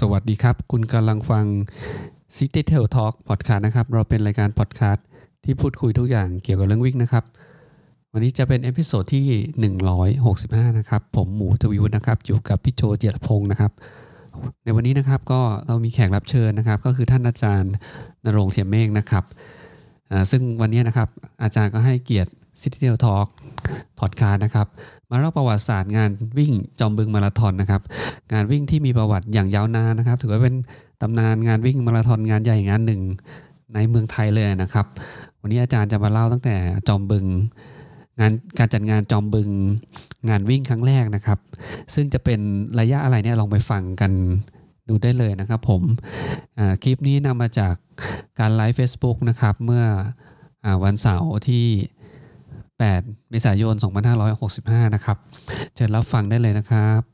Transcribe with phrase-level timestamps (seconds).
[0.00, 1.44] สวัสดีครับ คุณกำลังฟัง
[2.36, 5.06] City Trail Talk Podcast นะครับ เราเป็นรายการพอดคาสต์
[5.44, 7.24] ที่พูดคุยทุกอย่างเกี่ยวกับเรื่องวิ่งนะครับ
[8.12, 9.24] วันนี้จะเป็น episode ที่
[10.10, 13.72] 165 นะครับ ผมหมูทวีวุฒินะครับ อยู่กับพี่โจเจียรพงศ์นะครับ
[14.64, 17.72] ในวันนี้นะครับก็เรามีแขกรับเชิญนะครับ ก็คือท่านอาจารย์
[18.24, 19.24] ณรงค์เทียมเมฆนะครับ
[20.30, 21.08] ซึ่งวันนี้นะครับ
[21.42, 23.26] อาจารย์ก็ให้เกียรติ c i t y t a l Talk
[23.98, 24.66] Podcast นะครับ
[25.10, 27.82] มาเล่าประวัติศาสตร์งานวิ่งจอมบึงมาราธอนนะครับ
[28.32, 30.54] งานวิ่งที่มีประวัติอย่างยาวนานนะครับ ถือว่าเป็น
[31.00, 33.02] ตำนานงานวิ่งมาราธอนงานใหญ่งานหนึ่ง
[33.74, 34.86] ในเมืองไทยเลยนะครับ
[35.40, 36.56] วันนี้อาจารย์จะมาเล่าตั้งแต่
[36.88, 37.26] จอมบึง
[38.20, 39.50] งานการจัดงานจอมบึง
[40.28, 41.38] งานวิ่งครั้งแรกนะครับ
[41.94, 42.40] ซึ่งจะเป็น
[42.80, 44.12] ระยะอะไรเนี่ยลองไปฟังกัน
[44.88, 45.82] ดูได้เลยนะครับ ผม
[46.82, 47.74] คลิปนี้นำมาจาก
[48.38, 49.84] การไลฟ์ Facebook นะครับ เมื่อ
[50.64, 51.66] อวันเสาร์ที่
[52.90, 53.74] 8เมษายน
[54.34, 55.16] 2565 นะครับ
[55.74, 57.11] เชิญรับฟังได้เลยนะครับ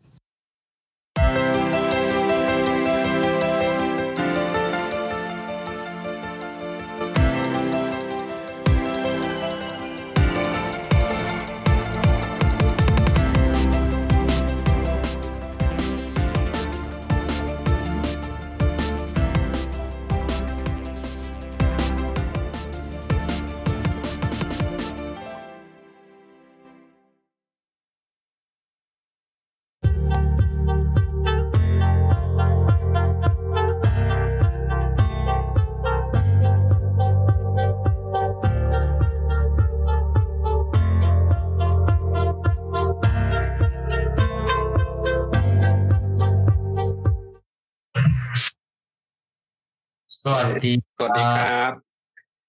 [50.58, 51.72] วัสดี สวัสดีครับ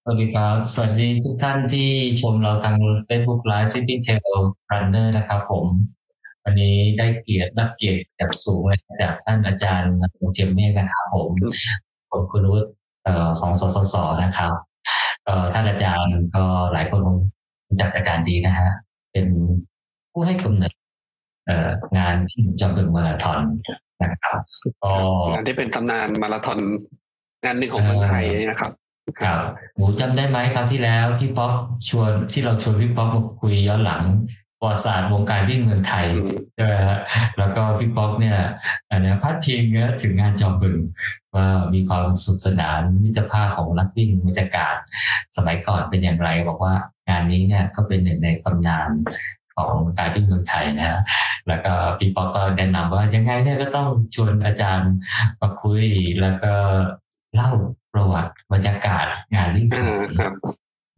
[0.04, 1.90] สวัสดีครับ สวัสดีทุกท่านที่
[2.22, 2.78] ชมเราทาง
[3.10, 4.38] Facebook Live City Tail
[4.72, 5.66] Runner นะครับผม
[6.44, 11.30] วันนี้ได้เกียรติรับเกียรติจากสูงเลยจากท่านอาจารย์นรงค์เจียมเมฆนะครับผม
[12.12, 12.70] ผมคุณวุฒิ
[13.04, 14.54] เอ่อสองสสสนะครับ
[15.26, 17.18] เอ่อท่านอาจารย์ก็หลายคนคง
[17.68, 18.70] รู้จักอาจารย์ดีนะฮะ
[19.12, 19.28] เป็น
[20.12, 20.74] ผู้ให้กำเนิด
[21.46, 22.16] เอ่องาน
[22.62, 23.40] จำบึงมาราธอน
[24.02, 24.40] นะครับ
[24.84, 24.94] ก็
[25.34, 26.60] งานที่เป็นตำนานมาราธอน
[27.44, 28.72] งานหนึ่งของเมืองไทยนะครับ
[29.22, 29.40] ครับ
[29.76, 31.54] หมูจำได้ไหมคราวที่แล้วพี่ป๊อก
[31.90, 34.04] ชวนที่เราชวนพี่ป๊อกมาคุยย้อนหลัง
[34.60, 36.98] ประวัติศาสตร์วงการวิ่งเมืองไทยอืมใช่ไหมฮะ
[37.40, 38.38] แล้วก็พี่ป๊อกเนี่ย
[38.92, 40.78] อันนี้พัดพิงเนี่ยถึงงานจอมบึง
[41.36, 44.76] ว่ามีความสนุขสนานมิตรภาพของนักวิ่งบรรยากาศ
[45.38, 46.76] สมัยก่อนเป็นอย่างไร บอกว่า
[47.10, 48.90] งานนี้เนี่ยก็เป็นหนึ่งในตำนาน
[49.56, 51.02] ของการวิ่งเมืองไทยนะฮะ
[51.48, 54.92] แล้วก็พี่ป๊อกก็แนะนำว่ายังไงเนี่ยก็ต้องชวนอาจารย์
[55.42, 55.84] มาคุย
[56.22, 56.54] แล้วก็
[57.40, 57.54] เล่า
[57.94, 59.06] ประวัติบรรยากาศ
[59.36, 60.34] งานวิ่งสอ่ามัยครับ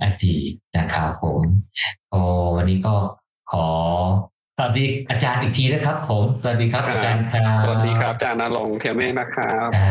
[0.01, 1.41] อดีตนะครับผม
[2.11, 2.21] ก็
[2.55, 2.95] วันนี้ก็
[3.51, 3.67] ขอ
[4.57, 9.87] สวัสดีอาจารย์อีกทีนะครับ ผมสวัสดีครับครับอาจารย์ครับสวัสดีครับอาจารย์นรงค์เทียมเมฆนะครับอ่า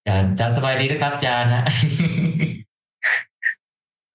[0.00, 1.64] อาจารย์อาจารย์สบายดีนะครับอาจารย์นะ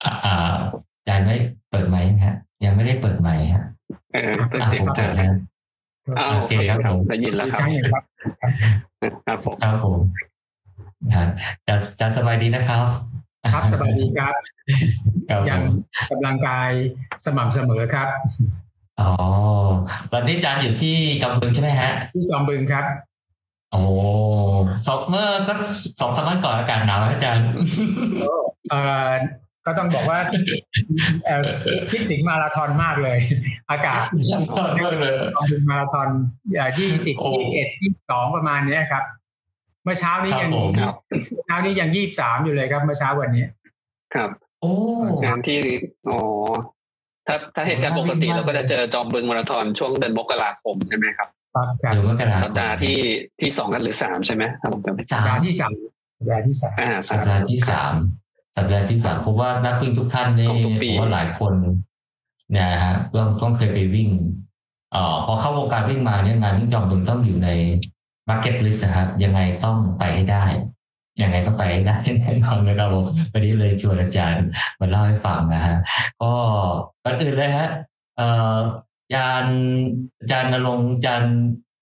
[0.03, 0.55] อ่าอ่า
[0.97, 1.35] อาจารย์ไม่
[1.69, 2.35] เปิดไมค์นะฮะ
[2.65, 3.65] ยังไม่ได้เปิดไมค์ฮะ
[4.13, 5.33] เออเป็นอะเสียงผมอาเปิจารดย์แล้ว
[6.19, 8.03] อ้าวโอเคครับผมได้ยินแล้วครับอีกครั้งหนึ่งครับ
[9.25, 10.28] ครับผมครับผมครับอา
[11.13, 11.33] จารย์
[11.67, 12.85] อาจารย์สบายดีนะครับ
[13.53, 14.35] ครับสวัสดีครับ
[15.29, 15.63] ครับผยังม
[16.11, 16.69] กำลังกาย
[17.25, 18.09] สม่ำเสมอครับ
[18.99, 19.11] อ๋อ
[20.13, 22.85] ตอนนี้อาจารย์อยู่ที่จอมบึงใช่ไหมฮะ ที่จอมบึงครับ
[23.71, 23.81] โอ้
[24.87, 25.57] สองเมื่อสัก
[26.01, 27.45] สองสามวันก่อนอากาศหนาวไหมอาจารย์
[28.69, 29.09] เอ่อ
[29.65, 30.19] ก็ต้องบอกว่า
[31.25, 31.41] เอ่อ
[31.91, 33.19] คิดถึงมาราธอนมากเลย
[33.71, 33.99] อากาศ
[34.29, 34.31] ช
[34.61, 36.07] อบมากเลยจอมบึงมาราธอน
[36.79, 39.03] ยี่สิบโอ้ยี่สิบเอ็ดยี่สิบสองประมาณเนี้ยครับ
[39.83, 40.95] เมื่อเช้านี้ครับยังผมครับ
[41.45, 43.45] เช้านี้ยังยี่สิบสามอยู่เลยครับเมื่อเช้าวันนี้
[44.13, 44.29] ครับ
[44.61, 44.71] โอ้
[45.23, 45.57] งานที่
[46.09, 46.19] อ๋อ
[47.27, 52.97] ถ้าถ้าเหตุการณ์ปกติเราก็จะเจอจอมบึงมาราธอนช่วงเดือนมกราคมใช่ไหมครับครับครับเดี๋ยวมกราคมสัปดาห์ที่
[53.41, 55.71] ที่สองกันหรือสามใช่ไหมถ้าผมจำไม่ผิดสาสัปดาห์ที่สาม
[56.17, 57.93] สัปดาห์ที่สามอ่าสัสาปมดาห์ที่สาม
[58.55, 61.53] สัปดาห์ที่สามผมว่านักวิ่งทุกท่านนี่ของทุกปีผมว่าหลายคน
[62.53, 64.09] เนะฮะต้องต้องเคยไปวิ่ง
[64.91, 67.49] เอ่อพอเข้าวงการวิ่งมาเนี่ยงานวิ่งจอมบึงต้องอยู่ใน
[68.29, 70.45] bucket list นะครับ ยังไงต้องไปให้ได้
[71.21, 74.45] ยังไงต้องไปให้ได้แน่นอนนะครับผมวันนี้เลยชวนอาจารย์
[74.79, 75.75] มาเล่าให้ฟังนะฮะ
[76.21, 76.33] ก็
[77.03, 77.69] ก่อนอื่นเลยฮะ
[78.17, 78.57] เอ่อ
[79.07, 79.57] อาจารย์
[80.21, 81.35] อาจารย์นรงค์อาจารย์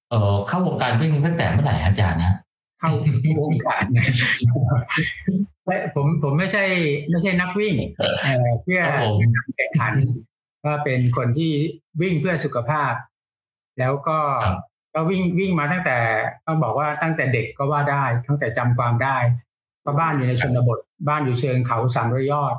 [0.09, 2.33] เอ่อเข้าวงการวิ่งตั้งแต่เมื่อไหร่ฮะอาจารย์นะ
[2.79, 2.89] เข้า
[3.41, 4.05] วงการนะ
[5.65, 6.63] ไม่ผมผมไม่ใช่
[7.09, 8.07] ไม่ใช่นักวิ่งเอ่
[8.45, 9.15] อเพื่อครับผม
[9.57, 9.93] แข่งขัน
[10.63, 11.51] ก็เป็นคนที่
[12.01, 12.93] วิ่งเพื่อสุขภาพ
[13.79, 14.57] แล้วก็ครับ
[14.97, 15.97] ก็วิ่งวิ่งมาตั้งแต่
[16.47, 19.17] ต้องบอกว่าตั้งแต่เด็กก็ว่าได้ ตั้งแต่จำความได้
[19.81, 20.79] เพราะบ้านอยู่ในชนบท
[21.09, 22.55] บ้านอยู่เชิงเขาสามร้อยยอด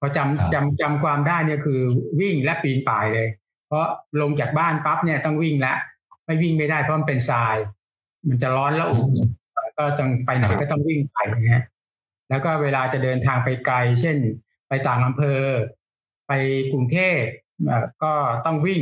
[0.00, 1.80] พอจำครับจำจำความได้เนี่ยคือ
[2.20, 3.28] วิ่งและปีนป่ายเลย
[3.66, 3.86] เพราะ
[4.20, 5.78] ลงจากบ้านปั๊บเนี่ยต้องวิ่งแล้ว
[6.24, 7.56] ไม่วิ่งไม่ได้เพราะมันเป็นทราย
[8.28, 9.10] มันจะร้อนแล้วอุ่น
[9.78, 11.64] ก็ต้องไปไหนก็ต้องวิ่งไปนะฮะ
[12.30, 14.16] แล้วก็เวลาจะเดินทางไปไกล เช่น
[14.68, 15.42] ไปต่างอำเภอ
[16.28, 16.32] ไป
[16.72, 17.20] กรุงเทพ
[18.02, 18.12] ก็
[18.46, 18.80] ต้องวิ่ง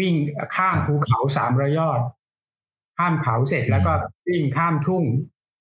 [0.00, 0.14] วิ่ง
[0.56, 2.00] ข้ามภูเขาสามระยอด
[2.98, 3.92] ข้ามเขาเสร็จแล้วก็
[4.28, 5.04] วิ่งข้ามทุ่ง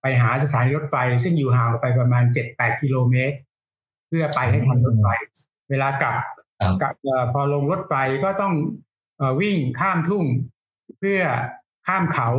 [0.02, 3.38] ไปหาสถานีรถไฟ ซึ่งอยู่ห่างไปประมาณเจ็ดแปดกิโลเมตร
[4.08, 5.08] เพื่อไปให้ทันรถไฟ
[5.70, 6.16] เวลากลับ
[6.82, 6.94] กับ
[7.34, 7.94] พอลงรถไฟ
[8.24, 8.54] ก็ต้อง
[9.42, 10.26] วิ่งข้ามทุ่ง
[11.00, 11.22] เพื่อ
[11.88, 12.30] ข้ามเขา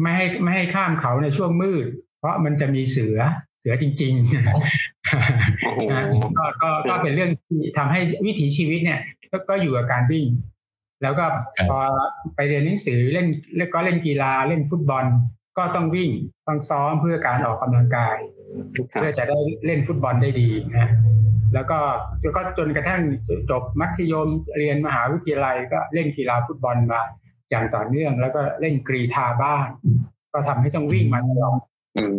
[0.00, 1.86] ไม่ให้ไม่ให้ข้ามเขาในช่วงมืด
[2.18, 3.18] เพราะมันจะมีเสือ
[3.60, 4.32] เสือจริงๆ
[6.38, 9.00] ก็ก็ก็เป็นเรื่องที่ทำให้วิถีชีวิตเนี่ย
[9.48, 10.26] ก็อยู่กับการวิ่ง
[11.02, 11.24] แล้วก็
[11.70, 11.78] พอ
[12.36, 15.04] ไปเรียนหนังสือเล่นแล้วก็เล่นกีฬาเล่นฟุตบอล
[15.58, 16.10] ก็ต้องวิ่ง
[16.46, 18.16] ต้องซ้อมเพื่อการออกกำลังกาย
[18.90, 20.90] เพื่อจะได้เล่นฟุตบอลได้ดีนะ
[21.54, 21.78] แล้วก็
[22.36, 23.02] ก็จนกระทั่ง
[23.50, 24.28] จบมัธยม
[24.58, 27.00] เรียนมหาวิทยาลัยก็เล่นกีฬาฟุตบอลมา
[27.50, 29.66] อย่างต่อเนื่อง แล้วก็เล่นกรีธาบ้าง
[30.32, 31.60] ก็ทำให้ต้องวิ่งมาตลอด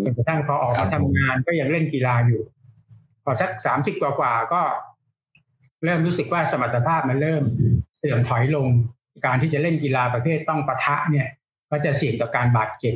[0.03, 2.41] จนกระทั่งพอออกมาทำงานก็ยังเล่นกีฬาอยู่
[3.23, 4.61] พอสักสามสิบกว่าๆก็
[5.83, 7.43] เริ่มรู้สึกว่าสมรรถภาพมันเริ่ม
[7.99, 8.67] เสื่อมถอยลง
[9.25, 11.27] การที่จะเล่นกีฬาประเภทต้องปะทะเนี่ย
[11.71, 12.95] ก็จะเสี่ยงต่อการบาดเจ็บ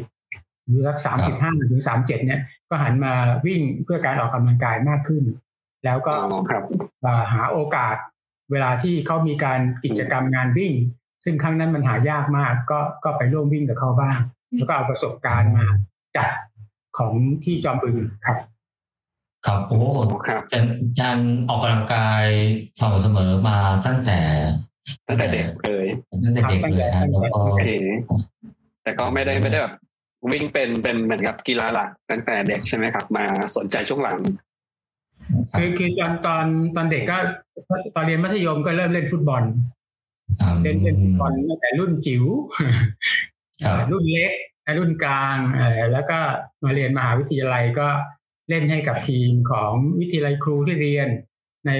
[0.65, 3.13] หรือสักสามสิบห้าถึงสามเจ็ดเนี่ย ก็หันมา
[3.45, 5.23] วิ่งเพื่อการออกกำลังกายมากขึ้น
[5.85, 6.13] แล้วก็
[7.31, 7.95] หาโอกาส
[8.51, 10.73] เวลาที่เขามีการกิจกรรมงานวิ่ง
[11.23, 14.19] ซึ่งครั้งนั้นมันหายากมาก ก็ก็ไปร่วมวิ่งกับเขาบ้าง
[14.55, 15.65] แล้วก็เอาประสบการณ์มา
[16.17, 16.29] จัด
[16.97, 17.13] ของ
[17.43, 18.37] ที่จอมบึงครับ
[19.45, 19.79] ครับโอ้
[20.25, 22.25] ครับอาจารย์ออกกำลังกาย
[22.79, 24.19] สม่ำเสมอมาตั้งแต่
[25.07, 25.87] ตั้งแต่เด็กเลย
[26.23, 27.41] ตั้งแต่เด็กเลยครับแล้วก็
[28.83, 29.73] แต่ก็ไม่ได้ไม่ได้แบบ
[30.31, 33.25] วิ่งเป็นเป็นเหมือนกับกีฬาหลักตั้งแต่เด็กใช่ไหมครับ มา
[33.57, 34.19] สนใจช่วงหลัง
[35.57, 36.45] คือคือตอนตอน
[36.75, 37.17] ตอนเด็กก็
[37.95, 39.43] ตอนเรียนมัธยมก็เริ่มเล่นฟุตบอล
[40.63, 42.23] เล่นเล่นฟุตบอลตั้งแต่รุ่นจิ๋ว
[43.91, 44.31] รุ่นเล็ก
[44.79, 45.37] รุ่นกลาง
[45.93, 46.19] แล้วก็
[46.63, 47.87] มาเรียนมหาวิทยาลัยก็
[48.49, 51.07] เล่นให้กับทีมของวิทยาลัยครูที่เรียน
[51.67, 51.71] ใน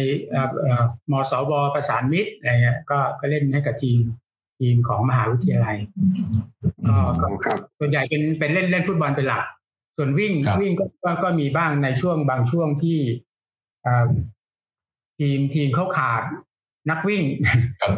[1.12, 4.00] มสวประสานมิตรอะไรเงี้ยก็ก็เล่นให้กับทีม
[4.60, 5.78] ทีมของมหาวิทยาลัย
[6.88, 9.46] ก็ส่วนใหญ่เป็นเป็นเล่นเล่นฟุตบอลเป็นหลัก
[9.98, 13.00] ส่วนวิ่งวิ่งก็ก็มีบ้างในช่วงบางช่วงที่
[15.20, 16.24] ทีมทีมเขาขาด
[16.90, 17.24] นักวิ่ง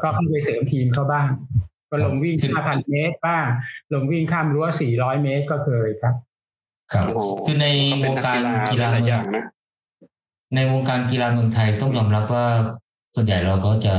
[0.03, 1.29] ก็เข้าไปเสริมทีมเขาบ้าง
[1.89, 3.45] ก็ลงวิ่ง5,000เมตรบ้าง
[3.93, 4.65] ลงวิ่งข้ามรั้ว
[4.95, 6.15] 400 เมตรก็เคยครับ
[6.93, 7.05] ครับ
[7.45, 7.67] คือใน
[8.03, 8.39] วงการ
[8.69, 9.45] กีฬาอย่างนะ
[10.55, 12.47] ในวงการกีฬาเมืองไทยต้องยอมรับว่า
[13.15, 13.95] ส่วนใหญ่เราก็จะ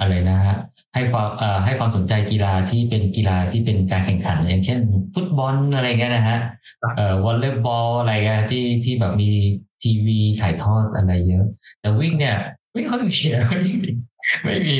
[0.00, 0.56] อะไรนะฮะ
[0.94, 4.78] ให้ความเอ่อให้ความสนใจกีฬาที่เป็นกีฬาที่เป็นการแข่งขัน อย่างเช่น
[5.14, 6.38] ฟุตบอลอะไรเงี้ยนะฮะ
[6.96, 9.30] เอ่อวอลเลย์บอลอะไรเงี้ยที่ที่แบบมี
[9.82, 11.46] ทีวีถ่ายทอดอะไรเยอะ
[11.80, 12.36] แต่วิ่งเนี่ย
[12.74, 13.74] ไม่ค่อยมีไม่มี
[14.44, 14.76] ไม่มี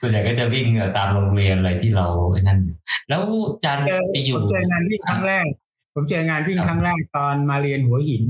[0.00, 2.60] ส่วนใหญ่ก็จะวิ่งตามโรงเรียนอะไรที่เราไอ้นั่น
[3.08, 3.22] แล้ว
[3.64, 3.78] จัน
[4.12, 5.46] ไปอยู่ผมเจองานวิ่งครั้งแรก
[5.94, 8.24] ผมเจองานวิ่งครั้งแรกตอนมาเรียนหัวหิน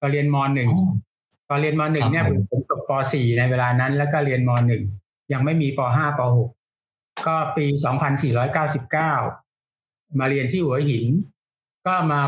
[0.00, 0.68] ตอนเรียนมหนึ่ง
[1.48, 4.82] ตอนเรียนมหนึ่งเนี่ยผมจบปสี่ในเวลานั้น แล้วก็เรียนมหนึ่ง
[5.32, 6.50] ยังไม่มีปห้าปหก
[7.26, 9.12] ก็ปีสองพันสี่ร้อยเก้าสิบเก้า
[10.18, 11.06] มาเรียนที่หัวหิน
[11.86, 12.20] ก็มา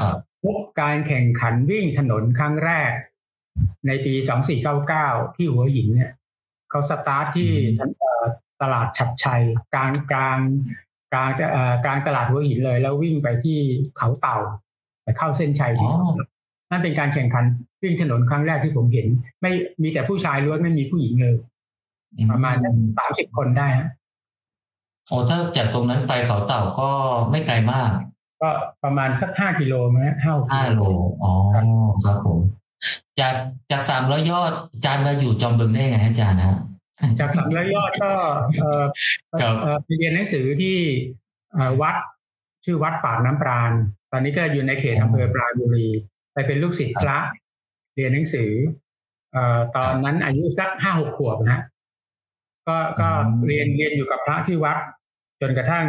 [0.44, 2.92] พบการแข่งขันวิ่งถนนครั้งแรก
[3.86, 4.14] ในปี
[4.76, 6.12] 2499ที่หัวหินเนี่ย
[6.70, 7.50] เขาสตาร์ทที่
[8.62, 9.42] ตลาดฉับชัย
[9.74, 10.38] กลางกลาง
[11.12, 11.46] กลางจะ
[11.84, 13.58] กลางตลาดหัวหินเลย แล้ววิ่งไปที่
[13.98, 14.38] เขาเต่า
[15.02, 15.88] ไปเข้าเส้นชัยที่
[16.70, 17.44] นั่นเป็นการแข่งขัน
[17.82, 19.06] วิ่งถนนครั้งแรกที่ผมเห็น
[19.40, 21.34] ไม่มีแต่ผู้ชายล้วนไม่มีผู้หญิงเลย
[22.32, 22.56] ประมาณ
[22.98, 23.88] สามสิบคนได้ฮะ
[25.08, 26.90] โอ้ถ้าจากตรงนั้นไปเขาเต่าก็
[27.30, 27.90] ไม่ไกลมาก
[28.40, 28.50] ก็
[28.84, 30.80] ประมาณสักห้ากิโลไหมห้าห้าโล
[31.22, 31.32] อ๋อ
[32.04, 32.38] ครับผม
[33.20, 33.34] จาก
[33.70, 36.58] จากสามร้อยยอดอาจารย์มาอยู่จอมบึงได้ไงอาจารย์ฮะ
[37.20, 38.12] จากสามร้อยยอดก็
[38.60, 38.82] เออ
[39.84, 40.76] ไปเรียนหนังสือที่
[41.82, 41.96] วัด
[42.64, 43.70] ชื่อวัดปากน้ำปราณ
[44.12, 45.88] ตอนนี้ก็อยู่ในเขตอำเภอปราบุรี
[46.19, 47.18] ไป เป็นลูกศิษย์พระ
[47.96, 48.52] เรียนหนังสือ
[49.32, 51.60] เอ่อตอนนั้นอายุสักห้าหกขวบนะ
[52.68, 53.08] ก็ก็
[53.46, 54.78] เรียนเรียนอยู่กับพระที่วัด
[55.40, 55.86] จนกระทั่ง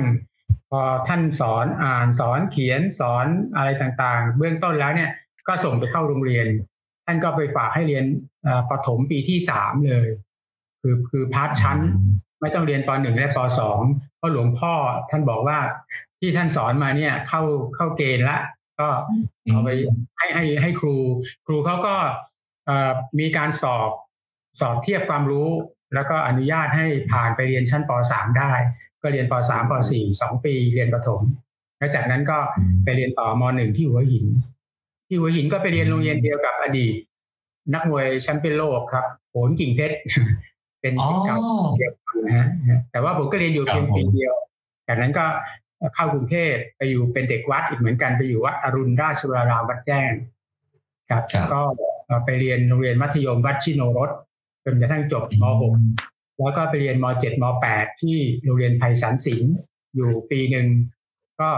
[0.70, 5.12] พอท่านสอนอ่านสอนเขียนสอนอะไรต่างๆ เบื้องต้นแล้วเนี่ย
[5.48, 6.48] ก็ส่งไปเข้าโรงเรียน
[7.06, 8.06] ท่านก็ไปฝากให้เรียน
[8.70, 10.08] ปฐมปีที่สามเลย
[10.82, 11.80] คือคือพาร์ทชั้น
[12.42, 13.80] ไม่ต้องเรียนปหนึ่งและปสอง
[14.18, 14.74] เพราะหลวงพ่อ
[15.10, 15.58] ท่านบอกว่า
[16.20, 17.42] ที่ท่านสอนมาเนี่ยเข้า
[17.76, 18.38] เข้าเกณฑ์ละ
[18.82, 18.90] ก็
[19.52, 19.70] เอาไป
[20.18, 20.96] ให้ให้ให้ครู
[21.48, 21.96] ครูเขาก็
[23.20, 23.90] มีการสอบ
[24.60, 25.50] สอบเทียบความรู้
[25.94, 28.52] แล้วก็อนุญาตให้ผ่านไปเรียนชั้นปสามได้
[29.02, 31.22] ก็เรียนปสามปสี่สองปีเรียนประถม
[31.78, 32.38] แล้วจากนั้นก็
[32.84, 34.26] ไปเรียนต่อมหนึ่งที่หัวหิน
[35.08, 36.94] ที่หัวหินก็ไปเรียนโรงเรียนเดียวกับอดีต
[37.74, 39.96] นักมวยแชมเปี้ยนโลกครับโหนกิ่งเพชร
[40.82, 41.38] เป็นสิทธิ์เก่า
[41.78, 42.48] เดียวกันนะฮะ
[42.92, 44.34] แต่ว่าผมก็เรียนอยู่เพียงปีเดียว
[44.88, 45.26] จากนั้นก็
[45.96, 50.12] เข้ากรุงเทพไปอยู่เป็นเด็กวัดอีกเหมือนกันไปอยู่วัดอรุณราชวรารามวัดแจ้ง
[51.10, 51.24] ครับ
[51.54, 51.62] ก็
[52.26, 54.10] ไปเรียนโรงเรียนมัธยมวัดชิโนรส
[54.66, 55.44] จนกระทั่งจบม
[55.92, 59.56] .6 แล้วก็ไปเรียนม .7 ม .8 ที่โรงเรียนไพศาลศิลป์
[59.96, 60.68] อยู่ปีหนึ่ง
[61.40, 61.50] ก็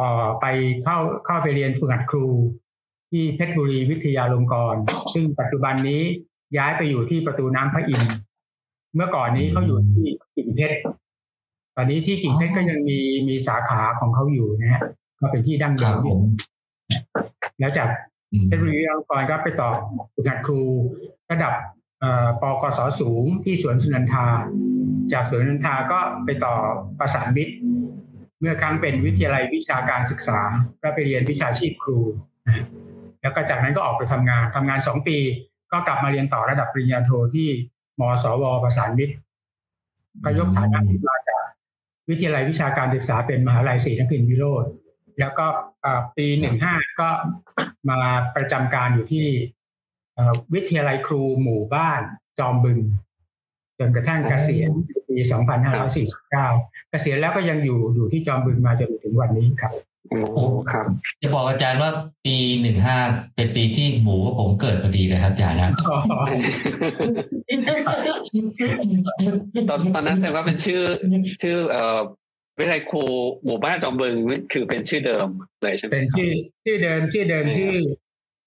[0.00, 0.46] ต่อไป
[0.82, 2.26] เข้าเข้าไปเรียนฝึกหัดครู
[3.10, 4.82] ที่เพชรบุรีวิทยาลงกรณ์
[5.14, 6.02] ซึ่งปัจจุบันนี้
[6.56, 8.12] ย้ายไปอยู่ที่ประตูน้ำพระอินทร์
[8.94, 10.76] เมื่อก่อนนี้เขาอยู่ที่กิ่งเพชร
[11.76, 12.98] ตอนนี้ที่กิ่งเพชรก็ยังมี
[13.28, 14.82] มีสาขาของเขาอยู่นะฮะ
[15.20, 15.98] ก็เป็นที่ดั้งเดิม
[17.58, 17.88] แล้วจาก
[18.46, 19.70] เพชรบุรีวิทยาลงกรณ์ก็ไปต่อ
[20.14, 20.60] ฝึกหัดครู
[21.30, 21.54] ระดับ
[22.40, 24.26] ปกศสูงที่สวนสุนันทา
[25.12, 26.54] จากสวนสุนันทาก็ไปต่อ
[26.98, 27.54] ประสานมิตร
[28.40, 30.40] เมื่อครั้งเป็นวิทยาลัยวิชาการศึกษา
[30.82, 31.98] ก็ไปเรียนวิชาชีพครู
[33.22, 35.18] แล้วก็จากนั้นก็ออกไปทำงานทำงานสองปี
[35.72, 37.48] ก็กลับมาเรียนต่อระดับปริญญาโทที่
[38.00, 39.14] มสวประสานมิตร
[40.24, 41.29] ก็ยกฐานะมาจาก
[42.10, 44.64] วิทยาลัยวิชาการศึกษาเป็นมหาลัยศรีนครินทร์วิโรธ
[45.20, 45.46] แล้วก็
[46.16, 47.08] ปีหนึ่งห้าก็
[47.88, 47.98] มา
[48.36, 49.26] ประจำการอยู่ที่
[50.54, 52.00] วิทยาลัยครูหมู่บ้าน
[52.38, 52.78] จอมบึง
[53.78, 54.70] จนกระทั่งเกษียณ
[55.08, 55.16] ปี
[56.04, 59.72] 2549 เกษียณแล้วก็ยังอยู่อยู่ที่จอมบึงมาจนถึงวันนี้ครับ
[60.08, 60.18] โอ้
[60.72, 60.86] ครับ
[61.22, 61.90] จะบอกอาจารย์ว่า
[62.24, 62.98] ปีหนึ่งห้า
[63.34, 65.70] เป็นปีที่หมูกับผมเกิดพอดีเลยครับอาจารย์นะ
[69.68, 70.82] ตอนตอนนั้นแสดงว่าเป็นชื่อ
[71.42, 72.00] ชื่อ เอ่อ
[72.58, 73.04] วิทยาลัยครู
[73.44, 74.14] หมู่บ้านจอมบึง
[74.52, 75.28] คือเป็นชื่อเดิม
[75.62, 76.30] เลยใช่ไหมเป็นชื่อ
[76.64, 77.72] ชื่อเดิมชื่อเดิมชื่อ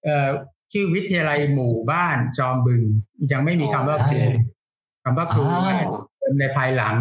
[0.04, 0.28] เอ่อ
[0.72, 2.82] ชื่อวิทยาลัยหมู่บ้านจอมบึง
[3.32, 4.20] ยังไม่มีคำว่าครู
[5.04, 5.44] คำว่าครู
[6.40, 6.96] ในภายหลัง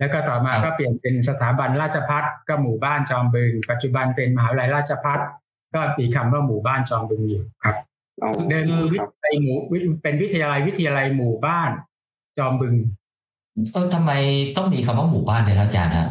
[0.00, 5.20] แล้วก็ต่อมาก็เปลี่ยนเป็นสถาบันราชพัฒก็หมู่บ้านจอมบึง ปัจจุบันเป็นมหาวิทยาลัยราชพัฒ
[5.74, 7.76] ก็มีคำว่าหมู่บ้านจอมบึงอยู่ครับ
[8.48, 9.56] เดิมวิทยาลัยหมู่
[10.02, 11.70] เป็นวิทยาลัยวิทยาลัยหมู่บ้าน
[12.38, 12.74] จอมบึง
[13.72, 14.12] เออทำไม
[14.56, 16.08] ต้องมีคำว่าหมู่บ้านเลยครับอาจารย์ฮะ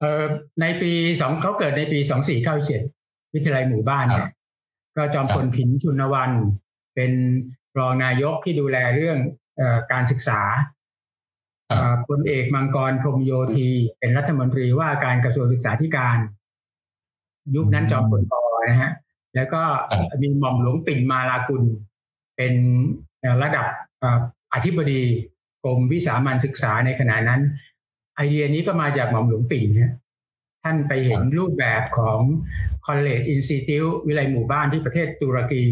[0.00, 0.22] เออ
[0.60, 2.80] ในปีสองเขาเกิดในปีสองสี่เก้าเจ็ด
[3.34, 4.28] วิทยาลัยหมู่บ้านเนี่ย
[4.96, 6.30] ก็จอมพลผินชุนวัน
[6.94, 7.12] เป็น
[7.78, 9.18] รองนายกที่ดูแลเรื่อง
[9.92, 10.40] การศึกษา
[12.08, 16.18] พลเอกมังกรพรมโยธีเป็นรัฐมนตรีว่าการกระทรวงศึกษาธิการ
[17.56, 18.90] ยุคนั้นจอมพลปอนะฮะ
[19.34, 19.62] แล้วก็
[20.22, 21.62] มีหม่อมหลวงปิ่นมาลากุล
[22.36, 22.54] เป็น
[23.42, 23.66] ระดับ
[24.54, 25.02] อธิบดี
[25.64, 27.40] กรมวิสามันศึกษาในขณะนั้น
[28.16, 29.92] ไอเดียนี้ก็มาจากหม่อมหลวงปิ่นเนี่ย
[30.62, 32.20] ท่านไปเห็นรูปแบบของ
[32.86, 35.64] College Institute วิเลยหมู่บ้านที่ประเทศตุรกี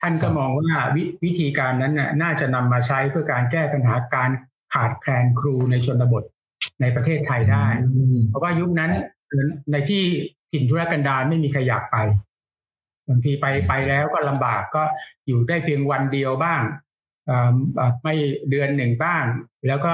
[0.00, 4.30] ท่านก็มองว่าววิธีการนั้นน่าจะนำมาใช้เพื่อการแก้ปัญหาการ
[4.74, 6.24] ขาดแคลนครูในชนบท
[6.80, 7.66] ในประเทศไทยได้
[8.28, 8.92] เพราะว่ายุคนั้น
[9.72, 10.02] ในที่
[10.52, 11.96] ถิ่นธุรกันดารไม่มีใครอยากไป
[13.08, 14.82] บางทีไปไปแล้วก็ลำบากก็
[15.26, 16.60] อยู่ได้เพียงวันเดียวบ้าง
[18.02, 18.14] ไม่
[18.50, 19.24] เดือนหนึ่งบ้าง
[19.66, 19.92] แล้วก็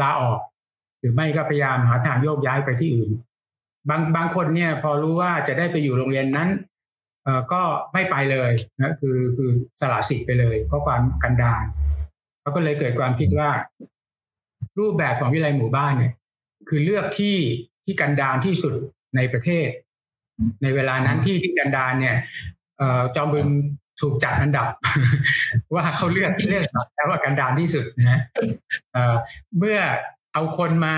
[0.00, 0.38] ลาออก
[0.98, 3.10] หรือไม่ก็พยายามหาทางโยกย้ายไปที่อื่น
[3.88, 6.48] บางบางคนเนี่ย พอรู้ว่าจะได้ไปอยู่โรงเรียนนั้น
[7.52, 11.64] ก็ไม่ไปเลยนะคือคือสละสิทธิ์ไปเลย เพราะความกันดาร
[12.40, 13.50] เขาก็เลยเกิดความคิดว่า
[14.78, 16.12] รูปแบบของวิทยาลัยหมู่บ้านเนี่ย
[16.68, 17.36] คือเลือกที่
[17.84, 18.74] ที่กันดารที่สุด
[19.16, 19.68] ในประเทศ
[20.62, 22.16] ในเวลานั้นที่ที่กันดารเนี่ย
[23.14, 23.48] จอมบึง
[24.00, 24.68] ถูกจัดอันดับ
[25.74, 26.64] ว่าเขาเลือกที่เลือก
[26.94, 28.20] แล้วว่ากันดารที่สุดนะ
[29.58, 29.78] เมื่อ
[30.34, 30.96] เอาคนมา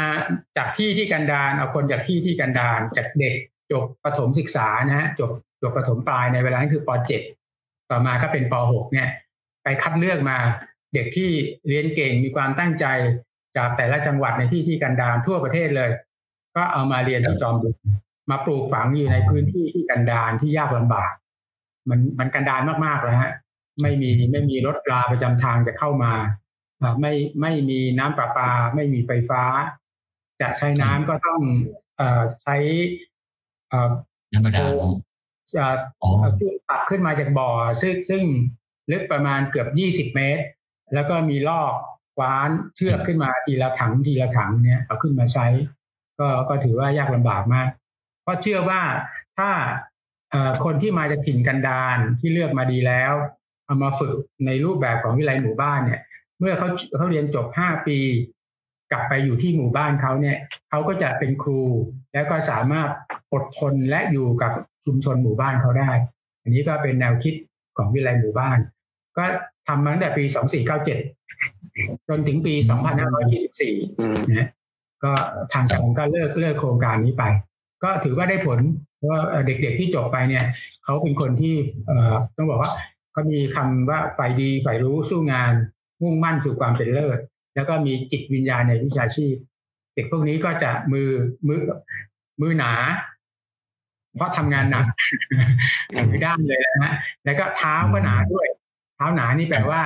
[0.57, 3.35] จากที่ที่กันดารเอาคนจากที่ที่กันดารจากเด็ก
[3.73, 5.31] จบประถมศึกษานะฮะจบ
[5.63, 6.91] จบประถมปลายในเวลานั้นคือป
[7.41, 9.09] .7 ต่อมาก็เป็นป .6 เนี่ย
[9.63, 10.39] ไปคัดเลือกมา
[10.95, 11.31] เด็กที่
[11.69, 12.87] เรียนเก่งมีความตั้งใจ
[13.57, 15.91] จากแต่ละจังหวัดในที่ที่กันดารทั่วประเทศเลย
[16.57, 17.77] ก็เอามาเรียนที่จอมบึง
[18.31, 21.11] มาปลูกฝังอยู่ในพื้นที่ที่กันดารที่ยากลำบาก
[21.89, 23.33] มันมันกันดารมากๆเลยฮะ
[23.83, 26.13] ไม่มีไม่มีรถปลาประจำทางจะเข้ามา
[27.01, 29.43] ไม่ไม่มีน้ำประปา ไม่มีไฟฟ้า
[30.41, 31.41] จะใช้น้ำก็ต้อง
[31.99, 32.03] เอ
[32.43, 32.57] ใช้
[34.33, 34.73] น้ำบาดาล
[35.57, 35.67] จะ
[36.69, 37.51] ตักขึ้นมาจากบ่อ
[37.83, 38.25] ซึ่งซึ่ง
[38.91, 40.45] ลึกประมาณเกือบยี่สิบเมตร
[40.95, 41.75] แล้วก็มีลอก
[42.15, 45.47] คว้านเชือกขึ้นมาทีละถังทีละถังเนี่ยเอาขึ้นมาใช้
[46.21, 47.69] ก็ก็ถือว่ายากลำบากมาก
[48.23, 48.83] เพราะเชื่อว่า
[49.39, 49.51] ถ้า
[50.65, 53.13] คนที่มาจากถิ่นกันดารที่เลือกมาดีแล้ว
[53.67, 54.15] เอามาฝึก
[54.47, 56.01] ในรูปแบบของวิไลหมู่บ้านเนี่ย
[56.39, 57.99] เมื่อเขาเขาเรียนจบห้าปี
[58.91, 60.37] กลับไปอยู่ที่หมู่บ้านเขาเนี่ย
[60.71, 61.63] เขาก็จะเป็นครู
[62.13, 62.89] แล้วก็สามารถ
[63.33, 64.53] อดทนและอยู่กับ
[64.87, 65.91] ชุมชนหมู่บ้านเขาได้
[66.43, 67.35] อันนี้ก็เป็นแนวคิด
[67.77, 68.59] ของวิไลหมู่บ้าน
[69.17, 69.25] ก็
[69.69, 70.25] ทำมาตั้งแต่ปี
[70.79, 71.24] 2497
[72.09, 72.55] จนถึงปี
[73.45, 74.49] 2524นะ
[75.05, 75.13] ก็
[75.53, 77.25] ทางการก็เลิกเลิกโครงการนี้ไป
[77.85, 78.61] ก็ถือว่าได้ผล
[78.97, 80.45] เพราะว่าเด็กๆที่จบไปเนี่ย
[80.85, 81.57] เขาเป็นคนที่
[82.37, 82.71] ต้องบอกว่า
[83.13, 85.53] เขามีคำว่าฝ่ายดีฝ่ายรู้สู้งาน
[86.03, 87.19] มุ่งมั่นสู่ความเป็นเลิศ
[87.55, 89.35] แล้วก็มีจิตวิญญาณในวิชาชีพ
[89.95, 91.09] เด็กพวกนี้ก็จะมือ
[91.49, 91.61] มือ
[92.41, 92.73] มือหนา
[94.17, 94.87] เพราะทำงานหนัก
[96.11, 98.47] มือด้านเลยนะฮะแล้วก็เท้าก็หนาด้วย
[98.97, 99.81] เท้าหนานี่แปลว่า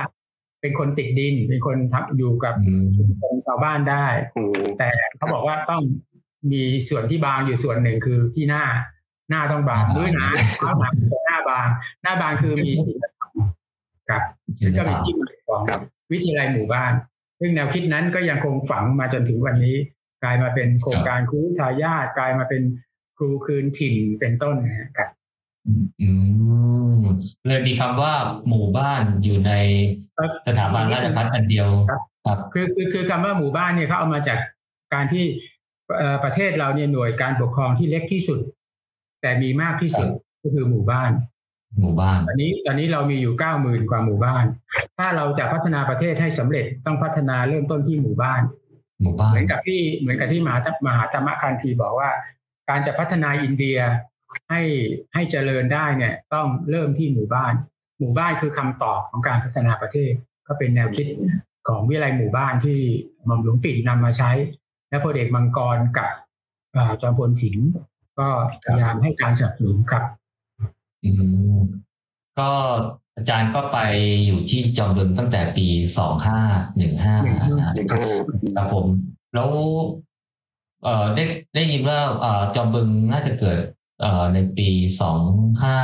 [0.61, 2.53] เป็นคนติดดิน เป็นคนทำอยู่กับ
[2.95, 4.05] ชุมชนชาวบ้านได้
[4.79, 5.81] แต่เขาบอกว่าต้อง
[6.51, 8.63] มีส่วนที่บางอยู่ส่วนหนึ่งคือที่หน้า
[9.29, 10.89] หน้าต้องบางด้วยนะเท้าหนา
[11.25, 11.67] หน้าบาง
[12.03, 13.31] หน้าบางคือมีศิลธรรม
[14.09, 14.23] ครับ
[14.59, 15.61] ซึ่งก็มีที่มาของ
[16.11, 16.91] วิทยาลัยหมู่บ้าน
[17.39, 19.75] ซึ่งแนวคิดนั้นก็ยังคงฝังมาจนถึงวันนี้
[20.23, 22.61] กลายมาเป็นโครงการครูทายาทกลายมาเป็น
[23.17, 25.09] ครูคืนถิ่นเป็นต้นนะครับ
[26.01, 26.09] อื
[26.78, 26.78] ม
[27.47, 28.13] เลยมีคำว่า
[28.49, 29.51] หมู่บ้านอยู่ใน
[30.47, 31.91] สถาบันราชพัฒอันเดียวค
[32.29, 34.39] รับ คือคือคือคำว่าหมู่บ้านเนี่ยเขาเอามาจาก
[34.93, 35.25] การที่
[36.23, 38.39] ประเทศเราเนี่ยหน่วยการปกครองที่เล็กที่สุด
[39.21, 40.09] แต่มีมากที่สุด
[40.43, 41.11] ก็คือหมู่บ้าน
[41.79, 44.43] หมู่บ้านตอนนี้ตอนนี้เรามีอยู่เก้าหมื่นกว่าหมู่บ้าน
[44.97, 48.41] ถ้าเราจะพัฒนาประเทศให้สำเร็จต้องพัฒนาเริ่มต้นที่หมู่บ้าน
[49.01, 50.57] หมู่บ้านเหมือนกับที่เหมือนกับที่มหา
[50.87, 52.09] มหาธรรมคันธีบอกว่า
[52.69, 53.77] การจะพัฒนาอินเดีย
[54.49, 54.61] ให้
[55.13, 57.53] ให้เจริญได้เนี่ย ต้องเริ่มที่หมู่บ้าน
[57.99, 60.11] หมู่บ้านคือคำตอบของการพัฒนาประเทศ
[60.47, 61.07] ก็เป็นแนวคิด
[61.67, 62.79] ของวิทยาลัยหมู่บ้านที่
[63.25, 64.31] หม่อมหลวงปิ่นนำมาใช้
[64.89, 66.13] และพลเอกมังกรกับ
[67.01, 67.57] จอมพลถิง
[68.19, 68.27] ก็
[68.63, 70.03] พยายามให้การสนับสนุนครับ
[71.03, 71.11] อื
[71.55, 71.59] ม
[72.39, 72.51] ก็
[73.15, 73.77] อาจารย์ก็ไป
[74.25, 75.67] อยู่ที่จอมบึงตั้งแต่ปี
[75.97, 76.39] สองห้า
[76.77, 77.15] หนึ่งห้า
[78.55, 78.87] ครับผม
[79.33, 79.49] แล้ว
[80.83, 81.23] เอ่อได้
[81.55, 83.78] ได้ยินว่าเอ่อจอมบึงน่าจะเกิดเอ่อ
[84.33, 84.69] ในปี
[85.01, 85.21] สอง
[85.63, 85.77] ห้า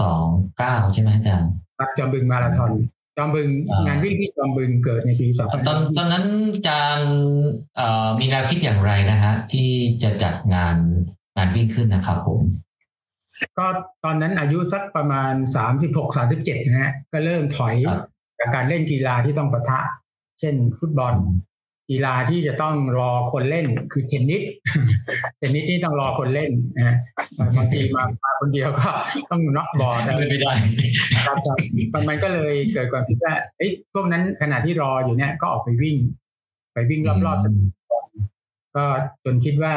[0.00, 0.24] สอง
[0.58, 2.72] เก้าใช่ไหมอาจารย์ครับจอมบึงมาราธอน
[3.16, 3.48] จอมบึง
[3.86, 7.12] งานวิ่งที่จอมบึงเกิดในปีสองตอนตอนนั้นอาจารย์
[7.76, 9.70] เอ่อมีแนวคิดอย่างไรนะฮะที่
[10.02, 10.76] จะจัดงาน
[11.36, 12.40] งานวิ่งขึ้นนะครับผม
[13.58, 13.66] ก็
[14.04, 17.74] ตอนนั้นอายุสักประมาณสามสิบหกสามสิบเจ็ดนะฮะก็เริ่มถอย
[18.38, 19.80] จากการเล่นกีฬาที่ต้องประทะ
[20.40, 21.14] เช่นฟุตบอล
[21.90, 24.42] กีฬาที่จะต้องรอคนเล่นคือเทนนิส
[25.38, 26.96] เทนนิสนี่ต้องรอคนเล่นนะ
[27.56, 28.90] บางทีมามาคนเดียวก็
[29.30, 29.98] ต้องน็อกบอล
[30.30, 30.52] ไม่ได้
[31.26, 31.36] ครับ
[31.92, 35.96] มันมันก็เลยเกิดความคิดว่าเอ้ยพวกนั้นขณะที่รออยู่เนี่ยก็ออกไปวิ่ง
[36.72, 37.68] ไปวิ่งรอบๆสนาม
[38.76, 38.84] ก็
[39.24, 39.74] จนคิดว่า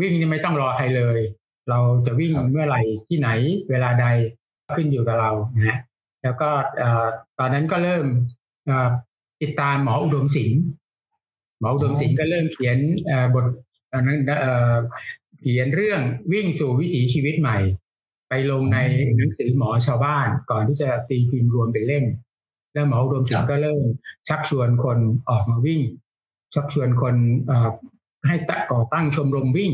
[0.00, 1.18] วิ่งนี่ไม่ต้องรอใครเลย
[1.70, 3.28] เราจะวิ่งเมื่อไหร่ที่ไหน
[3.70, 4.06] เวลาใด
[4.76, 5.78] ขึ้นอยู่กับเรานะฮะ
[6.22, 6.50] แล้วก็
[7.38, 8.04] ตอนนั้นก็เริ่ม
[9.42, 10.62] ติดตามหมออุดมศิลป์
[11.62, 12.78] หมออุดมศิลป์ก็เริ่มเขียน
[13.34, 13.44] บท
[13.92, 14.20] ตอนนั้น
[15.40, 16.00] เขียนเรื่อง
[16.32, 17.58] วิ่งสู่วิถีชีวิตใหม่
[18.28, 18.78] ไปลงใน
[19.16, 22.04] หนังสือหมอชาวบ้าน ก่อนที่จะตีพิมพ์รวมเป็นเล่ม
[22.72, 23.82] แล้วหมออุดมศิลป์ก็เริ่ม
[24.28, 24.98] ชักชวนคน
[25.30, 25.80] ออกมาวิ่ง
[26.54, 27.14] ชักชวนคน
[28.26, 28.36] ให้
[28.72, 29.72] ก่อตั้งชมรมวิ่ง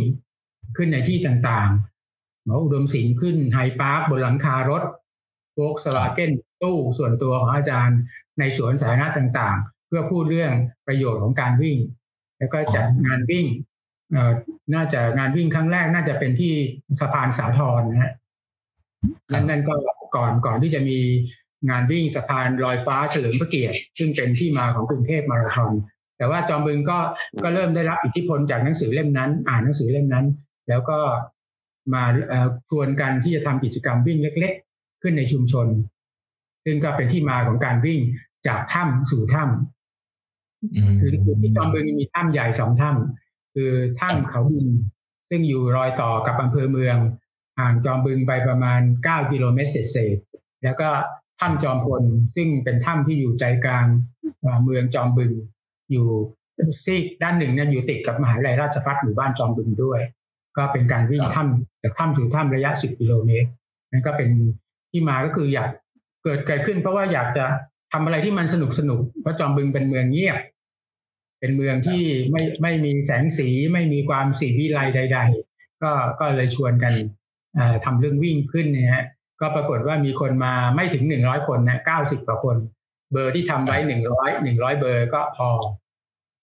[0.76, 4.82] ขึ้นในที่ต่างๆ หมออุดมศิลป์ขึ้นไฮด์ปาร์คบนหลังคารถ
[5.52, 6.30] โฟกสวาเก้น
[6.62, 7.98] ตู้ส่วนตัวของอาจารย์
[8.38, 10.52] ในสวนสาธารณะต่างๆ เพื่อพูดเรื่อง
[10.86, 11.78] ประโยชน์ของการวิ่ง
[12.38, 13.46] แล้วก็จัดงานวิ่ง
[14.74, 16.52] น่าจะงานวิ่งครั้งแรกน่าจะเป็นที่
[17.00, 18.12] สะพานสาทรนะฮะ
[19.48, 19.74] นั่นก็
[20.16, 20.98] ก่อนก่อนที่จะมี
[21.70, 25.72] งานวิ่งสะพานลอยฟ้าเฉลิมพระเกียรติ ซึ่งเป็นที่มาของกรุงเทพมาราธอน
[26.18, 26.98] แต่ว่าจอมบึงก็
[27.42, 30.26] ก็เริ่มได้รับอิทธิพลจากหนังสือเล่มนั้น อ่านหนังสือเล่มนั้น
[30.68, 30.98] แล้วก็
[31.94, 32.04] มา
[32.68, 35.66] ชวนกันที่จะทำกิจกรรมวิ่งเล็ก ๆ ขึ้นในชุมชน
[36.64, 38.00] ซึ่งก็เป็นที่มาของการวิ่ง
[38.46, 39.77] จากถ้ำสู่ถ้ำ
[41.00, 41.10] คือ
[41.42, 44.66] ที่จอมบึงมีถ้ำใหญ่สองถ้ำคือถ้ำเขาบิน
[45.30, 46.96] ซึ่งอยู่รอยต่อกับอำเภอเมือง
[47.58, 50.16] ห่างจอมบึงไปประมาณเก้ากิโลเมตรเศษ
[50.64, 50.88] แล้วก็
[51.40, 52.02] ถ้ำจอมพล
[52.34, 53.86] ซึ่งเป็นถ้ำที่อยู่ใจกลาง
[54.64, 55.32] เมืองจอมบึง
[55.92, 56.08] อยู่
[56.84, 60.00] ซีกด้านหนึ่งเนี่ยอยู่ติดกับมหาวิทยาลัยราชภัฏหมู่บ้านจอมบึงด้วย
[60.56, 63.48] ก็เป็นการวิ่งถ้ำจากถ้ำสู่ถ้ำระยะสิบกิโลเมตร
[63.90, 64.28] นั่นก็เป็น
[64.90, 65.70] ที่มาก็คืออยาก
[66.22, 67.44] เกิดเกิดขึ้นเพราะว่าอยากจะ
[67.92, 70.38] ทำอะไรที่มันสนุกสนุกเพราะจอมบึงเป็นเมืองเงียบ
[71.40, 75.18] เป็นเมืองที่ไม่ไม่มีแสงสีไม่มีความสีวิไลใด
[75.50, 76.94] ๆ ก็ก็เลยชวนกัน
[77.84, 79.04] ทำเรื่องวิ่งขึ้นเนี่ยฮะ
[79.40, 82.56] ก็ปรากฏว่ามีคนมาไม่ถึงหนึ่งร้อยคนนะเก้าสิบกว่าคน
[83.12, 85.48] เบอร์ที่ทำไว้หนึ่งร้อยหนึ่งร้อยเบอร์ก็พอ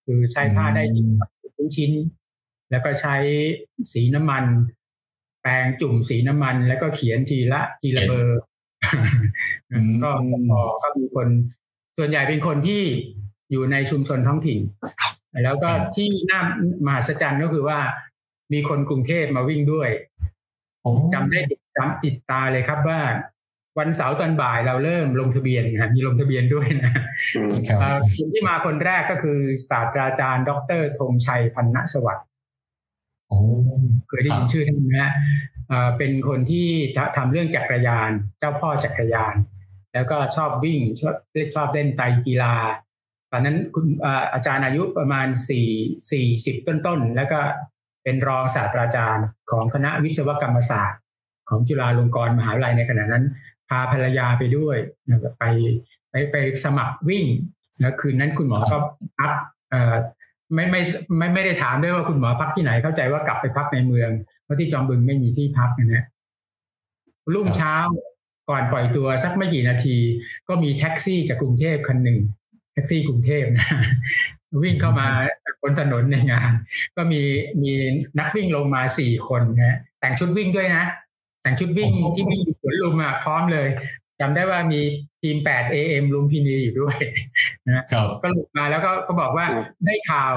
[0.06, 1.92] คือใช้ผ้าได้ชิ้นชิ้น
[2.72, 3.16] แล้วก็ใช้
[3.94, 4.46] สีน้ำมัน
[5.42, 8.40] แปรงจุ่มสีน้ำมัน แล้วก็เขียนทีละทีละเบอร์
[10.04, 10.10] ก็
[10.50, 11.28] พอก็มีคน
[11.98, 12.82] ส่วนใหญ่เป็นคนที่
[13.52, 14.60] อยู่ในชุมชนท้องถิ่น
[15.44, 16.42] แล้วก็ที่น่า
[16.86, 17.80] มหัศจรรย์ก็คือว่า
[18.54, 19.90] มีคนกรุงเทพมาวิ่งด้วย
[21.14, 21.40] จำได้
[21.78, 23.00] จำติดตาเลยครับว่า
[23.80, 26.92] วันเสาร์ตอนบ่ายเราเริ่มลงทะเบียนนะมีลงทะเบียนด้วยนะ
[28.18, 32.28] คนที่มาคนแรกก็คือศาสตราจารย์ ดรธงชัยพันนสวัสดิ์
[34.08, 35.00] เคยได้ยินชื่อท่านไหม
[35.98, 36.68] เป็นคนที่
[37.18, 39.36] ทำเรื่องจักรยาน เจ้าพ่อจักรยาน
[39.94, 41.16] แล้วก็ชอบวิ่งชอบ
[41.56, 42.56] ชอบเล่นไตกีฬา
[43.32, 43.86] ตอนนั้นคุณ
[44.34, 45.68] อาจารย์อายุประมาณสี่
[46.12, 47.40] สี่สิบต้นๆ แล้วก็
[48.04, 51.02] เป็นรองศาสตราจารย์ของคณะวิศวกรรมศาสตร์
[51.50, 53.26] ของจุฬาลงกรณ์มหาวิทยาลัยในขณะนั้น
[53.70, 54.78] พาภรรยาไปด้วย
[55.40, 55.44] ไป
[56.10, 57.26] ไปไปสมัครวิ่ง
[57.80, 58.78] แล้วคืนนั้นคุณหมอก็
[59.20, 59.32] พัก
[59.70, 59.96] เอ่อ
[60.54, 60.82] ไม่ไม่
[61.18, 64.10] ไม่ไม่ได้ถามด้วยว่าคุณหมอพักที่ไหนเข้าใจว่ากลับไปพักในเมือง
[64.44, 66.06] เพราะที่จอมบึงไม่มีที่พักนะฮะ
[67.34, 67.76] รุ่งเช้า
[68.50, 69.98] ก่อนปล่อยตัวสักไม่กี่นาที
[70.48, 72.18] ก็มีแท็กซี่จากกรุงเทพคันหนึ่ง
[72.74, 73.68] แท็กซี่กรุงเทพนะ
[74.64, 75.08] วิ่งเข้ามา
[75.62, 76.52] บนถนนในงาน
[76.96, 77.22] ก็มี
[77.62, 77.72] มี
[78.20, 80.84] นักวิ่งลงมาสี่คนนะแต่งชุดวิ่งด้วยนะ
[81.42, 83.68] แต่งชุดวิ่งที่วิ่งอยู่สวนลุมอะพร้อมเลย
[84.20, 84.82] จำได้ว่ามี
[85.22, 86.98] ทีม 8 AM ลุมพินีอยู่ด้วย
[87.68, 87.84] นะ
[88.22, 89.46] ก็ลงมาแล้วก็ก็บอกว่า
[89.86, 90.36] ได้ข่าว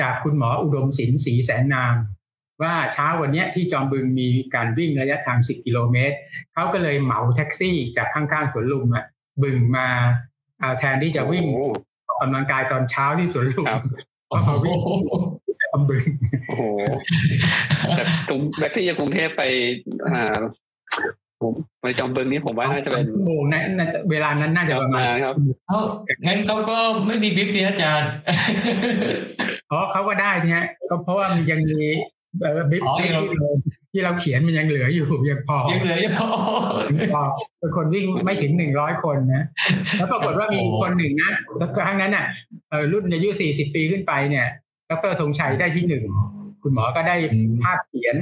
[0.00, 1.94] จากคุณหมออุดมศิลป์ศรีแสนนาม
[2.62, 6.16] ว่าเช้าวันนี้ที่จอมบึงมีการวิ่งระยะทาง 10 กิโลเมตร
[6.52, 9.04] เขาก็เลยเหมาแท็กซี่จากข้างๆสวนลุมอะ
[9.42, 9.88] บึงมา
[10.78, 13.66] แทนที่จะวิ่งออกกำลังกายตอนเช้าที่สวนลุม
[14.30, 14.78] ก็มาวิ่ง
[15.62, 16.04] จอมบึง
[16.46, 16.62] โอ้โห
[17.98, 19.42] จากตรงแบคทีเรียกรุงเทพไป
[20.08, 20.38] อ่า
[21.42, 23.64] ผมไปจอมบึงนี้ผมว่าน่าจะเป็นโมงนั้น
[24.10, 25.34] เวลานั้นน่าจะประมาณครับ
[25.68, 25.80] เขา
[26.26, 28.10] งั้นเขาก็ไม่มีบิ๊กซีอาจารย์
[29.68, 31.80] เพราะเขาก็ได้เนี่ยก็เพราะว่ามันยังมี
[32.70, 33.20] บิ๊กที่เรา
[33.92, 37.22] ที่เราเขียนมันยังเหลืออยู่ยังพอยังเหลืออยู่พอ
[37.58, 39.44] เป็นคนวิ่งไม่ถึงหนึ่งร้อยคนนะ
[39.96, 42.26] แล้วปรากฏว่ามีคนหนึ่งนะแล้วครั้งนั้นน่ะ
[42.92, 44.46] รุ่นอายุสี่สิบปีขึ้นไปเนี่ย
[44.90, 46.04] ดรธงชัยได้ที่หนึ่ง
[46.62, 47.16] คุณหมอก็ได้
[47.64, 48.16] ภาพเขียน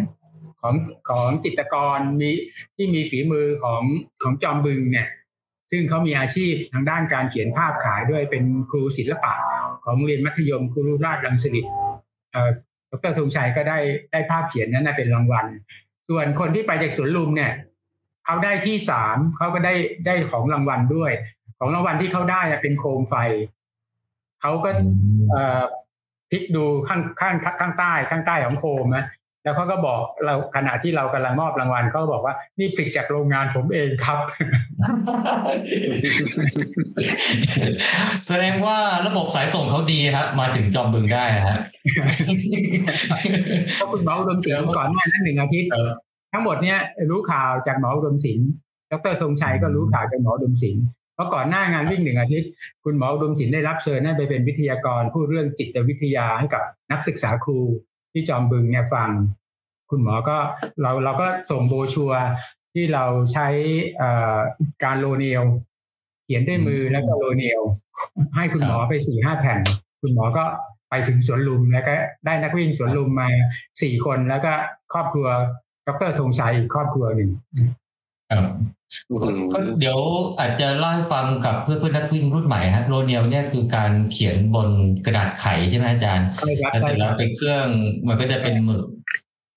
[0.63, 0.75] ของ
[1.11, 2.31] ของจิตรกรมี
[2.77, 3.83] ที่มีฝีมือของ
[4.23, 5.09] ของจอมบึงเนี่ย
[5.71, 9.33] ซึ่งเขามีอาชีพทางด้านการเขียนภาพขายด้วยเป็นครูศิลปะ
[9.85, 11.67] ของเรียนมัธยมครูราชรังสิต
[12.93, 13.79] ดรธงชัยก็ได้
[14.13, 15.47] ได้ภาพเขียนนั้นเป็นรางวัล
[16.09, 17.53] ส่วนคนที่ไปจากสวนลุมเนี่ย
[18.25, 19.75] เขาได้ที่สามเขาก็ได้
[20.07, 21.13] ได้ของรางวัลด้วย
[21.59, 23.15] ของรางวัลที่เขาได้เป็นโคมไฟ
[24.41, 24.71] เขาก็
[26.31, 29.05] พลิกดูข้างข้างข้างใต้ข้างใต้ของโคมนะ
[29.43, 34.19] แล้วเขาก็บอกเราขณะที่เรากำลังมอบรางวัลเขาบอกว่านี่ผลิตจากโรงงานผมเองครับ
[38.29, 41.59] แสดงว่าระบบสายส่งเขาดีครับ มาถึงจอมบึงได้ฮะ
[43.77, 45.71] เพราะคุณหมออุดมศิลป์ก่อนหน้านั้นหนึ่งอาทิตย์
[46.33, 46.79] ทั้งหมดเนี้ย
[47.11, 48.49] รู้ข่าวจากหมออุดมศิลป์
[48.93, 52.49] ดรธงชัยก็รู้ข่าวจากหมออุดมศิลป์เพราะก่อนหน้างานวิ่งหนึ่งอาทิตย์
[52.85, 57.59] คุณหมออุดมศิลป์ได้รับเชิญให้ไปเป็นวิทยากรพูดเรื่องจิตวิทยาให้กับนักศึกษาครู
[58.19, 59.11] ที่จอมบึงเนี่ยฟัง
[59.91, 60.37] คุณหมอก็
[60.81, 62.13] เราเราก็ส่งโบชัว
[62.75, 63.49] ที่เราใช้
[64.85, 65.43] การโลเนล
[66.25, 67.61] เขียนด้วยมือแล้วก็โลเนล
[68.37, 69.61] ให้คุณหมอไปสี่ห้าแผ่น
[70.03, 70.45] คุณหมอก็
[70.91, 71.95] ไปถึงสวนลุมแล้วก็
[72.27, 73.29] ได้นักวิ่งสวนลุมมา
[73.83, 74.53] สี่คนแล้วก็
[74.93, 75.29] ครอบครัว
[75.87, 77.31] ดรธงชัยอีกครอบครัวหนึ่ง
[79.53, 79.99] ก็เดี๋ยว
[80.39, 84.69] อาจจะเล่าให้ฟังกับเพื่อนเพื่อนนักวิ่งรุ่นใหม่ฮะโรเนียลเนี่ยคือการเขียนบน
[85.05, 87.67] กระดาษไขใช่ไหมอาจารย์ใช่ครับเสร็จแล้วไปเครื่อง
[88.09, 88.85] มันก็จะเป็นหมึก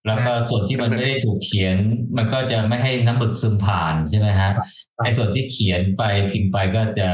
[0.07, 1.77] แล้วก็ส่วนที่มันไม่ได้ถูกเขียน
[2.17, 4.51] มันก็จะไม่ให้น้ำหมึกซึมผ่านใช่ไหมฮะ
[5.03, 7.09] ไอ้ส่วนที่เขียนไปพิมพ์ไปก็จะ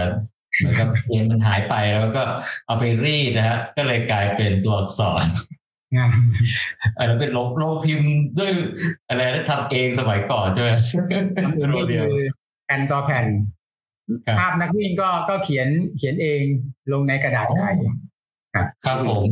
[0.58, 2.24] เหมือนกับเขียนมันหายไปแล้วก็
[2.66, 5.26] เอาไปรีดนะฮะก็เลยกลายเป็นตัวอักษร
[6.98, 8.52] อันนั้นเป็นลบโลพิมพ์ด้วย
[9.08, 10.72] อะไรแล้วทำเองสมัยก่อนใช่ไหม
[11.70, 12.06] โรเดียว
[12.66, 13.26] แผ่นต่อแผ่น
[14.40, 16.42] ภาพนักวิ่งก็ก็เขียนเขียนเอง
[16.92, 17.76] ลงในกระดาษไทย
[18.86, 19.24] ครับผม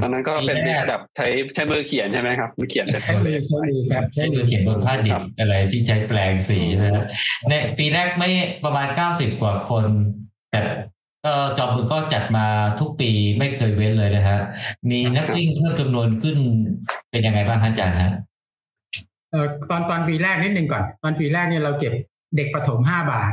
[0.00, 0.56] ตอนนั้นก็เป็น
[0.88, 7.04] แบบใช้ใช้มือเขียนใช่ไหมครับมือเขียนใช้มือใช้มือครับใช้มือเขียนบนผ้าดิบอะไรที่ใช้แปลงสีนะครับ
[7.48, 8.30] ในปีแรกไม่
[8.64, 9.84] ประมาณเก้าสิบกว่าคน
[10.50, 10.60] แต่
[11.26, 12.46] ก็จอมมือก็จัดมา
[12.80, 14.38] ทุกปีไม่เคยเว้นเลยนะฮะ
[14.90, 16.36] มีนักวิ่งเพิ่มจำนวนขึ้น
[17.10, 18.12] เป็นยังไงบ้างอาจารย์ฮะ
[19.30, 21.92] เอ่อตอนตอนปีแรกนิดนึงก่อน ตอนปีแรกเนี่ยเราเก็บ
[22.36, 23.32] เด็กประถมห้าบาท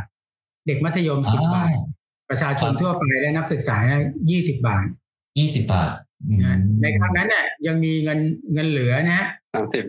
[0.68, 1.70] เด็กมัธยมสิบบาท
[2.30, 3.78] ประชาชนทั่วไปและนักศึกษา
[4.32, 4.86] ยี่สิบบาท
[5.40, 5.92] ยี่สิบบาท
[6.82, 8.20] ในครั้งนั้นเนี่ยยังมีเงิน
[8.54, 9.86] เงินเหลือนะฮะสามสิบ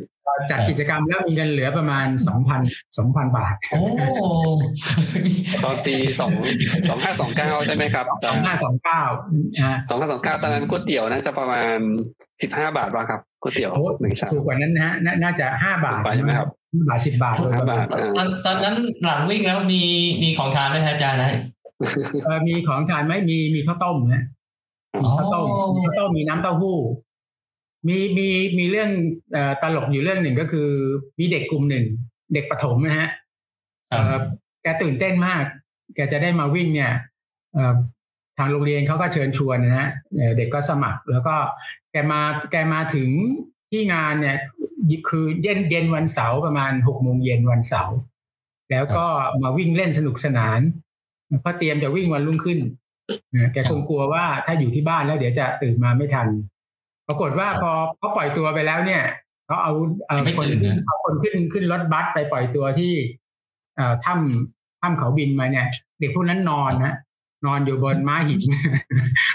[0.50, 2.60] จัดกิจกรรมแล้วมีเงินเหลือประมาณสองพัน
[2.98, 3.80] สองพันบาท โอ้
[5.64, 6.32] ตอนปีสอง
[6.88, 9.02] สองห้าสองเก้าใช่ไหมครับสองห้าสองเก้า
[9.88, 11.76] สองห้าสองเก้าตอนนั้นก๋วยเตี๋ยวน่าจะประมาณ
[12.42, 16.48] สิบห้าบาทบ้างครับก๋วยเตี๋ยวหนึ่งชามถูกกว่านั้นนะฮะน่าจะห้าบาทใช่ไหมครับ
[16.88, 17.86] บาทสิบบาทห้าบาท
[18.18, 19.82] ตอนตอนนั้นหลังวิ่งแล้วมี
[20.22, 21.30] มีของทานไหมอาจารย์นะ
[22.48, 24.24] มีของทานไหมมีมีข้าวต้มนะ
[25.18, 25.46] ข้าวต้ม
[25.84, 26.76] ข้าวต้มมีน้ำเต้าหู้
[27.88, 28.90] มีมีมีเรื่อง
[29.62, 30.68] ตลกอยู่เรื่องหนึ่งก็คือ
[31.18, 31.84] มีเด็กกลุ่มหนึ่ง
[32.34, 33.08] เด็กประถมนะฮะ
[34.62, 35.44] แกตื่นเต้นมาก
[35.94, 36.92] แกจะได้มาวิ่งเนี่ย
[38.38, 39.88] ทางโรงเรียนเขาก็เชิญชวนนะฮะ
[40.36, 41.36] เด็กก็สมัคร แล้วก็
[41.92, 42.20] แกมา
[42.50, 43.10] แกมาถึง
[43.70, 44.36] ที่งานเนี่ย
[45.08, 47.96] คือเย็นเย็นวันเสาร์ประมาณหกโมงเย็นวันเสาร์
[48.70, 49.06] แล้วก็
[49.42, 50.60] มาวิ่งเล่นสนุกสนาน
[51.42, 52.58] พอเตรียมจะวิ่งวันรุ่งขึ้น
[53.52, 56.28] แกคงกลัวว่าถ้าอยู่ที่บ้านแล้วเดี๋ยวจะตื่นมาไม่ทัน
[57.08, 59.02] ปรากฏว่าพอเขาปล่อยตัวไปแล้วเนี่ย
[59.46, 59.72] เขาเอา
[60.06, 60.46] เอาคน
[60.86, 62.94] เอาคนขึ้นขึ้นรถบัสไปปล่อยตัวที่
[64.04, 65.66] ถ้ำถ้ำเขาบินมาเนี่ย
[65.98, 66.94] เด็กพวกนั้นนอนนะ
[67.46, 68.40] นอนอยู่บนม้าหิน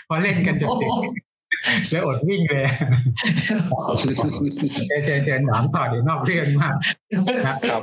[0.08, 0.92] พอเล่นกันจนเด็ก
[1.92, 2.66] แล้วอดวิ่งเลย
[4.88, 6.76] เจเจเจถามต่อเดี๋ยวนอกเรื่องมาก
[7.46, 7.82] ครับ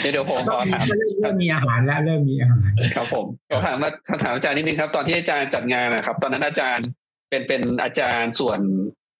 [0.00, 0.84] เดี๋ยวผมขอถาม
[1.20, 3.90] เริ่มมีอาหารแล้วเริ่มมีอาหารครับผมขอถามมา
[4.24, 6.86] ถามอาจารย์นิดนึงครับ ตอนที่อาจารย์จัดงานนะครับ ตอนนั้นอาจารย์
[7.28, 8.60] เป็นเป็นอาจารย์ส่วน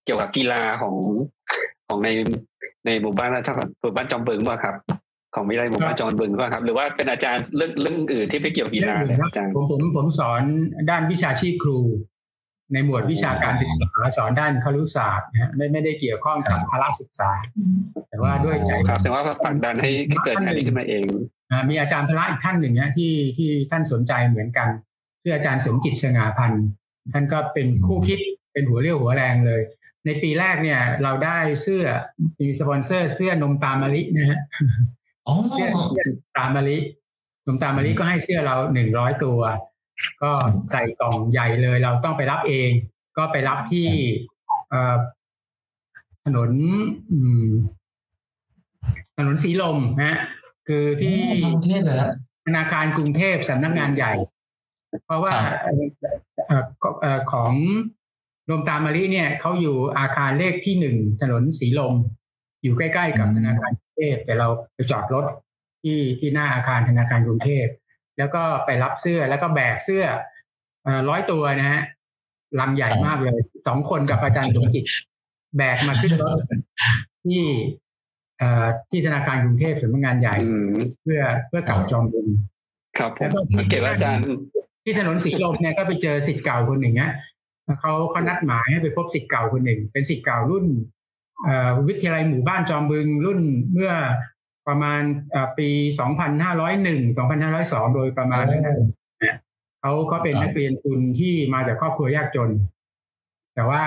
[0.05, 0.97] เกี่ยวกับกีฬาของ
[1.89, 2.09] ของใน
[2.87, 4.75] ในหมู่บ้านราชการหมู่บ้านจอมเบิงป่ะครับ
[5.35, 8.95] ของวิทยาลัยหมู่บ้านจอมเบิงป่ะครับ หรือว่าเป็นอาจารย์เรื่องเรื่องอื่นที่ไม่เกี่ยวกีฬา
[9.27, 10.43] อาจารย์ผมผมผมสอน
[10.91, 11.79] ด้านวิชาชีพครู
[12.73, 17.31] ในหมวดวิชาการศึกษาสอนด้านครุศาสตร์นะไม่ไม่ได้เกี่ยวข้องกับพละศึกษา
[18.09, 19.91] แต่ว่าด้วยใจครับ แต่ว่าผลักดันให้
[20.25, 21.05] เกิดงานนี้ขึ้นมาเอง
[21.69, 24.69] มีอาจารย์พละอีกท่านหนึ่งเนี่ยที่ที่ท่านสนใจเหมือนกัน
[25.23, 26.65] คืออาจารย์สมจิตสง่าพันธ์
[27.13, 28.19] ท่านก็เป็นคู่คิด
[28.53, 29.63] เป็นหัวเรี่ยวหัวแรงเลย
[30.05, 31.85] ในปีแรกเนี่ย เราได้เสื้อ
[32.41, 34.41] มีสปอนเซอร์ เสื้อนมตามะลินะฮะ
[35.53, 35.69] เสื้อ
[36.37, 36.79] ตามะลิ
[37.47, 39.41] นมตามะลิก็ให้เสื้อเราหนึ่งร้อยตัว
[40.23, 40.33] ก็
[40.71, 42.71] ใส่กล่องใหญ่เลย เราต้องไปรับเอง
[43.17, 43.89] ก็ไปรับที่
[46.25, 46.51] ถนน
[49.17, 50.19] ถนนสีลมนะ
[50.69, 51.17] คือที่
[52.47, 54.13] ธนาคารกรุงเทพสำนักงานใหญ่
[55.05, 55.35] เพราะว่า
[57.33, 57.53] ของ
[58.51, 61.95] ลมตามมารีเนี่ยเขาอยู่อาคารเลขที่หนึ่งถนนสีลม
[62.63, 65.25] อยู่ใกล้ๆกับธนาคารกรุงเทพแต่เราไปจอดรถ
[65.83, 67.67] ที่ที่หน้าอาคารธนาคารกรุงเทพ
[68.19, 70.05] แล้วก็ไปรับเสื้อแล้วก็แบกเสื้อ
[71.09, 71.83] ร้อยตัวนะฮะ
[72.61, 74.85] ลำใหญ่มากเลยสองคนกับอาจารย์สมจิต
[75.57, 76.39] แบกมาขึ้นรถ
[77.25, 77.45] ที่
[78.91, 80.37] ที่ธนาคารกรุงเทพสำนักงานใหญ่
[81.03, 82.27] เพื่อเพื่อกลับจอมบุญ
[82.99, 84.25] ครับแล้วก็เก็บอาจารย์
[84.89, 87.13] ที่ถนนสีลมเนี่ยก็ไปเจอสิทธิ์เก่าคนหนึ่งเนี้ย
[87.81, 90.67] เขาเขานัดหมายให้ไปพบสิทธิ์เก่าคนหนึ่ง เป็นสิทธิ์เก่ารุ่น
[91.89, 93.41] วิทยาลัยหมู่บ้านจอมบึงรุ่น
[93.73, 93.93] เมื่อ
[94.69, 95.03] ประมาณ
[95.59, 95.69] ปี
[96.43, 98.63] 2501 2502 โดยประมาณนั้น
[99.81, 102.51] เขาเขาเป็นนักเรียนทุนที่มาจากครอบครัวยากจน
[103.55, 103.83] แต่ว่า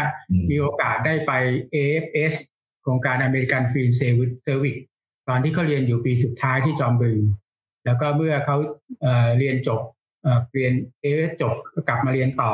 [0.50, 1.32] มีโอกาสได้ไป
[1.74, 2.34] AFS
[2.82, 4.78] โครงการ American Field Service
[5.30, 7.18] ตอนที่เขาเรียนอยู่ปีสุดท้ายที่จอมบึง
[7.86, 8.58] แล้วก็เมื่อเขา
[9.38, 9.82] เรียนจบ
[10.54, 12.54] เรียน AFS จบก็กลับมาเรียนต่อ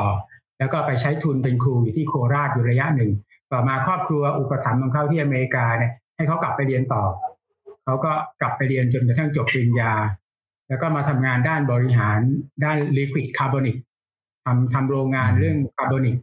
[0.58, 3.10] แล้วก็ไปใช้ทุนเป็นครูอยู่ที่โคราชอยู่ระยะหนึ่ง
[3.52, 7.04] ต่อมาครอบครัวอุปถัมภ์ของเขาที่อเมริกาเนี่ยให้เขากลับไปเรียนต่อ
[7.84, 9.92] เขาก็กลับไปเรียนจนกระทั่งจบปริญญา
[10.68, 12.18] แล้วก็มาทำงานด้านบริหาร
[12.64, 13.76] ด้าน Liquid Carbonic
[14.44, 16.16] ทำทำโรงงานเรื่อง carbonic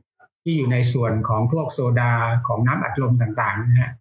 [0.43, 2.13] ที่อยู่ในส่วนของพวกโซดา
[2.47, 3.91] ของน้ำอัดลมต่างๆนะฮะ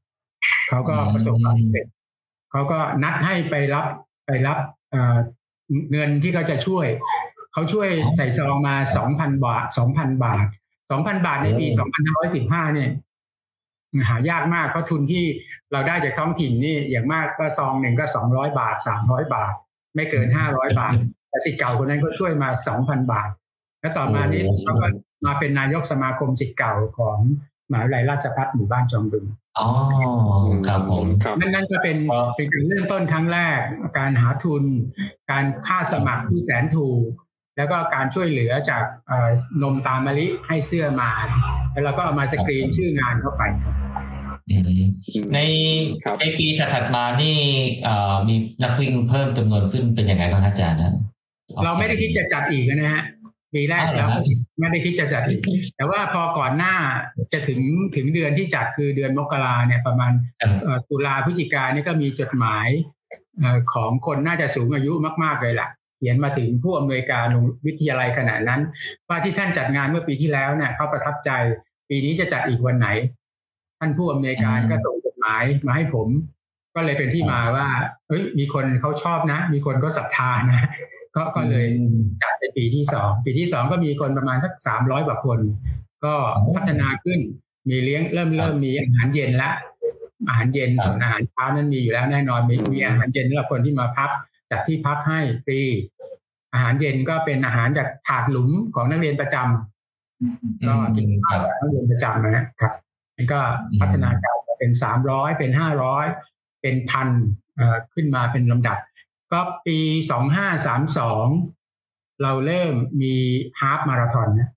[0.69, 1.87] เขาก็ประสบความสำเร็จ
[2.51, 3.87] เขาก็นัดให้ไปรับ
[4.27, 4.59] ไปรับ
[5.91, 6.87] เงินที่เขาจะช่วย
[7.53, 10.45] เขาช่วยใส่ซองมาสองพันบาทสองพันบาท
[10.91, 12.91] สองพันบาทในปีสองพันห้าร้อยสิบห้าเนี่ย
[14.09, 15.25] หายากมากเพราะทุนที่
[15.73, 19.53] เราได้จากท้องถิ่นนี่อย่างมากก็ซองหนึ่งก็สองร้อยบาทสามร้อยบาท
[19.95, 20.95] ไม่เกินห้าร้อยบาท
[21.29, 23.29] แต่สิทธิ์เก่าคนนั้นก็ช่วยมาสองพันบาท
[23.81, 24.89] แล้วต่อมานี้เขาก็
[25.27, 27.19] มาเป็นนายกสมาคมสิทธิ์เก่าของ
[27.71, 29.25] มหาวิทยาลัยราชภัฏหมู่บ้านจอมบึง
[29.59, 29.69] อ๋อ
[30.69, 31.07] ครับผม
[31.41, 31.97] นั่นนั่นก็เป็น
[32.37, 33.59] เป็นการเริ่มต้นครั้งแรก
[33.99, 34.65] การหาทุน
[35.31, 37.03] การค่าสมัครที่แสนถูก
[37.57, 38.85] แล้วก็การช่วยเหลือจาก
[39.63, 41.11] นมตามมะลิให้เสื้อมา
[41.73, 43.43] แล้วเราก็เอามาสกรีนชื่องานเข้าไป
[45.35, 45.39] ใน
[46.21, 47.39] ในปีถัดมานี่
[48.29, 50.95] มีนักวิ่งเพิ่มจำนวนขึ้นเป็นยังไงบ้างอาจารย์นะ
[51.65, 53.05] เราไม่ได้คิดจะจัดอีกนะฮะ
[53.55, 54.09] ปีแรกแล้ว
[54.61, 55.41] ไม่ได้คิดจะจัดอีก
[55.77, 56.75] แต่ว่าพอก่อนหน้า
[57.33, 57.61] จะถึง
[57.97, 60.13] ถึงเดือนที่จัดคือเดือนมกราเนี่ยประมาณ
[60.89, 62.69] ตุลาพฤศจิกานี่ก็มีจดหมาย
[63.75, 64.93] ของคนน่าจะสูงอายุ
[65.25, 65.69] มาก ๆเลยแหละ
[66.05, 67.27] ขียนมาถึงผู้อำนวยการ
[67.67, 68.61] วิทยาลัยขณะนั้น
[69.09, 71.31] ว่าที่ท่านจัดงานเมื่อปีที่แล้วเนี่ยเขาประทับใจ
[71.91, 72.89] ปีนี้จะจัดอีกวันไหน
[73.81, 76.09] ท่านผู้อำนวยการก็ส่งจดหมายมาให้ผม
[76.75, 77.69] ก็เลยเป็นที่มาว่า
[78.09, 80.69] เฮ้ย มีคนเขาชอบนะ มีคนก็ศรัทธานะ
[81.17, 81.67] ก็ก็เลย
[82.23, 85.39] จัดในปีที่สองปีที่สองก็มีคนประมาณสักสามร้อยกว่าคน
[86.05, 86.15] ก็
[86.57, 87.21] พัฒนาขึ้น
[87.69, 89.51] มีเลี้ยงเริ่มเริ่มมีอาหารเย็นละ
[90.29, 94.11] อาหารเย็นส่วนอาหารเช้านั้นมีอยู่แล้วแน่นอนมีมีอาหารเย็นสำหรับคนที่มาพัก
[94.53, 95.61] จัดที่พักให้ฟรี
[96.53, 102.73] อาหารเย็นก็เป็นอาหารจากถาดหลุมของนักเรียนประจำก็กินข้าวนักเรียนประจำนะครับ
[103.17, 103.41] มันก็
[103.81, 106.07] พัฒนาการเป็นสามร้อยเป็นห้าร้อย
[106.63, 107.09] เป็นพัน
[107.95, 108.79] ขึ้นมาเป็นลำดับ
[109.33, 109.79] ก็ปี
[110.11, 111.27] สองห้าสามสอง
[112.23, 113.15] เราเริ่มมี
[113.61, 114.51] ฮาฟมาราธอนนะ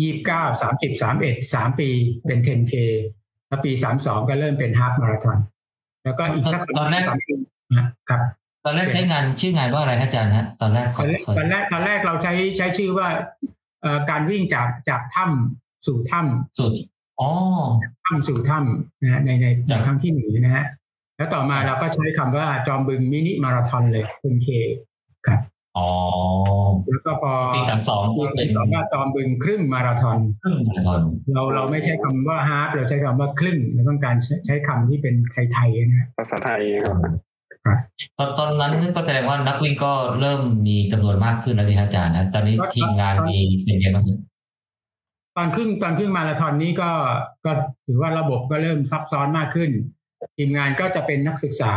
[0.00, 1.88] ยี่สิบเก้าสามสิบสามเอ็ดสามปี
[2.26, 2.74] เป็นเทนเค
[3.46, 5.38] แล้วปีสามสองก็เริ่มเป็นฮาฟมาราธอน
[6.04, 7.34] แล้วก็อีกสักสองสามปี
[7.76, 8.20] นะครับ
[8.64, 13.08] ตอนแรกใช้งานชื่องานว่าอะไรครับอาจารย์ฮะตอนแรกตอนแรกตอนแรกตอนแรกเราใช้ใช้ชื่อว่า
[13.82, 16.68] เอ่อการวิ่งจากจากถ้ำสู่ถ้ำสู่
[17.20, 17.30] อ๋อ
[18.06, 19.30] ถ้ำสู่ถ้ำนะใน
[19.68, 20.66] ในครั้งที่หนึ่งนะฮะ
[21.16, 24.48] แล้วต่อมาเราก็ใช้คำว่าจอมบึงมินิมาราธอนเลยคุณเค
[25.26, 25.40] ครับ
[25.78, 25.90] อ๋อ
[26.88, 31.00] แล้วก็พอปีสามสองก็เป็นว่าจอมบึงครึ่งมาราธอนครึ่งมาราธอน
[31.34, 35.14] เราเราไม่ใช้คำว่าฮาร์ดเราใช้คำว่าครึ่งเราต้องการใช้คำที่เป็น
[35.52, 36.96] ไทยๆนะภาษาไทยครับ
[38.18, 44.04] ตอนตอนนั้นก็แสดงว่านักวิ่งก็เริ่มมีจำนวนมากขึ้นแล้วที่อาจารย์นะตอนนี้ทีมงานมีเป็นยังไงบ้าง
[45.36, 46.90] ตอนครึ่งตอนครึ่งมาราธอนนี้ก็
[47.44, 47.52] ก็
[47.86, 49.70] ถือว่าระบบก็เริ่มซับซ้อนมากขึ้น
[50.36, 51.74] ทีมงานก็จะเป็นนักศึกษา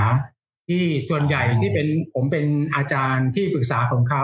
[0.67, 2.45] ที่ส่วนใหญ่ที่เป็นผมเป็น
[2.75, 4.23] อาจารย์ที่ปรึกษาของเขา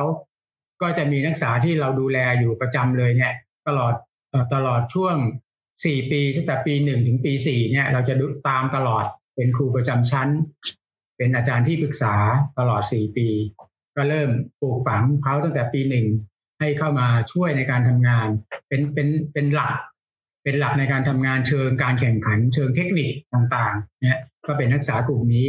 [0.82, 3.34] ก็จะมีนักศึกษาที่เราดูแลอยู่ประจำเลยเนี่ย
[3.68, 3.94] ตลอด
[4.54, 5.16] ตลอดช่วง
[5.86, 10.28] สี่ปีตั้งแต่ปีหนึ่งถึงปีสี่เนี่ย เราจะดูตามตลอดเป็นครูประจำชั้น
[11.22, 12.16] เป็นอาจารย์ที่ปรึกษา
[12.60, 13.28] ตลอดสี่ปี
[13.96, 14.30] ก็เริ่ม
[14.62, 16.08] ปลูกฝังเขาตั้งแต่ปีหนึ่ง
[16.60, 18.28] ให้เข้ามาช่วยในการทำงาน
[18.68, 19.76] เป็นเป็นเป็นหลัก
[20.44, 25.48] เป็นหลักในการทำงานเชิงการแข่งขัน เชิงเทคนิคต่างๆเนี่ยก็เป็นนักศึกษากลุ่มนี้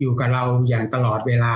[0.00, 1.54] อยู่กับเราอย่างตลอดเวลา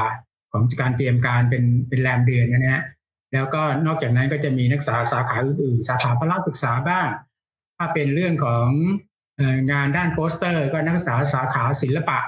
[0.53, 2.85] ของการเตรียมการเป็นเป็นแรมเดือนนะฮะ
[3.33, 7.09] แล้วก็นอกจากนั้นก็จะมีนักศึกษาสาขาอื่นๆสาขาพละศึกษาบ้าง
[7.77, 8.69] ถ้าเป็นเรื่องของ
[9.73, 12.21] งานด้านโปสเตอร์ ก็นักศึกษาสาขาศิลปะ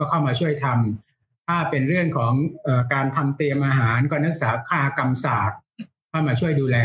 [0.00, 2.32] ก็เข้ามาช่วยทำถ้าเป็นเรื่องของ
[2.92, 5.58] การทำเตรียมอาหารก็นักศึกษาค่ากรรมศาสตร์
[6.10, 6.76] เข้ามาช่วยดูแล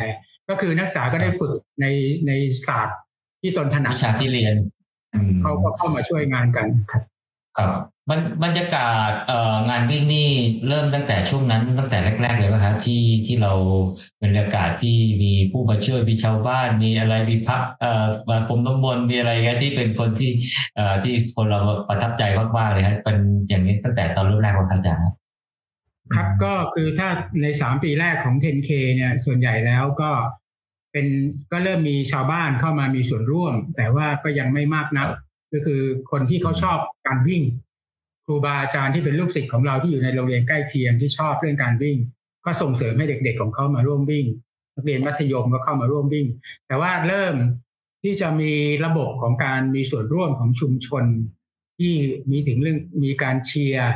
[0.50, 1.86] ก็คือนักศึกษาก็ได้ฝึกใน
[2.28, 2.32] ใน
[2.68, 3.00] ศาสตร์
[3.42, 4.56] ที่ตนถนัดวิชาที่เรียน
[5.42, 7.04] เขาก็เข้ามาช่วยงานกันครับ
[7.58, 7.82] ครับ
[8.44, 9.12] บรรยากาศ
[9.70, 10.30] งานวิ่งนี่
[10.68, 13.54] เริ่มตั้งแต่ช่วงนั้นตั้งแต่แรก ๆ เลยป่ะครับที่ที่เรา
[14.24, 20.32] บรรยากาศที่มีผู้มาช่วยมีชาวบ้านมีอะไรมีพักเอ่อมาคมน้ำมนต์มีอะไรเงี้ยที่เป็นคนที่
[20.76, 22.24] เอ่อที่คนเราประทับใจ
[22.58, 25.16] มากๆเลยครับเป็นอย่างนี้ตั้งแต่ตอนรุ่นแรกของอาจารย์ครับ
[26.14, 27.10] ครับก็คือถ้า
[27.42, 30.12] ในสามปีแรกของ 10K เนี่ยส่วนใหญ่แล้วก็
[30.92, 31.06] เป็น
[31.52, 35.08] ก็เริ่มมีชาวบ้านเข้ามามีส่วนร่วม แต่ว่าก็ยังไม่มากนัก
[35.54, 37.44] ก็คือคนที่เขาชอบการวิ่ง
[38.26, 41.98] ครูบาอาจารย์ที่เป็นลูกศิษย์ของเราที่อยู่ในโรงเรียนใกล้เคียงที่ชอบเรื่องการวิ่ง
[42.46, 44.26] ก็ส่งเสริมให้เด็ก ๆ ของเขามาร่วมวิ่ง
[44.76, 46.28] นักเรียนมัธยมก็เข้ามาร่วมวิ่ง
[46.68, 47.36] แต่ว่าเริ่ม
[48.04, 48.54] ที่จะมี
[48.86, 51.04] ระบบของการมีส่วนร่วมของชุมชน
[51.78, 51.94] ที่
[52.32, 53.92] มีถึงเรื่องมีการเชียร์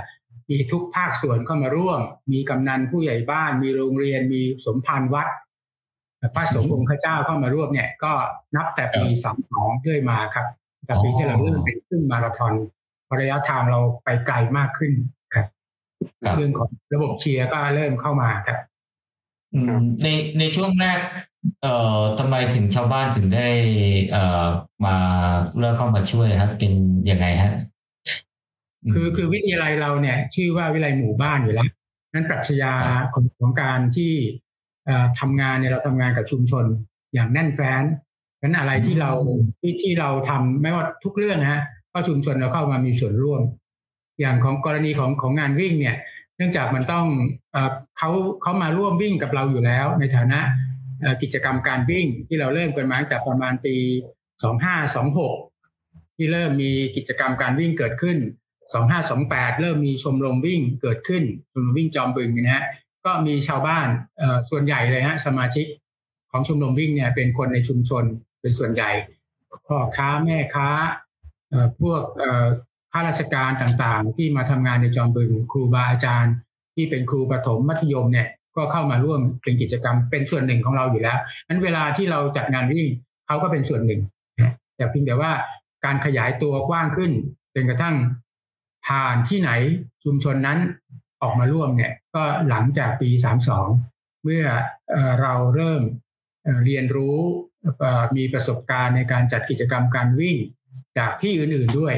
[0.50, 2.00] มีทุกภาคส่วนเข้ามาร่วม
[2.34, 5.28] มีกำนันผู้ใหญ่บ้าน มีโรงเรียน มีสมภารวัด
[6.36, 8.12] พระสงฆ์องค์เจ้าเข้ามาร่วมเนี่ย ก็
[8.56, 10.48] นับแต่ปีสามสองเรื่อยมาครับ
[10.86, 12.54] แต่ปีที่เราเริ่มเป็นขึ้นมาราธอน
[13.20, 14.92] ระยะทางเราไปไกลมากขึ้น
[15.36, 15.48] ครับ
[16.38, 18.60] เรื่องของระบบเชียร์ก็เริ่มเข้ามาครับ
[20.04, 20.08] ใน
[20.40, 21.00] ในช่วงแรก
[21.62, 23.48] เอ่อทำไมถึงชาวบ้านถึงได้
[24.12, 24.48] เอ่อ
[24.86, 24.96] มา
[25.60, 26.74] เริ่มเข้ามาช่วยครับ เป็น
[27.12, 27.54] ยังไงฮะ
[28.94, 31.70] คือคือวิทยาลัยเราเนี่ย ชื่อว่าวิทยาลัยหมู่บ้านอยู่แล้ว
[32.14, 32.74] นั้นปรัชญา
[33.14, 34.14] ของของการที่
[35.20, 36.66] ทำงานเนี่ยเราทำงานกับชุมชน
[37.14, 37.84] อย่างแน่นแฟ้น
[38.42, 39.12] นั้นอะไรที่เรา
[39.60, 41.64] ที่ที่เราทำไม่ว่าทุกเรื่องนะฮะ
[42.00, 43.42] ก็ชุมชนเราเข้ามามีส่วนร่วม
[44.20, 45.96] อย่างของกรณีของของงานวิ่งเนี่ย
[46.38, 47.06] เนื่องจากมันต้อง
[47.98, 48.10] เขา
[48.42, 50.40] เขามาร่วมวิ่งกับเราอยู่แล้ว ในฐานะ
[51.22, 53.76] กิจกรรมการวิ่งที่เราเริ่มกันมาตั้งแต่ประมาณปี
[54.44, 55.36] สองห้าสองหก
[56.16, 58.18] ที่เริ่มมีกิจกรรมการวิ่งเกิดขึ้น
[58.74, 62.66] สองห้าสองแปดเริ่มมีชมรมวิ่งเกิดขึ้นชมรมวิ่งจอมบึงนะฮะ
[63.06, 63.88] ก็มีชาวบ้าน
[64.50, 65.66] ส่วนใหญ่เลยฮะสมาชิก
[66.32, 68.04] ของชมรมวิ่งเนี่ยเป็นคนในชุมชน
[68.42, 68.92] เป็นส่วนใหญ่
[69.68, 70.70] พ่อค้าแม่ค้า
[71.82, 72.02] พวก
[72.92, 76.34] ข้าราชการต่างๆ ที่มาทำงานในจอมบึงครูบาอาจารย์
[76.76, 82.88] ที่เป็นครูประถมมัธยมเนี่ยก็เข้ามาร่วมเป็นกิจกรรมเป็นส่วนหนึ่งของเราอยู่แล้วนั้นเวลาที่เราจัดงานวิ่ง
[83.28, 84.02] เขาก็เป็นส่วนหนึ่ง
[84.76, 85.32] แต่เพียงแต่ว่า
[85.86, 87.12] การขยายตัวกว้างขึ้น
[87.54, 87.96] เป็นกระทั่ง
[88.88, 89.52] ผ่านที่ไหน
[90.04, 90.60] ชุมชนนั้น
[91.22, 93.10] ออกมาร่วมเนี่ยก็หลังจากปี
[93.66, 94.46] 32 เมื่อ
[95.22, 95.82] เราเริ่ม
[96.66, 97.18] เรียนรู้
[98.18, 100.38] มีประสบการณ์ในการจัดกิจกรรมการวิ่ง
[101.00, 101.96] จากที่อื่นๆด้วย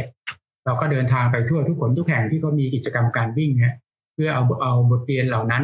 [0.65, 3.75] เราก็เดินทางไปทั่วทุกคนทุกแห่งที่เขามีกิจกรรมการวิ่งเนี่ย
[4.13, 5.63] เพื่อเอาเอาบทเรียนเหล่านั้น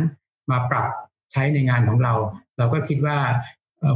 [0.52, 0.88] มาปรับ
[1.31, 2.13] ใช้ในงานของเรา
[2.58, 3.17] เราก็คิดว่า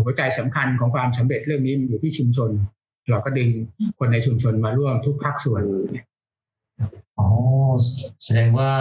[0.03, 2.49] หัวใจสำคัญของความสำเร็จเรื่องนี้อยู่ที่ชุมชน
[3.09, 3.49] เราก็ดึง
[3.99, 5.63] คนในชุมชนมาร่วมทุกภาคส่วน
[7.17, 7.27] อ๋อ
[8.23, 8.71] แสดงว่า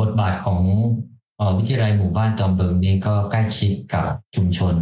[0.00, 0.60] บทบาทของ
[1.58, 4.06] วิทยาลัยหมู่บ้านจอมเบิงนี้ก็ใกล้ชิดกับ
[4.36, 4.74] ชุมชน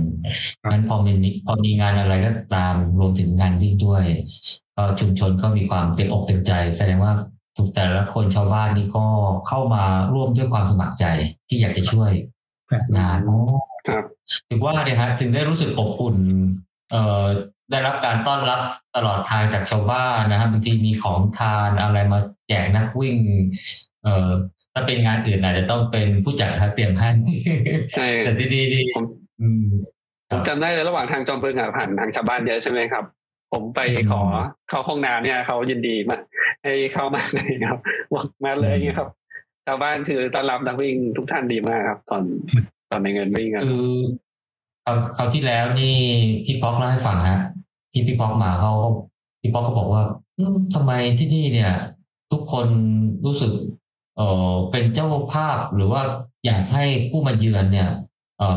[0.70, 1.12] งั้นพอมี
[1.46, 4.04] พอมีงานอะไรก็ตามรวมถึงงานวิ่งด้วย
[4.82, 7.12] ก็ชุมชนก็มีความเต็มอกเต็มใจ แสดงว่า
[7.56, 9.04] ทุกแต่ละคนชาวบ้านนี่ก็
[9.48, 11.04] เข้ามาร่วมด้วยความสมัครใจ
[11.48, 12.10] ที่อยากจะช่วย
[12.98, 13.38] งานโอ้
[14.48, 16.16] ถึงว่าเนี่ยฮะถึงได้รู้สึกอบอุ่น
[16.90, 17.24] เอ่อ
[17.70, 18.60] ได้รับการต้อนรับ
[18.96, 22.18] ตลอดทางจากชาวบ้านนะครับบางทีมีของทานอะไรมา
[22.48, 23.16] แจกนักวิ่ง
[24.04, 24.30] เออ
[24.72, 27.10] ถ้าเป็นงานอื่นอาจจะต้องเป็นผู้จัดครับเตรียมให้
[27.94, 29.04] ใช่แต่ดีดีดีผม
[29.40, 29.64] อืม
[30.30, 33.04] ผมจำได้เลยระหว่างทางจอมพลอะผ่านทางชาวบ้านเยอะใช่ไหมครับ
[33.52, 33.80] ผมไป
[34.10, 34.22] ขอ
[34.68, 36.18] เข้าห้องน้ำเนี่ยเขายินดีมา
[36.62, 37.80] ให้เข้ามาเลยครับ
[38.12, 39.08] บอกมาเลยเนี่ยครับ
[39.66, 42.22] ชาวบ้านคือต้อนรับนักวิ่งทุกท่านดีมากครับ ตอน
[42.90, 43.90] ตอนในเงินวิ่งครับคือ
[44.84, 45.96] เอาคราวที่แล้วนี่
[46.44, 47.40] พี่ป๊อกเล่าให้ฟังฮะ
[47.92, 48.72] ที่พี่ป๊อกมาเขา
[49.40, 50.02] พี่ป๊อกเขาบอกว่า
[50.38, 51.72] อืมทำไมที่นี่เนี่ย
[52.32, 52.66] ทุกคน
[53.26, 53.52] รู้สึก
[54.16, 56.02] เออเป็นเจ้าภาพหรือว่า
[56.46, 58.11] อยากให้ผู้มาเยือนเนี่ยเออ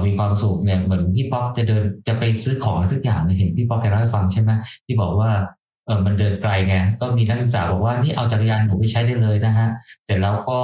[0.05, 4.51] มีความสุขเนี่ยเหมือนพี่ป๊อกจะเดินจะไปซื้อของทุกอย่างเนี่ยเห็นพี่ป๊อกแกเล่าให้ฟังใช่ไหม
[4.85, 5.31] ที่บอกว่า
[5.85, 9.67] เออมันเดินไกลไงก็มีนักศึกษาบอกว่านี่เอาจักรยานหนูไปใช้ได้เลยนะฮะ
[10.05, 10.59] เสร็จแล้วก็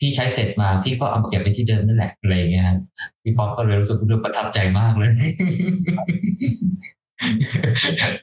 [0.00, 2.76] พี่ใช้เสร็จมาพี่ก็เอามาเก็บไว้ที่เดิมนั่นแหละอะไรอย่างเงี้ยฮะ
[3.22, 5.10] พี่ป๊อกก็เลยรู้สึกรู้ประทับใจมากเลย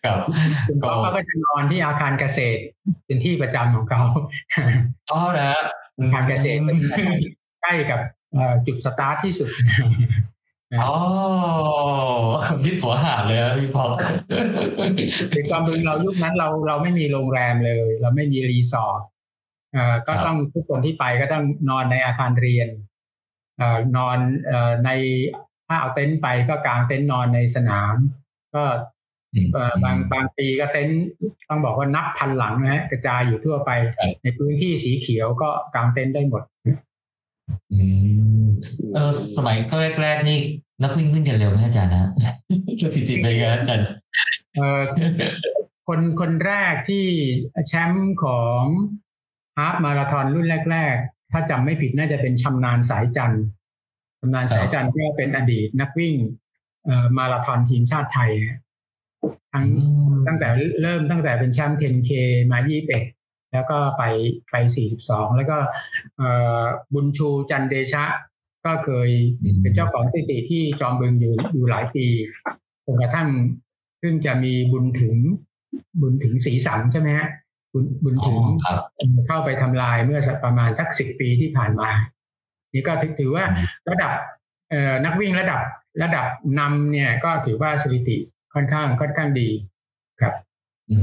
[0.05, 0.17] กับ
[0.67, 2.61] คุณพ่อเขาก็จะนอนที่อาคารเกษตร
[3.05, 4.01] เป็นที่ประจำของเขา
[5.11, 5.51] อ๋อนะ
[5.99, 6.77] อาคารเกษตรเป็น
[7.61, 7.99] ใกล้กับ
[8.33, 9.49] เอ่อจุดสตาร์ทที่สุด
[10.77, 10.95] อ๋อ
[12.65, 13.91] ยึดหัวหาดเลยอะพี่ป๊อก
[15.31, 19.01] ในความบึงเรายุคนั้นเราเราไม่มีโรงแรมเลย เราไม่มีรีสอร์ท
[19.73, 22.69] เอ่อก็ต้องทุกคนที่ไปก็ต้องนอนในอาคารเรียน
[23.57, 24.17] เอ่อนอน
[24.47, 24.89] เอ่อใน
[25.67, 27.95] ถ้าเอาเต็นท์ไปก็กางเต็นท์นอนในสนาม
[28.55, 28.63] ก็
[29.53, 30.99] เอ่อบางบางปีก็เต็นท์
[31.49, 33.71] ต้องบอกว่านับพันหลังนะฮะกระจายอยู่ทั่วไป
[34.23, 36.43] ในพื้นที่สีเขียวก็กางเต็นท์ได้หมด
[37.73, 37.81] อื
[38.37, 38.38] ม
[38.93, 40.39] เออสมัยก็แรก ๆ นี่
[40.81, 42.35] นักวิ่งวิ่งกันเร็วไหมอาจารย์นะ
[42.81, 43.87] สถิติเป็นไงอาจารย์
[44.55, 44.81] เอ่อ
[45.87, 47.05] คนคนแรกที่
[47.67, 48.63] แชมป์ของ
[49.57, 53.43] ฮาล์ฟมาราธอนรุ่นแรก ๆ ถ้าจำไม่ผิดน่าจะเป็นชำนาญสายจันทร์
[54.19, 56.15] ชำนาญสายจันทร์ก็เป็นอดีตนักวิ่ง
[56.85, 58.59] เอ่อมาราธอนทีมชาติไทยฮะ
[59.53, 59.67] ทั้ง
[60.27, 60.47] ตั้งแต่
[60.81, 62.11] เริ่มตั้งแต่เป็นแชมป์ 10K
[62.51, 62.59] มา
[63.05, 64.03] 21 แล้วก็ไป
[64.51, 64.55] ไป
[64.97, 65.57] 42 แล้วก็
[66.17, 66.29] เอ่
[66.61, 68.05] อบุญชูจันเดชะ
[68.65, 69.09] ก็เคย
[69.43, 72.05] อืมเป็นเจ้าของสถิติที่จอมบึงอยู่อยู่หลายปี
[72.85, 73.27] จนกระทั่ง
[73.99, 75.15] เพิ่งจะมีบุญถึง
[76.01, 77.29] บุญถึงสีสันใช่ไหมฮะ
[77.73, 78.79] บุญบุญอ๋อถึงครับ
[79.27, 81.89] เข้าไปทำลายเมื่อสักประมาณสักสิบปีที่ผ่านมา
[82.73, 83.45] นี่ก็ถือว่า
[83.89, 84.11] ระดับ
[84.69, 85.61] เอ่อนักวิ่งระดับ
[86.03, 86.25] ระดับ
[86.59, 88.17] นำเนี่ยก็ถือว่าสถิติ
[88.53, 89.49] ค่อนข้างค่อนข้างดี
[90.21, 90.33] ครับ
[90.91, 90.97] อื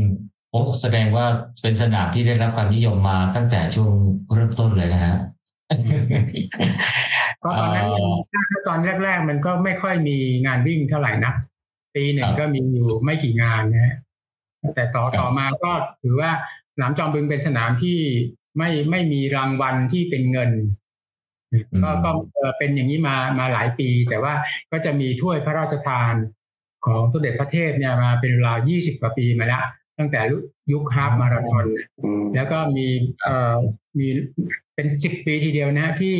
[0.00, 0.02] ม
[0.50, 1.26] โอ้แสดงว่า
[1.62, 3.90] เป็นสนามที่ได้รับความนิยมมาตั้งแต่ช่วง
[4.34, 5.16] เริ่มต้นเลยนะฮะ
[7.42, 10.16] ก็ตอนนั้นยังถ้าตอนแรก ๆ มันก็ไม่ค่อยมี
[10.46, 11.32] งานวิ่งเท่าไหร่นะ
[11.94, 13.96] ปีหนึ่คงรับก็มีอยู่ไม่กี่งานนะฮะ
[14.74, 15.72] แต่ต่อครับต่อมาก็
[16.02, 16.30] ถือว่า
[16.74, 17.98] สนามจอมบึงเป็นสนามที่
[18.58, 20.50] ไม่ไม่มีรางวัลที่เป็นเงิน
[21.82, 24.34] ก็ก็เอ่อเป็นอย่างนี้มามาหลายปี แต่ว่า
[24.72, 26.14] ก็จะมีถ้วยพระราชทาน
[26.86, 29.64] ของสมเด็จพระเทพเนี่ยมาเป็นเวลา20กว่าปีมาแล้ว
[29.98, 30.20] ตั้งแต่
[30.72, 31.64] ยุคฮาล์ฟมาราธอน
[32.02, 32.86] อืมแล้วก็มี
[33.22, 33.56] เอ่อ
[33.98, 34.08] มี
[34.74, 36.16] เป็นสิบปีทีเดียวนะที่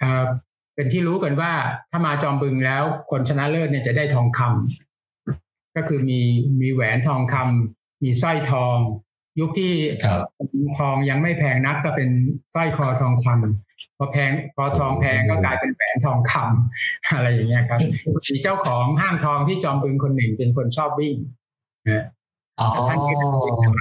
[0.00, 0.26] เอ่อ
[0.74, 1.52] เป็นที่รู้กันว่า
[1.90, 6.20] ถ้ามาจอมบึงแล้วคนชนะเลิศเนี่ยจะได้ทองคำก็คือมี
[6.60, 8.76] มีแหวนทองคำมีสร้อยทอง
[9.40, 9.72] ยุคที่
[10.04, 10.20] ครับ
[10.78, 12.10] ทองยังไม่แพงนักก็เป็น
[12.54, 17.80] สร้อยคอทองคำพอแพงพอทองแพงก็กลายเป็นแหวนทองคำอะไรอย่างเงี้ยครับ
[18.30, 21.14] มีเจ้าของห้างทองที่จอมบึงคนหนึ่งเป็นคนชอบวิ่ง
[21.88, 22.19] นะอ๋อ
[22.88, 23.72] ท่านก็จะเป็น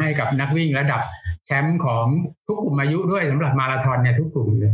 [0.00, 1.02] ให้กับนักวิ่งระดับ
[1.46, 2.04] แชมป์ของ
[2.46, 4.72] ทุกกลุ่มอายุด้วยสำหรับมาราธอนเนี่ยทุกกลุ่มเลย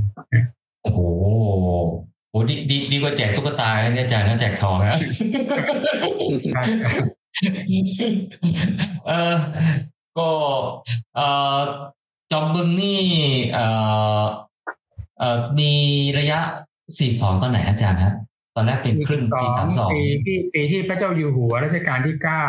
[0.83, 1.01] โอ้โห
[2.31, 4.99] โอ้ดีดีดีกว่าแจกตุ๊กตาเนี่ยอาจารย์นะแจกทองนะ
[9.07, 9.35] เออ
[10.19, 10.29] ก็
[11.17, 11.27] เอ่
[11.59, 11.61] อ
[12.33, 13.01] จอมบึงนี่
[13.53, 13.67] เอ่
[14.21, 14.23] อ
[15.19, 15.73] เอ่อมี
[16.19, 16.39] ระยะ
[16.99, 18.15] สี่สองตอนไหนอาจารย์ครับ
[18.55, 22.45] ตอนแรกเป็นครึ่งปีสามสองปีที่ปีที่พระเจ้าอยู่หัวรัชกาลที่เก้า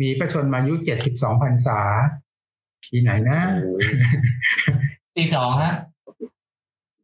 [0.00, 1.80] มีพระชนมายุเจ็ดสิบสองพรรษา
[2.90, 3.40] ปีไหนนะ
[5.14, 5.72] สี่สองฮะ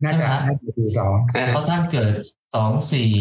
[0.04, 2.12] น่าจะใช่ไหมฮะน่าจะปีสองอ่าเพราะท่านเกิด
[2.54, 3.12] สองสี่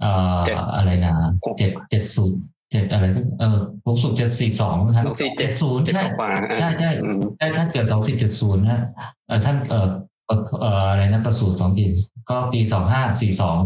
[0.00, 1.14] เอ่อเจ็ดอะไรนะ
[1.58, 8.80] เจ็ดเจ็ดศูนย์เจ็ดอะไรทั้งเออผมสุขเจ็ดสี่สองครับสองสี่เจ็เจ็ดดศูนย์เจ็ดใช่กว่าอ่าใช่ใช่อืมใช่ท่านเกิดสองสี่เจ็ดศูนย์นะ
[9.26, 11.84] เออท่านเออเอ่อเอ่ออะไรนะประสูติสองปี
[12.30, 13.58] ก็ปีสองห้าสี่สอง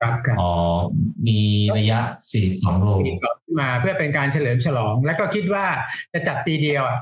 [0.00, 0.52] ครับครับอ๋อ
[1.26, 1.38] มี
[1.78, 1.98] ระยะ
[2.32, 5.66] สี่สองโลปีสองขึ้นมาเพื่อเป็นการเฉลิมฉลอง แล้วก็คิดว่า
[6.12, 7.00] จะจัดปีเดียวอะ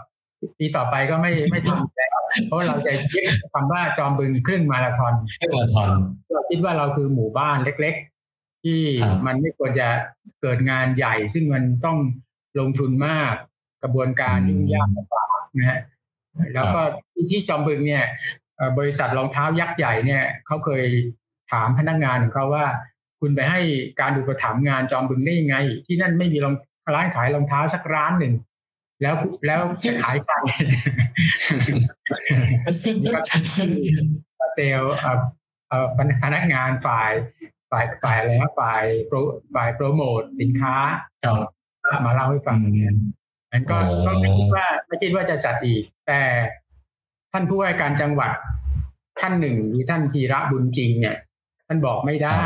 [0.59, 2.11] ปีต่อไปก็ไม่ไม่ทำแล้ว
[2.47, 5.91] เพราะเราจะยึดคำว่าจอมบึงครึ่งมาราธอนเพื่อมาราธอน
[6.33, 7.95] เราคิดว่าเราคือหมู่บ้านเล็ก
[8.31, 9.89] ๆ ที่ครับมันไม่ควรจะ
[10.41, 11.99] เกิดงานใหญ่ ซึ่งมันต้อง
[12.59, 13.35] ลงทุนมาก
[13.83, 15.81] กระบวนการยุ่งยากลำบากนะฮะ
[16.55, 16.81] แล้วก็
[17.13, 18.48] ที่ที่จอมบึงเนี่ยเอ่อ
[18.79, 20.85] บริษัทรองเท้ายักษ์ใหญ่เนี่ยเขาเคย
[21.53, 22.67] ถามพนักงานของเขาว่า
[23.21, 23.61] คุณไปให้
[24.01, 25.57] การอุปถัมภ์งานจอมบึงได้ยังไง
[25.87, 26.55] ที่นั่นไม่มีรอง
[26.95, 28.35] ร้านขายรองเท้าสักร้านหนึ่ง
[29.03, 29.15] แล้ว
[29.47, 29.61] แล้ว
[30.05, 30.31] ขายไป
[34.55, 34.95] เซลล์
[36.23, 37.13] พนักงานฝ่าย
[37.71, 39.17] ฝ่ายฝ่ายอะไรนะฝ่ายโปร
[39.55, 40.75] ฝ่ายโปรโมทสินค้า
[42.05, 42.59] มาเล่าให้ฟัง
[43.53, 46.21] มันก็ก็ไม่คิดว่าไม่คิดว่าจะจัดอีก แต่
[47.33, 48.33] ท่านผู้ว่าการจังหวัด
[49.21, 51.17] ท่านหนึ่งคือท่านธีระบุญจริง เนี่ย
[51.67, 52.41] ท่านบอกไม่ได้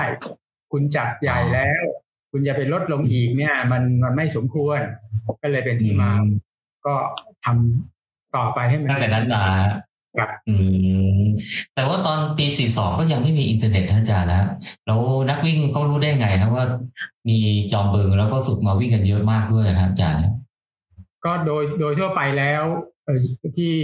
[0.72, 1.82] คุณจัดใหญ่แล้ว
[2.30, 4.80] คุณจะไปลดลงอีกเนี่ย มันมันไม่สมควร
[5.42, 6.10] ก็เลยเป็นที่มา
[6.86, 6.94] ก็
[7.44, 9.44] ทำต่อไปให้มันตั้งแต่นั้นมา
[10.18, 10.56] ครับอื
[11.20, 11.22] ม
[11.74, 14.42] แต่ว่าตอนปีสี่สองก็ยังไม่มีอินเทอร์เน็ตอาจารย์นะ
[14.86, 16.66] แล้วนักวิ่งเขารู้ได้ไงครับว่า
[17.28, 17.38] มี
[17.72, 20.24] จอมเบิงแล้วก็สุกมาวิ่งกันเยอะมากด้วยครับอาจารย์
[21.24, 22.64] ก็โดยโดยทั่วไปแล้ว
[23.58, 23.74] ที่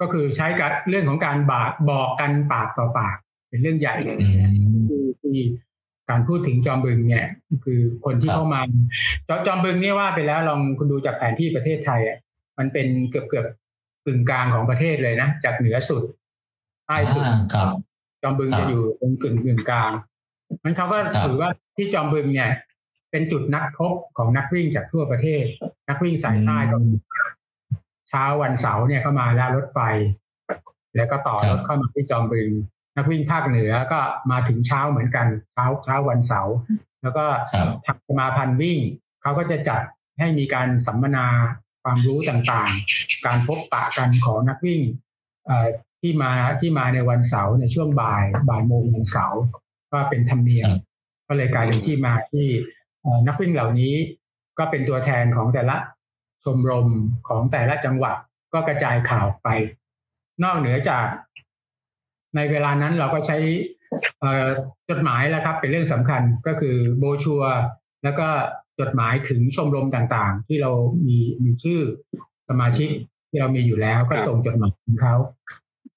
[0.00, 3.16] ก็คือใช้กับเรื่องของการบากบอกกันปากต่อปาก
[3.48, 4.16] เป็นเรื่องใหญ่เลย
[4.88, 5.38] ที่ที่
[6.10, 7.26] การพูดถึงจอมบึงเนี่ย
[7.64, 8.60] คือคนที่เข้ามา
[9.28, 12.18] จอจอมบึงเนี่ยว่าไปแล้วลองคุณดูจากแผนที่ประเทศไทยอะ
[12.58, 13.46] มันเป็นเกือบเกือบ
[14.06, 16.02] กึ่งกลางของประเทศเลยนะจากเหนือสุด
[16.86, 17.24] ใต้สุด
[17.54, 17.68] ครับ
[18.22, 19.92] จอมบึงจะอยู่ตรงกึ่งกึ่งกลาง
[20.64, 22.50] มันเขาก็ถือว่าที่จอมบึงเนี่ย
[23.14, 25.44] เป็นจุดนัดพบของนักวิ่งจากทั่วประเทศ
[25.88, 26.76] นักวิ่งสายใต้ก็
[28.08, 29.78] เช้าวันเสาร์เนี่ยเข้ามาแล้วรถไฟ
[30.96, 32.50] แล้วก็ต่อรถเข้ามาที่จอมบึง
[32.96, 34.00] นักวิ่งภาคเหนือก็
[34.30, 36.54] มาถึงเช้าเหมือนกันเช้าเช้าวันเสาร์
[37.02, 37.26] แล้วก็
[37.86, 38.78] ทางสมาพันธ์วิ่ง
[39.22, 39.82] เขาก็จะจัด
[40.18, 41.26] ให้มีการสัมมนา
[41.82, 44.80] ความรู้ต่างๆ การพบปะกันของนักวิ่ง
[46.00, 49.40] ที่มาที่มาในวันเสาร์ในช่วงบ่ายบ่ายโมงวันเสาร์
[49.92, 50.70] ว่าเป็นธรรมเนียม
[51.28, 52.48] ก็เลยกลายเป็นที่มาที่
[53.26, 53.94] นักวิ่งเหล่านี้
[54.58, 55.76] ก็เป็นตัวแทนของแต่ละ
[56.44, 56.88] ชมรม
[57.28, 58.16] ของแต่ละจังหวัด
[58.54, 59.48] ก็กระจายข่าวไป
[60.42, 61.06] นอกเหนือจาก
[62.36, 63.36] ในเวลานั้นเราก็ใช้
[64.90, 67.42] จดหมายแล้วครับ เป็นเรื่องสำคัญก็คือโบชัว
[68.04, 68.28] แล้วก็
[68.80, 70.70] จดหมายถึงชมรมต่างๆ ที่เรา
[71.06, 71.80] มีมีชื่อ
[72.48, 72.88] สมาชิก
[73.30, 75.14] ที่เรามีอยู่แล้วก็ส่งจดหมายถึงเขา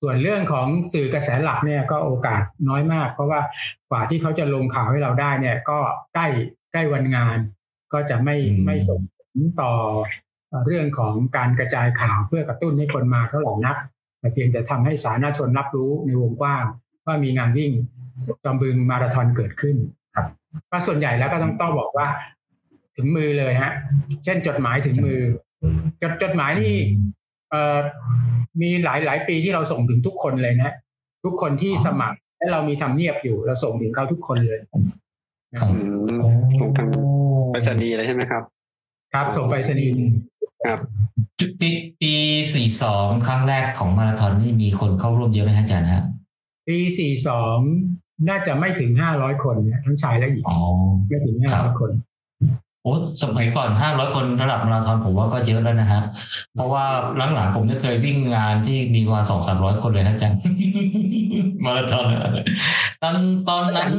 [0.01, 3.41] ส่วนเรื่องของสื่อกระแสหลักเนี่ยก็โอกาสน้อยมาก เพราะว่า
[3.89, 5.80] กว่าที่เขาจะลงข่าวให้เราได้เนี่ย ก็
[6.14, 6.28] ใกล้
[6.78, 7.38] ใกล้วันงาน
[7.94, 9.74] ก็จะไม่ไม่ส่งผลต่อ
[10.66, 13.78] เรื่องของการกระจายข่าวเพื่อกระตุ้นให้คนมาเท่าไหร่นัก
[14.20, 16.66] แต่เพียงแต่ทำให้สาธารณชนรับรู้ในวงกว้าง
[17.06, 17.72] ว่ามีงานวิ่ง
[18.44, 19.76] จอมบึงมาราธอนเกิดขึ้น
[20.16, 20.28] ครับ
[20.72, 22.08] ก็ส่วนใหญ่แล้วก็ต้องต้องบอกว่า
[22.96, 23.74] ถึงมือเลยฮะ
[24.24, 25.20] เช่นจดหมายถึงมือ
[26.02, 26.76] จดจดหมายนี่
[27.50, 27.78] เอ่อ
[28.62, 30.72] มีหลายหลายปีที่เราส่งถึงทุกคนเลยนะ
[31.24, 34.60] ทุกคนที่สมัครและเรามีทำเนียบอยู่ เราส่งถึงเขาทุกคนเลย
[35.62, 36.88] ส่งทาง
[37.52, 38.43] ไปรษณีย์เลยใช่ไหมครับ
[39.14, 39.93] ครับส่งไปรษณีย์
[40.66, 40.80] ครับ
[41.62, 41.70] ปี
[42.02, 42.14] ปี
[42.54, 46.04] สี่สองครั้งแรกของมาราธอนนี่มีคนเข้าร่วมเยอะไหมอาจารย์ฮะ
[46.68, 47.58] ปีสี่สอง
[48.30, 50.45] น่าจะไม่ถึงห้าร้อยคนเนี่ยทั้งชายและหญิง
[51.10, 51.91] ไม่ถึงห้าร้อยคน
[52.84, 52.93] โอ้
[53.24, 56.02] สมัยก่อนห้าร้อยคนระดับมาราธอนผมว่าก็เยอะแล้วนะฮะ
[56.56, 56.86] เพราะว่า
[57.34, 60.34] หลังๆผมจะเคยวิ่งงานที่มีมาสองสามร้อยคนเลยนะจัง
[61.68, 62.05] มาราธอน
[63.03, 63.15] ตอน
[63.49, 63.91] ตอนนั้น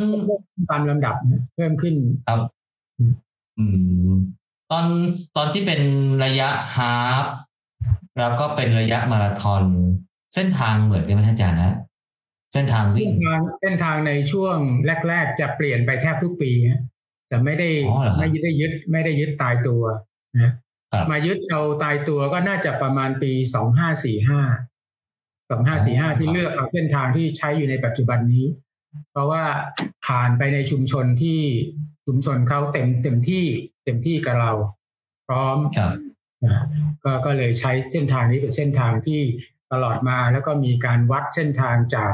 [0.71, 1.15] ตามลำดับ
[1.55, 1.95] เพิ่มขึ้น
[2.29, 2.41] ครับ
[3.59, 3.65] อื
[4.09, 4.13] ม
[4.71, 4.87] ตอน
[5.37, 5.81] ตอนที่เป็น
[6.25, 7.25] ระยะฮาฟ
[8.19, 9.63] แล้วก็เป็นระยะมาราธอน
[10.35, 11.77] เส้นทางเหมือนกันไหมอาจารย์นะ
[12.53, 13.11] เส้นทางวิ่ง
[13.61, 14.57] เส้นทางในช่วง
[15.09, 16.51] แรก ๆ จะเปลี่ยนไปแทบทุกปี
[17.31, 17.69] จะไม่ได้
[18.19, 19.83] ไม่ได้ยึด ไม่ได้ยึดตายตัว
[20.37, 20.53] นะ
[21.11, 24.41] มายึดเอาตายตัวก็น่าจะประมาณปีสองห้าสี่ห้า
[25.51, 28.47] สองห้าสี่ห้าที่เลือกเอาเส้นทางที่ใช้อยู่ในปัจจุบันนี้
[29.11, 29.45] เพราะว่า
[30.07, 31.41] ผ่านไปในชุมชนที่
[32.07, 33.45] ชุมชนเขาเต็มเต็มที่
[33.85, 34.53] เต็มที่กับเรา
[35.27, 35.59] พร้อม
[37.05, 39.21] ก็ก็เลยใช้เส้นทางนี้เป็นเส้นทางที่
[39.73, 42.13] ตลอดมาแล้วก็มีการวัดเส้นทางจาก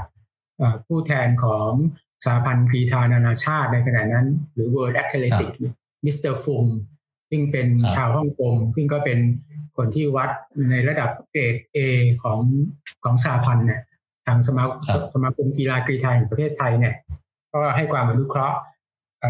[0.86, 1.70] ผู้แทนของ
[2.24, 5.50] สหพันธ์กรีฑานานาชาติในขณะนั้น หรือ World Athletics
[6.04, 6.64] มิสเตอร์ฟุง
[7.30, 9.18] ซึ่งเป็นชาวฮ่องกงซึ่งก็เป็น
[9.76, 10.30] คนที่วัด
[10.70, 11.78] ในระดับเกรด A
[12.22, 12.40] ของ
[13.04, 13.80] ของสหพันธ์เนี่ย
[14.26, 14.64] ทางสมา
[15.14, 16.94] สมาคมกีฬากรีฑาแห่งประเทศไทยเนี่ย
[17.52, 18.58] ก็ให้ความอนุเคราะห์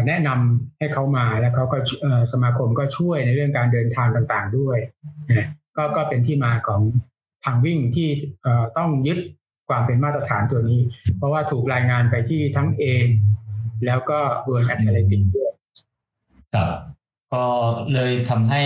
[0.07, 1.77] แนะนำให้เขามาแล้วเขาก็
[2.33, 4.77] สมาคมก็ช่วยในเรื่องการเดินทางต่างๆด้วย
[5.77, 6.81] ก็ก็เป็นที่มาของ
[7.45, 8.09] ทางวิ่งที่
[8.77, 9.19] ต้องยึด
[9.69, 10.81] ความเป็นมาตรฐานตัวนี้
[11.17, 13.05] เพราะว่าถูกรายงานไปที่ทั้ง AIMS
[13.85, 15.51] แล้วก็ World Athletics ด้วย
[16.53, 16.94] ครับ
[17.35, 17.45] ก็
[17.93, 18.63] เลยทำให้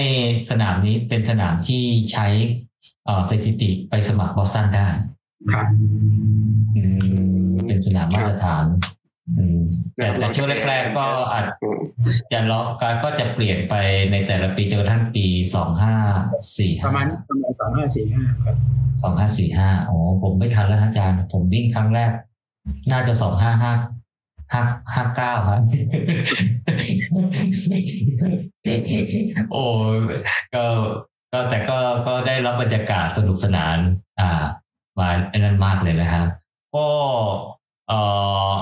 [0.52, 2.28] สนามนี้เป็นสนามที่ใช้
[3.30, 4.88] สถิติไปสมัครบอสตันได้
[5.54, 5.68] ครับ
[7.68, 8.66] เป็นสนามมาตรฐาน
[9.98, 11.46] แต่แต่ช่วงแรกๆก็อาจ
[12.34, 12.68] จะล็อก
[13.04, 13.76] ก็จะเปลี่ยนไป
[14.12, 15.96] ในแต่ละปีจนกระทั่งปีสองห้า
[16.58, 18.56] สี่ประมาณประมาณสองห้าสี่ห้าครับ
[19.04, 22.12] สองห้าสี่ห้าอ๋อผมไม่ทันแล้วอาจารย์ ผมวิ่งครั้งแรก
[22.92, 23.74] น่าจะสองห้าห้า
[24.54, 24.62] ห้า
[24.96, 25.62] ห้าเก้าครับ
[29.52, 29.64] โอ้
[30.56, 30.66] ก็
[31.34, 33.78] ก็แต่ก็ก็ได้รับบรรยากาศสนุกสนาน
[34.20, 34.44] อ่า
[35.00, 36.26] มาอันนั้นมากเลยนะครับ
[36.76, 36.88] ก็
[37.88, 38.00] เอ่
[38.52, 38.54] อ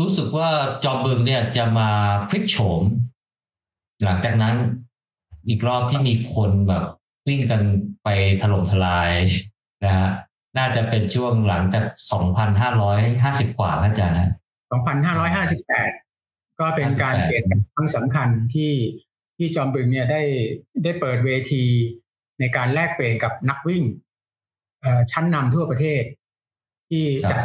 [0.00, 0.48] รู้สึกว่า
[0.84, 1.90] จอมบึงเนี่ยจะมา
[2.28, 2.82] พลิกโฉม
[4.04, 4.56] หลังจากนั้น
[5.48, 6.84] อีกรอบที่มีคนแบบ
[7.28, 7.62] วิ่งกัน
[8.02, 8.08] ไป
[8.42, 9.10] ถล่มทลาย
[9.84, 10.08] นะฮะ
[10.58, 11.84] น่าจะเป็นช่วงหลังจาก
[12.72, 14.30] 2,550 กว่าอาจารย์นะ
[14.70, 17.44] 2,558 ก็เป็นการเปลี่ยน
[17.74, 18.72] ครั้งสำคัญที่
[19.36, 20.22] ที่จอมบึงเนี่ยได้
[20.84, 21.64] ได้เปิดเวที
[22.40, 23.84] ในการแลกเปลี่ยนกับนักวิ่ง
[25.12, 26.02] ชั้นนำทั่วประเทศ
[26.90, 27.42] ที่จัด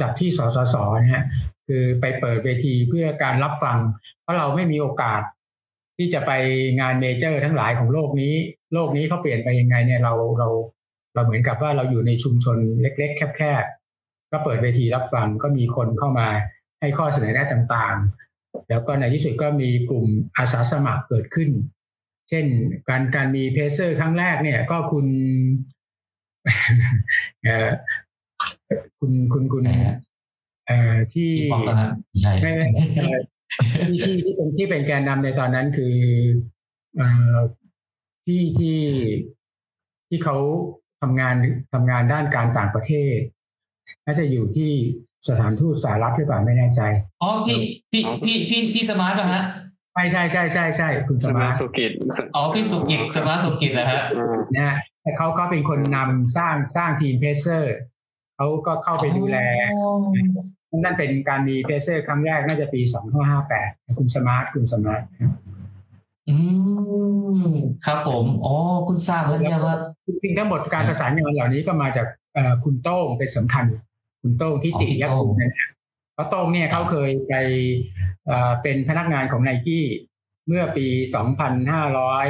[0.00, 1.24] จัดที่สสสนะฮะ
[1.66, 3.78] คือไปเปิดเวทีเพื่อการรับฟัง
[4.22, 5.22] เพราะเราไม่มีโอกาส
[5.96, 6.32] ที่จะไป
[6.80, 8.34] งานเมเจอร์ ทั้งหลายของโลกนี้
[8.72, 10.48] โลกนี้เขาเปลี่ยนไปยังไงเนี่ยเราเรา
[11.14, 16.28] เราเหมือนกับว่าเราอยู่ในชุมชนเล็ก ๆ แคบๆก็เปิดเวทีรับฟังก็มีคนเข้ามา
[16.80, 20.06] ให้ข้อเสนอแนะต่างๆ แล้วก็ในที่สุดก็มีกลุ่ม
[20.36, 21.50] อาสาสมัครเกิดขึ้น
[22.28, 22.46] เช่น
[22.88, 25.06] การการมีเพเซอร์ครั้งแรกเนี่ย ก็คุณ
[28.98, 29.64] คุณคุณคุณ
[30.66, 31.32] เอ่อที่
[32.20, 32.32] ใช่
[33.88, 35.96] ที่ที่ที่เป็นที่เป็นแกนนำในตอนนั้นคือ
[36.96, 37.36] เอ่อ
[38.24, 38.80] ที่ที่
[40.08, 40.36] ที่เขา
[41.00, 41.34] ทำงาน
[41.72, 43.18] ทำงานด้านการต่างประเทศ
[44.04, 44.72] น่าจะอยู่ที่
[45.28, 46.80] สถานทูตสหรัฐหรือเปล่าไม่แน่ใจ
[47.22, 47.58] อ๋อพี่
[47.92, 49.42] พี่พี่พี่พี่สมาร์ทป่ะฮะ
[49.92, 51.92] ใช่ใช่ใช่ใช่ใช่คุณสมาร์ทสุกิจ
[52.36, 54.02] อ๋อพี่สุกิจสมาร์ทสุกิจนะฮะ
[54.56, 57.76] นะแต่เขาก็เป็นคนนำสร้างสร้างทีม pacer
[58.36, 59.38] เขาก็เข้าไปดูแล
[60.78, 65.02] นั่นเป็นการมี pacer ครั้งแรกน่าจะปีสองห้าห้าแปดคุณสมาร์ทคุณสมาร์ท
[66.28, 66.36] อื
[67.42, 67.46] ม
[67.86, 68.54] ครับผมอ๋อ
[68.88, 72.06] คุณทราบแล้วเนี่ยว่าจริงทั้งหมดการประสานงานเหล่านี้ก็มาจาก
[72.64, 73.64] คุณโต้งเป็นสำคัญ
[74.20, 75.52] คุณโต้งที่ติยักษ์นั่น
[76.14, 77.34] เพราะโต้งเนี่ยเขาเคยไป
[78.62, 79.86] เป็นพนักงานของไนกี้
[80.46, 82.26] เมื่อปีสองพันห้าร้อย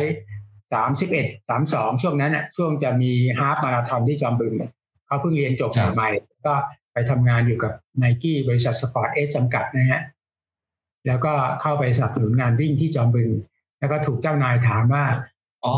[0.74, 4.54] สามสิบเอ็ดสามสองช่วงนั้นน่ะช่วงจะมี half marathon ที่จอมบึง
[5.06, 6.08] เขาเพิ่งเรียนจบใหม่
[6.46, 6.54] ก็
[6.92, 10.02] ไปทำงานอยู่กับไนกี้บริษัทสปอร์ตเอสจำกัดนะฮะ
[11.06, 11.32] แล้วก็
[11.62, 13.30] เข้าไปสนับสนุนงานวิ่งที่จอมบึง
[13.78, 15.04] แล้วก็ถูกเจ้านายถามว่า
[15.66, 15.76] อ๋อ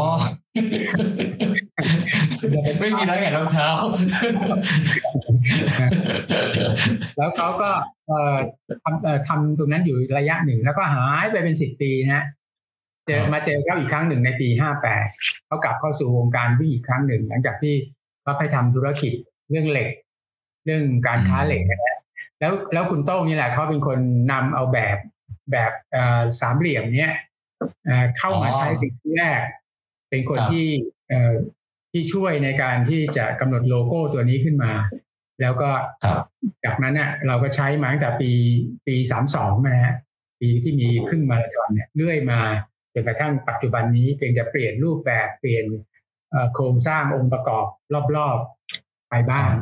[2.81, 3.70] ไม่มีร้านขายรองเท้า
[7.16, 7.70] แล้วเขาก็
[8.09, 8.39] เอ่อ
[8.83, 12.22] ทำทำตรงนั้นอยู่ระยะหนึ่ง แล้วก็หายไปเป็นสิบปีนะ
[13.07, 15.07] เจอมาเจอเขาอีกครั้งหนึ่งในปีห้าแปด
[15.47, 17.74] เขากลับเข้าสู่วงการวิ่งอีกครั้งหนึ่ง หลังจากที่
[18.22, 19.12] เขาไปทำธุรกิจ
[19.51, 19.91] เรื่องเหล็ก
[20.64, 21.99] เรื่องการค้าเหล็กนะ
[22.41, 23.99] แล้วแล้วคุณโต้งนี่แหละเขาเป็นคน
[24.33, 24.99] นำเอาแบบ
[25.53, 25.72] แบบ
[26.41, 27.14] สามเหลี่ยมเนี้ย
[28.18, 29.45] เข้ามาใช้เป็นแรก
[30.11, 30.68] เป็นคนที่
[31.92, 34.72] ที่ช่วยในการที่จะกำหนดโลโก้ตัวนี้ขึ้นมา
[35.40, 35.70] แล้วก็
[36.64, 38.30] จากนั้นเนี่ยเราก็ใช้มาตั้งแต่ปี
[38.86, 39.94] ปีสามสองนะฮะ
[40.40, 42.40] ปีที่มีครึ่งมาราธอนเนี่ยเรื่อยมา
[42.94, 45.64] จนกระทั่งปัจจุบันนี้เพียงจะเปลี่ยนรูปแบบเปลี่ยน
[46.54, 47.66] โครงสร้างองค์ประกอบ
[48.16, 49.52] รอบๆไปบ้าง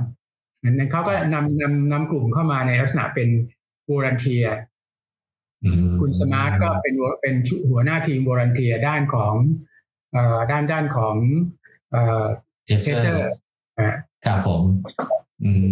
[0.64, 3.28] นั้นเขาก็นำนำนำกลุ่มเข้ามาในลักษณะเป็น
[3.88, 4.44] volunteer
[6.00, 7.34] คุณสมาร์ทก็เป็นเป็น
[7.70, 9.34] หัวหน้าทีม volunteer ด้านของ
[10.50, 11.16] ด้านด้านของ
[11.92, 13.30] pacer
[14.26, 14.62] ครับผม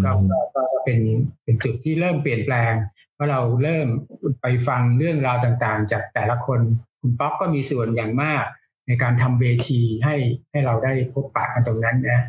[0.04, 0.10] ก็
[0.54, 1.00] ก็เป็น
[1.44, 2.72] เป็นจุดที่เริ่มเปลี่ยนแปลง
[3.14, 3.86] เพราะเราเริ่ม
[4.42, 6.60] ไปฟังเรื่องราวต่างๆ จากแต่ละคน
[7.00, 8.44] คุณป๊อกก็มีส่วนอย่างมาก
[8.86, 10.16] ในการทำเวทีให้
[10.50, 12.22] ให้เราได้พบปะกันตรงนั้นนะ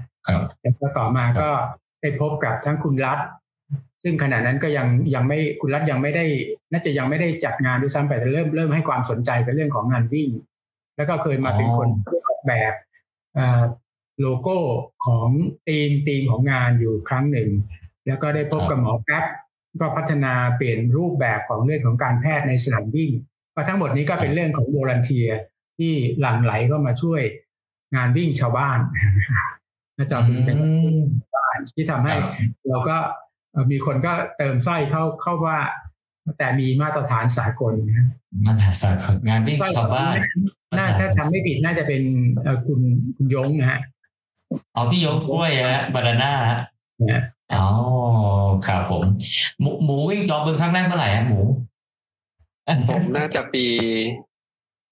[0.62, 1.50] แล้วก็ต่อมาก็
[2.02, 3.20] ได้พบกับทั้งคุณรัฐ
[4.04, 6.26] ซึ่งขณะนั้นก็ยังยังไม่คุณรัฐยังไม่ได้
[6.72, 10.30] น่าจะยังไม่ได้จัดงานด้วยซ้ำไปแต่เริ่มเริ่มให้ความสนใจกับเรื่องของงานวิ่ง
[10.98, 11.88] แล้วก็เคยมาเป็นคน
[12.28, 12.74] ออกแบบ
[14.20, 14.58] โลโก้
[15.06, 15.30] ของ
[15.68, 17.50] ทีมทีมของงานอยู่ครั้งหนึ่ง
[18.08, 19.24] แล้วก็ได้พบกับหมอแป๊บ
[19.82, 23.12] ก็พัฒนาเปลี่ยนรูปแบบของเรื่องของการแพทย์ในสนามวิ่ง
[23.56, 25.30] ก็ทั้งหมดนี้ก็เป็นเรื่องของโบรันเทีย
[25.78, 27.22] ที่หลั่งไหลก็มาช่วย
[27.96, 28.80] งานวิ่งชาวบ้าน
[29.98, 30.58] นะจ๊ะเป็น
[31.36, 32.14] บ้านที่ทำให้
[32.70, 32.98] เราก็
[33.72, 35.60] มีคนก็เติมสร้อยเข้าเข้าว่า
[36.38, 37.74] แต่มีมาตรฐานสากล
[38.46, 40.18] มาตรฐานสากลงานวิ่งชาวบ้าน
[40.76, 42.02] น่าถ้าทำไม่ผิดน่าจะเป็น
[42.66, 42.80] คุณ
[43.16, 43.80] คุณยงนะฮะ
[44.74, 46.60] เอาพี่ยงกล้วยฮะบานาน่าฮะ
[47.54, 47.66] อ๋อ
[48.68, 49.04] ครับผม
[49.62, 51.42] หมูหมูวิ่งรอบึงครั้งแรกเมื่อไหร่ฮะหมู
[52.90, 53.66] ผมน่าจะปี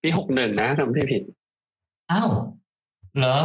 [0.02, 1.22] ปีหกหนึ่งนะทำไม่ผิด
[2.12, 2.30] อ้าว
[3.18, 3.36] เหรอ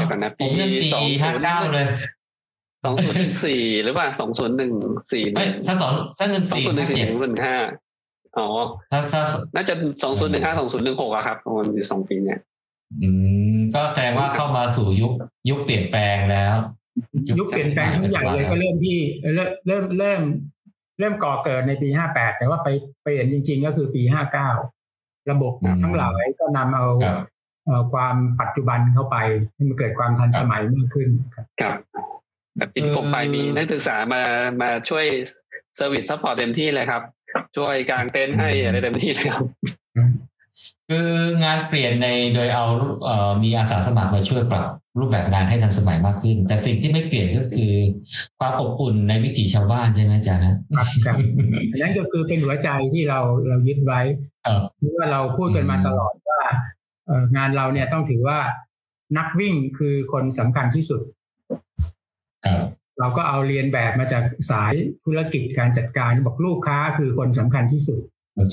[0.41, 0.89] ผมยังปี
[1.23, 1.87] ห้าเก้าเลย
[2.85, 4.73] สองศูนย์หนึ่งสี่หรือว่าสองศูนย์หนึ่ง
[5.13, 5.25] สี่
[5.67, 7.57] ถ้าสองถ้าเงินสี่สองศูนย์หนึ่งสี่หนึ่งห้า
[8.37, 8.47] อ๋อ
[8.93, 9.23] ถ้าถ้า
[9.55, 12.39] น่าจะสองศูนย์หนึ่งห้าสองศูนย์หนึ่งหกอะครับประมาณอยู่สองปีเนี่ย
[13.03, 13.09] อื
[13.57, 15.13] ม ก็แสดงว่าเข้ามาสู่ยุค
[15.49, 16.55] ยุคเปลี่ยนแปลงแล้ว
[17.39, 18.99] ยุคเปลี่ยนแปลงทุกอย่างเลยก็เริ่มที่
[19.35, 20.21] เริ่มเริ่มเริ่ม
[20.99, 22.69] เริ่มก่อเกิดในปีห้าแปดแต่ว่าไป
[23.03, 24.51] เปลี่ยนจริง ๆ ก็คือปีห้าเก้า
[25.31, 25.53] ระบบ
[25.83, 26.87] ทั้งหลายก็นำเอา
[27.93, 29.17] ความปัจจุบันเข้าไป
[29.55, 31.79] ให้มันเกิดความทันสมัยมากขึ้นครับครับ
[32.57, 34.23] แบบปีที่ผมไปมีนักศึกษามา
[34.61, 35.05] มาช่วย
[35.77, 37.03] service support เต็มที่เลยครับ
[37.57, 39.45] ช่วยกางเต็นท์ให้อะไรเต็มที่เลยครับ
[40.89, 41.11] คือ
[41.45, 42.65] งานเปลี่ยนในโดยเอา
[43.05, 44.67] เอ่อมีอาสาสมัครมาช่วยปรับ
[44.99, 47.73] รูปแบบงานให้ทันสมัยมากขึ้น แต่สิ่งที่ไม่เปลี่ยนก็คือ
[48.39, 51.17] ความอบอุ่นในวิถีชาวบ้านใช่ไหมอาจารย์นะครับครับ
[51.73, 54.01] อันนั้นก็คือเป็นหัวใจที่เราเรายึดไว้
[54.45, 56.41] ครับเพราะว่าเราพูดกันมาตลอดว่า
[57.07, 58.39] เอ่องานเราเนี่ยต้องถือว่า
[59.19, 61.01] นักวิ่งคือคนสำคัญที่สุด
[62.45, 62.67] ครับ
[63.01, 64.75] เราก็เอาเรียนแบบมาจากสาย
[65.05, 68.01] ธุรกิจการจัดการบอกลูกค้าคือคนสำคัญที่สุด
[68.37, 68.49] ครับ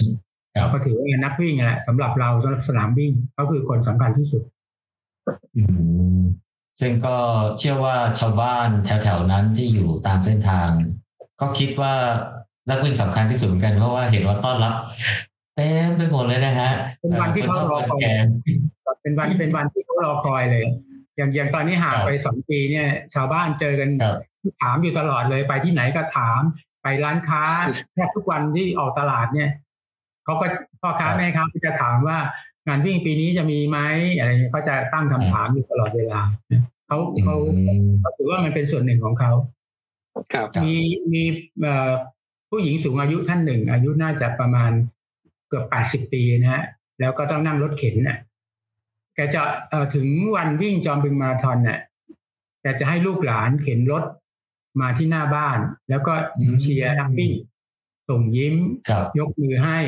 [0.53, 4.43] เราก็ถือว่านักวิ่งแหละสำหรับเราสำหรับสนามวิ่งเขาคือคนสำคัญที่สุด
[5.57, 5.63] อื
[6.19, 6.21] ม
[6.81, 7.17] ซึ่งก็
[7.59, 10.69] เชื่อว่าชาวบ้านแถวๆนั้นที่อยู่ตามเส้นทาง
[11.41, 11.93] ก็คิดว่า
[12.69, 14.75] นักวิ่งสำคัญที่สุดเหมือนกันเพราะว่าเห็นว่าต้อนรับ
[15.55, 18.13] เต็มไปหมดเลยนะฮะเป็นวันที่เขารอคอยแก่
[19.01, 20.65] เป็นวันเป็นวันที่เขารอคอยเลย
[21.17, 24.17] อย่างอย่างตอนนี้ห่างครับไปสองปีเนี่ย ชาวบ้านเจอกันครับ
[24.61, 26.41] ถามอยู่ตลอดเลยไปที่ไหนก็ถาม
[26.83, 27.43] ไปร้านค้า
[27.93, 29.49] แทบทุกวันที่ออกตลาดเนี่ย
[30.25, 30.45] เขาก็
[30.81, 32.17] พ่อค้าครับแม่ค้าก็จะถามว่า
[32.67, 33.79] งานวิ่งปีนี้จะมีไหม
[34.17, 36.21] อะไรเงี้ยเขาจะตั้งคำถามอยู่ตลอดเวลา
[36.87, 37.35] เขาเขา
[37.67, 39.31] อืมเขาถือว่ามันเป็นส่วนหนึ่งของเขา
[40.33, 40.77] ครับครับมี
[41.13, 41.23] มี
[41.61, 41.91] เอ่อ
[42.49, 44.71] ผู้หญิงสูงอายุท่านหนึ่ง อายุน่าจะประมาณ
[45.47, 46.63] เกือบแปดสิบปีนะฮะ
[46.99, 48.17] แล้วก็ต้องนั่งรถเข็นน่ะ
[49.15, 51.79] แกจะเอ่อถึงวันวิ่งจอมบึงมาราธอนน่ะ
[52.61, 54.03] แกจะให้ลูกหลานเข็นรถ
[54.82, 55.57] มาที่หน้าบ้าน
[55.89, 57.32] แล้วก็อืมเชียร์นักวิ่ง
[58.09, 58.55] ส่งยิ้ม
[58.89, 59.80] ครับยกมือให้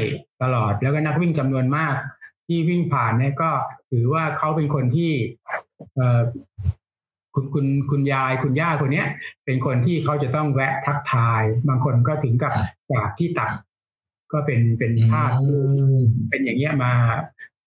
[0.42, 1.96] ตลอด แล้วก็นักวิ่งจำนวนมาก
[2.48, 3.52] ที่วิ่งผ่านเนี่ยก็
[3.92, 5.12] ถือว่าเขาเป็นคนที่
[5.96, 6.22] เอ่อ
[7.34, 9.08] คุณคุณคุณยายคุณย่าคนเนี้ย
[9.46, 13.52] เป็นคนที่เขาจะต้องแวะทักทาย บางคนก็ถึงกับครับจากที่ตัก
[14.34, 15.58] ก็เป็นเป็นภาพอื
[15.96, 16.94] มเป็นอย่างเงี้ยมา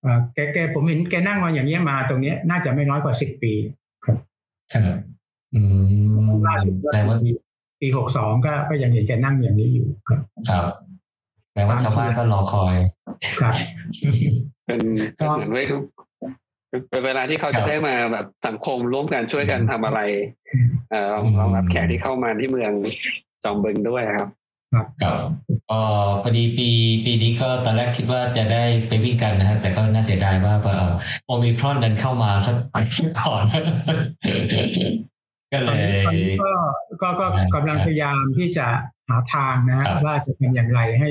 [0.03, 3.55] เอ่อแกแกผมเห็นแกนั่งมาอย่างเงี้ยมาตรงเนี้ย น่าจะไม่น้อยกว่าสิบปี
[4.05, 4.17] ครับ
[5.55, 5.61] อื
[6.25, 7.31] มล่าสุดก็แต่ว่าปี
[7.81, 10.71] ปีหกสองก็ก็ยังเห็นแกนั่งอย่างนี้อยู่ครับครับ
[11.55, 12.77] แต่ว่าชาวบ้านก็รอคอย
[13.39, 13.55] ครับ
[14.67, 14.81] เป็น
[15.19, 15.83] ก็เหมือนไว้ทุก
[16.91, 20.01] เป็นเวลาที่เขาครัจะบได้มาแบบสังคมร่วมกันช่วยกันทำอะไร
[20.91, 22.73] เอ่อรองรองรับแขกที่เข้ามาที่เมือง
[23.45, 24.29] จอมบึงด้วยครับ
[24.75, 24.87] ครับ
[25.71, 25.81] ก็
[26.23, 26.69] พอดีปี
[27.05, 30.91] ปีนี้ก็ตอนแรกคิดว่าจะได้ไปวิ่งกันนะฮะแต่ก็น่าเสียดายว่าเอ่อ
[31.27, 32.57] โอมิครอนนั้นเข้ามาสัก
[33.19, 33.43] ก่อน
[35.53, 36.53] ก็ตเลอนยนี้ตอนนี้ก็
[37.03, 38.67] ก็ก็ครับกำลังพยายามที่จะ
[39.09, 41.11] หาทางนะฮะครับว่าจะทำอย่างไรให้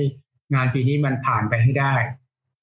[0.54, 1.96] งานปีนี้มันผ่านไปให้ได้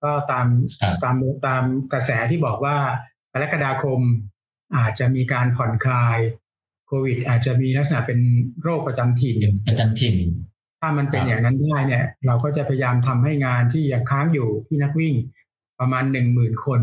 [0.02, 0.46] ก็ตาม
[0.82, 1.16] ครับตาม
[1.46, 1.62] ตาม
[1.92, 2.76] กระแสที่บอกว่า
[3.32, 4.00] กรกฎาคม
[4.76, 6.18] อาจจะมีการผ่อนคลาย
[6.86, 8.20] โควิด อาจจะมีลักษณะเป็น
[8.62, 9.36] โรคประจำถิ่น
[9.68, 10.16] ประจำถิ่น
[10.80, 15.14] ถ้ามันเป็นครับอย่างนั้นได้เนี่ย เราก็จะพยายามทำให้งานที่ยังค้างอยู่ที่นักวิ่ง
[15.80, 16.80] ประมาณหนึ่งหมื่นคน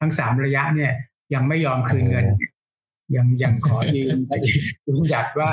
[0.00, 0.92] ทั้งสามระยะเนี่ย
[1.34, 2.26] ยังไม่ยอมคืนเงิน
[3.16, 4.16] ยังยังขอยืน
[4.86, 5.50] ยืนหยัดว่า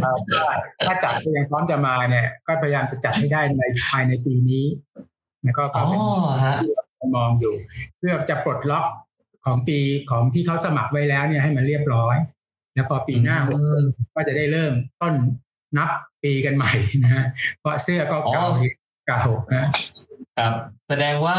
[0.00, 0.42] เอ่อถ้า
[0.86, 4.64] ถ้าจัดก็ยังพร้อมจะมาเนี่ย ก็พยายามจะจัดให้ได้ในภายในปีนี้
[5.42, 6.00] แล้วก็อ๋อเป็น
[6.46, 6.56] ฮะ
[7.16, 7.54] มองอยู่
[7.98, 8.86] เพื่อจะปลดล็อก
[9.44, 9.78] ของปี
[10.10, 12.16] ของที่เขาสมัครไว้แล้วเนี่ยให้มันเรียบร้อย
[12.74, 13.82] แล้วพอปีหน้าอืม
[14.14, 15.14] ก็จะได้เริ่มต้น
[15.78, 15.90] นับ
[16.24, 16.72] ปีกันใหม่
[17.02, 17.24] นะฮะ
[17.60, 18.46] เพราะเสื้อก็เก่าอ๋อ
[19.06, 19.22] เก่า
[19.54, 19.66] นะ
[20.38, 20.52] ครับ
[20.88, 21.38] แสดงว่า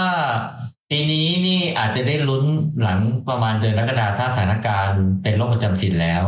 [0.96, 2.44] ปีนี้นี่อาจจะได้ลุ้น
[2.82, 6.24] หลังประมาณเดือนกรกฎาคมถ้าสถานการณ์เป็นโรคประจำถิ่นแล้ว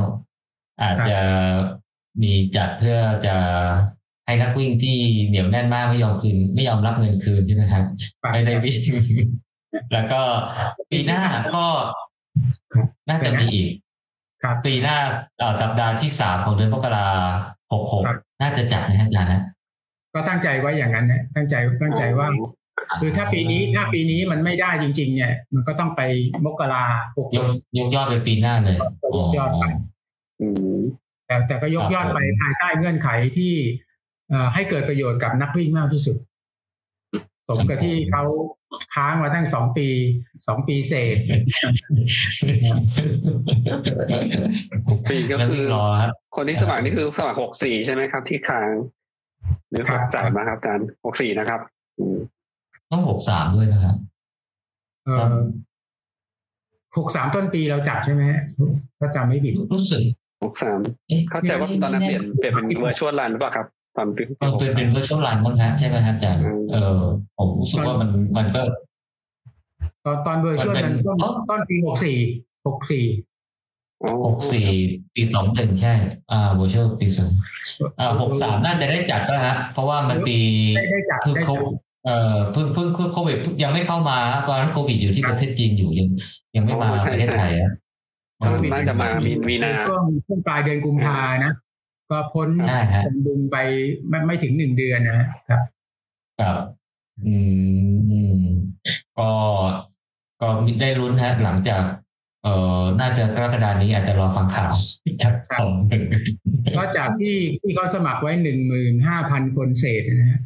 [0.84, 1.20] อาจจะ
[2.24, 3.36] มีจัดเพื่อจะ
[4.26, 4.98] ให้นักวิ่งที่
[5.28, 7.84] เหนียวแน่นมากไม่ยอมคืน ไม่ยอมรับเงินคืนใช่ไหมครับ
[8.34, 8.80] ไม่ได้วิ่ง
[9.94, 10.22] แล้วก็
[10.92, 11.22] ปีหน้า
[11.56, 11.66] ก็
[12.74, 13.70] ครับน่าจะมีอีก
[14.44, 14.98] ครับปีหน้า
[15.40, 17.08] เอ่อสัปดาห์ที่สามของเดือนมกรา
[17.72, 19.42] หกหกครับน่าจะจัดนะฮะอาจารย์นะ
[20.14, 22.28] ก็ตั้งใจไว้อย่างนั้นนะตั้งใจตั้งใจว่า
[23.00, 26.02] คือถ้าปีนี้ถ้าปีนี้มันไม่ได้จริง ๆ เนี่ย มันก็ต้องไป
[26.46, 26.84] มกรา
[27.18, 27.48] หกยก
[27.78, 28.78] ยกยอดไปปีหน้าเลย
[29.18, 29.66] ยกยอดไป
[30.42, 30.78] อืม
[31.28, 33.54] แต่แต่ก็ยกยอดไปครับผมภายใต้เงื่อนไขที่
[34.30, 36.18] เอ่อให้เกิดประโยชน์กับนักวิ่งมากที่สุด
[37.50, 38.24] สมกับที่เขา
[38.96, 39.88] ค้างมาตั้งสองปี
[40.48, 41.18] สองปีเศษ
[45.10, 48.72] ปีก็แล้วคืวิ่องรอครับคนที่สมัครนี่คือสมัครหกสี่ใช่ไหมครับ ที่ค้าง
[49.70, 51.62] หรือครัหบกสามนะครับอาจารย์หกสี่นะครับ
[52.00, 52.18] อืม
[52.92, 53.96] ต้องหกสามด้วยนะครับ
[55.06, 55.36] เอ่อ
[56.98, 58.42] หกสามต้นปีเราจัดใช่ไหมฮะ
[59.00, 60.02] ถ้าจำไม่ผิดรู้สึก
[60.44, 60.80] หกสาม
[61.12, 63.66] อ๊ะเข้าใจว่าตอนนั้นเปลี่ยนเปลี่ยนเป็นเวอร์ชวลรันหรือเปล่าครับ
[63.98, 67.00] ตอนปีเออเป็นเป็นเวอร์ชวลรันบ้างฮะใช่ไหมครับอาจารย์อืมเออ
[67.38, 68.62] ผมรู้สึกว่ามันมันก็
[70.06, 72.18] ตอนตอน virtual มันเป็มันนต้นอ๋อต้นปีหกสี่
[72.68, 73.06] หกสี่
[74.04, 74.68] อ๋อหกสี่
[75.16, 75.94] ปีสองหนึ่งใช่
[76.32, 77.32] อ่า virtual ปีสอง
[78.00, 80.38] อ่าหกสามน่าจะได้จัดแล้วฮะเพราะว่ามันปี
[80.76, 86.08] ได้ได้จัดคือได้เขาจัด เอ่อเพิ่งเพิ่งโควิดยังไม่เข้ามาตอนนั้นโควิดอยู่ที่ประเทศจีนอยู่ยัง
[86.56, 87.72] ยังไม่มาประเทศไทยอะ
[88.74, 91.54] น่าจะมามีมีนาช่วงช่วงปลายเดือนกุมภานะ
[92.10, 92.48] ก็พ้น
[93.06, 93.58] จำดุงไป
[94.10, 95.62] ไม่ไม่ถึงหนึ่งเดือนนะครับ
[96.40, 96.58] ครับ
[97.26, 97.36] อื
[98.44, 98.48] ม
[99.18, 99.30] ก็
[100.42, 100.48] ก็
[100.82, 101.84] ได้รุ้นฮะหลังจาก
[102.44, 104.74] เอ่อน่าจะกรกฎานี้อาจจะรอฟังข่าว
[105.22, 105.34] ครับ
[106.78, 110.42] ก็จากที่ที่เขาสมัครไว้หนึ่งหมื่นห้าพันคนเศษนะ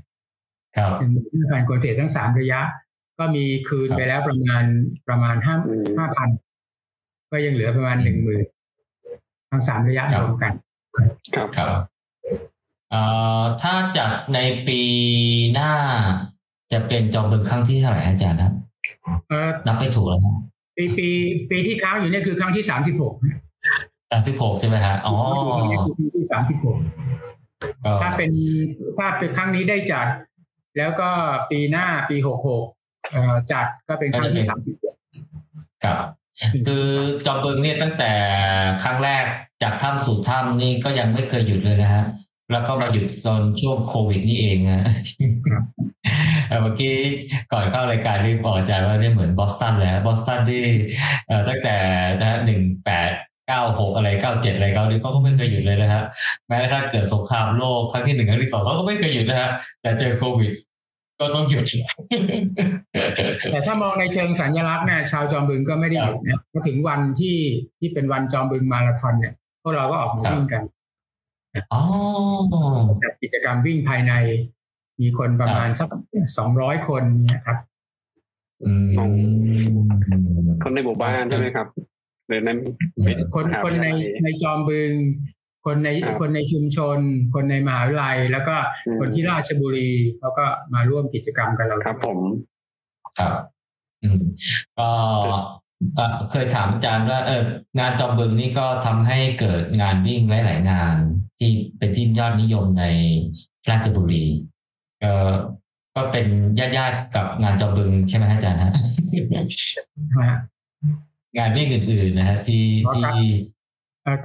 [0.78, 2.61] ฮะครับหนึ่งหมื่นห้าพันคนเศษทั้งสามระยะ
[3.20, 4.63] ก็มีคืนไปแล้วประมาณ
[5.07, 5.55] ประมาณห้า
[5.97, 6.30] ห้าพัน
[7.32, 8.41] ก็ยังเหลือประมาณหนึ่งหมื่น
[9.51, 10.53] ทั้งสามระยะรวมกัน
[11.36, 11.67] ครับครับ
[12.91, 13.03] เอ่
[13.39, 14.82] อถ้าจัดในปี
[15.53, 15.72] หน้า
[16.72, 18.53] จะเป็นจอมบึงครั้งที่เท่าไหร่อาจารย์ครับ
[19.65, 20.20] นับไปถูกแล้ว
[20.78, 21.07] ปีปี
[21.49, 23.13] ปีที่ค้างอยู่นี่คือครั้งที่สามสิบหก
[24.11, 25.15] สามสิบหกใช่ไหมฮะอ๋อ
[25.99, 26.78] ปีที่สามสิบหก
[28.01, 28.32] ถ้าเป็น
[28.97, 30.07] ถ้าเป็นครั้งนี้ได้จัด
[30.80, 31.09] แล้วก็
[31.51, 32.63] ปีหน้าปีหกหก
[33.51, 34.95] จัดก็เป็นครั้งที่สามสิบหก
[35.84, 35.97] ครับ
[36.67, 36.86] คือ
[37.25, 38.11] จอมบึงเนี่ยตั้งแต่
[38.84, 39.25] ครั้งแรก
[39.63, 42.03] จากถ้ำสู่ถ้ำนี่ก็ยังไม่เคยหยุดเลยนะฮะ
[42.51, 44.84] แล้วก็มาหยุดตอนช่วงโควิดนี่เองนะ
[46.61, 46.95] เมื่อกี้
[47.51, 50.63] ก่อนเข้ารายการที่บอกใจว่าเนี่ยเหมือนบอสตันแล้วบอสตันที่
[51.47, 51.75] ตั้งแต่
[52.21, 53.11] นะหนึ่งแปด
[53.47, 56.03] เก้าหกอะไรเก้าเจ็ดอะไรเขาเนี่ยเขาก็ไม่เคยหยุดเลยนะฮะ
[56.47, 59.49] แม้กระทั่งเกิดสงครามโลกครั้งที่หนึ่งครั้งที่สองเขาก็ไม่เคยหยุดนะฮะ
[59.82, 60.51] แต่เจอโควิด
[61.20, 61.65] ก็ต้องหยุด
[63.51, 67.38] แต่ถ้ามองในเชิงสัญลักษณ์เนี่ยชาวจอมบึงก็ไม่ได้หยุดเนี่ยพอถึงวันที่
[67.80, 70.63] ที่เป็นวันจอมบึงมาราธอนเนี่ยพวกเราก็ออกมาวิ่งกัน
[73.03, 74.13] จัดกิจกรรมวิ่งภายใน
[75.01, 75.89] มีคนประมาณสัก
[76.38, 77.57] สองร้อยคนเนี่ยครับ
[80.63, 81.67] คนในหมู่บ้านใช่ไหมครับ
[82.28, 82.49] หรือใน
[83.36, 83.88] คนคนใน
[84.24, 84.91] ในจอมบึง
[85.66, 85.89] คนใน
[86.20, 86.99] คนในชุมชน
[87.34, 88.55] คนในมหาวิทยาลัย แล้วก็
[88.99, 92.20] คนที่ราชบุรีเขาก็มาร่วมกิจกรรมกันเราครับ ผม
[93.20, 93.34] ครับ
[94.03, 94.22] อืม
[94.80, 94.89] ก็
[96.32, 97.43] เคยถามอาจารย์ว่าเออ
[97.80, 100.95] งานจอมบึงนี่ก็ทำให้เกิดงานวิ่งหลาย ๆ งาน
[101.39, 102.86] ที่เป็นที่ยอดนิยมใน
[103.70, 104.26] ราชบุรี
[105.01, 105.32] เออ
[105.95, 106.28] ก็เป็น
[106.60, 108.74] ญาติๆกับงานจอมบึงใช่ไหมอาจารย์ฮะ
[111.38, 113.20] งานวิ่งอื่น ๆ นะฮะที่ที่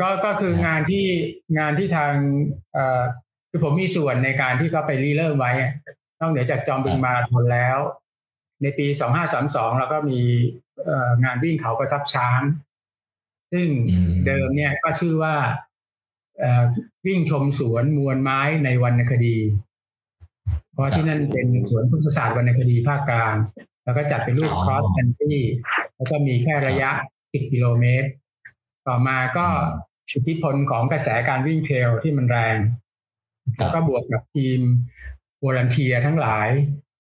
[0.01, 1.05] ก็ก็คืองานที่
[1.59, 2.13] งานที่ทาง
[2.75, 3.03] เอ่อ
[3.51, 5.53] คือผมมีส่วนในการที่เขาไปรีเริ่มไว้
[6.21, 7.79] นอกเหนือจากจอมบึงมาทนแล้ว
[8.63, 10.21] ในปีสองห้าสามสองเราก็มี
[11.25, 12.41] งานวิ่งเขาประทับช้าง
[13.53, 13.69] ซึ่ง
[14.27, 15.35] เดิมเนี่ยก็ชื่อว่า
[17.07, 19.39] วิ่งชมสวนมวลไม้ในวรรณคดี
[20.73, 23.37] เพราะที่นั่นเป็นสวนพุทธศาสตร์วรรณคดีภาคกลาง
[23.85, 25.37] แล้วก็จัดเป็นรูป cross country
[25.97, 26.91] แล้วก็มีแค่ระยะ
[27.23, 28.09] 10 กิโลเมตร
[28.89, 29.47] ต่อมาก็
[30.11, 32.57] อิทธิพลของกระแสการวิ่งเทรลที่มันแรง
[33.57, 34.61] แล้วก็บวกกับทีม
[35.45, 36.49] วอลันเทียทั้งหลาย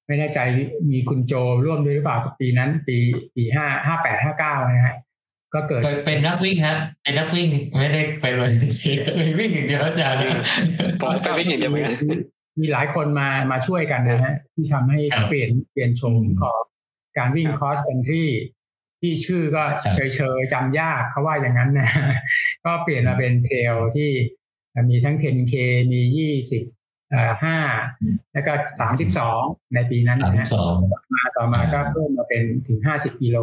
[0.06, 0.40] ไม่แน่ใจ
[0.92, 1.32] มีคุณโจ
[1.64, 2.96] ร่วมด้วยหรือเปล่าปีนั้น ปี
[3.34, 4.96] ปีห้าห้าแปดห้าเก้านะฮะ
[5.54, 8.50] ก็เกิดเป็นนักวิ่งฮะเป็นนักวิ่งไม่ได้ไปเลย
[9.16, 10.20] ไปวิ่งอย่างเดียวอาจารย์
[11.00, 11.94] ผมไปวิ่งอย่างเดียวเหมือนกัน
[12.60, 16.58] มีหลายคนมามาช่วยกันนะฮะที่ทำให้เปลี่ยนเปลี่ยนชมของ
[17.18, 18.26] การวิ่งคอสคันที่
[19.04, 19.62] ที่ชื่อก็
[19.94, 21.88] เฉยเฉยจำยากเขาว่าอย่างนั้นนะ
[22.64, 24.10] ก็เปลี่ยนมาเป็นเทรลที่
[24.90, 25.54] มีทั้ง 10K
[25.92, 26.62] มียี่สิบ
[27.44, 27.58] ห้า
[28.32, 29.40] แล้วก็สามสิบสอง
[29.74, 30.46] ในปีนั้นนะฮะ
[31.14, 33.38] มาต่อมาก็เพิ่มมาเป็นถึงห้าสิบกิโล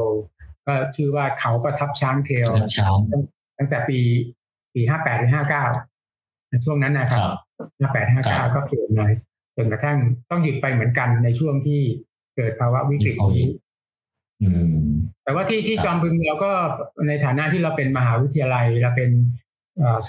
[0.67, 2.49] ก็ชื่อว่าเขาประทับช้างเทล
[3.57, 3.99] ตั้งแต่ปี
[4.73, 5.65] ปีห้าแปดหรือห้าเก้า
[6.65, 7.29] ช่วงนั้นนะครับ
[7.79, 9.13] ห้าแปดห้าเก้าก็เปลี่ยนเลย
[9.57, 9.97] จนกระทั่ง
[10.29, 11.81] ต้องหยุดไปเหมือนกันในช่วงที่
[12.35, 13.45] เกิดภาวะวิกฤตนี้
[15.23, 16.51] แต่ว่าที่ที่จอมบึงเราก็
[17.07, 19.11] ในฐานะที่เราเป็นมหาวิทยาลัยเราเป็น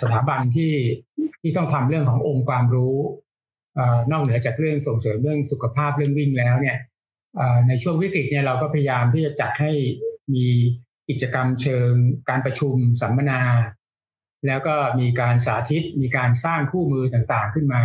[0.01, 0.73] สถาบันที่
[1.41, 2.97] ที่ต้องทำเรื่องขององค์ความรู้
[4.11, 6.79] นอกเหนือจากเรื่องส่งเสริมเรื่องสุขภาพเรื่องวิ่งแล้วเนี่ย
[7.69, 9.73] ในช่วงวิกฤตเนี่ยเราก็พยายามที่จะจัดให้
[10.35, 10.47] มี
[11.09, 11.91] กิจกรรมเชิง
[12.29, 13.41] การประชุมสัมมนา
[14.47, 17.83] แล้วก็มีการสาธิตมีการสร้างคู่มือต่างๆขึ้นมา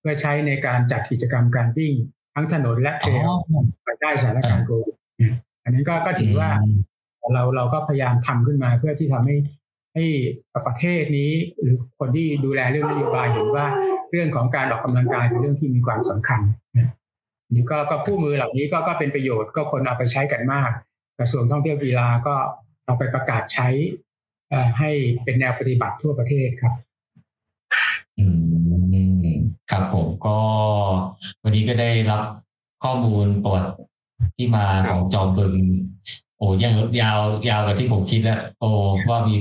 [0.00, 1.94] เพื่อใช้ในการจัดกิจกรรมการวิ่ง
[2.34, 3.26] ทั้งถนนและเทรล
[3.84, 4.96] ไปได้สถานการณ์โควิด
[5.64, 6.50] อันนี้ก็ก็ถือว่า
[7.32, 9.36] เราเราก็พยายามทำขึ้นมาเพื่อที่ทำให้
[9.94, 10.04] ให้
[10.66, 13.66] ประเทศนี้ หรือคนที่ดูแลเรื่องนโยบายเห็นว่า
[14.10, 16.40] เรื่องของการออกกำลังกายเป็นเรื่องที่มีความสำคัญ
[17.52, 20.70] นี่ก็ก็คู่มือเหล่านี้ก็ก็เป็นประโยชน์ก็คนเอาไปใช้กันมาก
[21.18, 22.34] กระทรวงท่องเที่ยวกีฬาก็
[22.86, 23.68] เอาไปประกาศใช้
[24.78, 24.90] ให้
[25.24, 26.74] เป็นแนวปฏิบัติทั่วประเทศครับ
[28.18, 28.26] อื
[29.32, 29.34] ม
[29.70, 30.38] ครับผมก็
[31.42, 32.22] วันนี้ก็ได้รับ
[32.84, 33.70] ข้อมูลประวัติ
[34.36, 35.54] ที่มาของจอมบึง
[36.38, 38.70] โอ้ยังยาวยาวกว่าที่ผมคิดแล้วโอ้
[39.08, 39.34] ว่ามี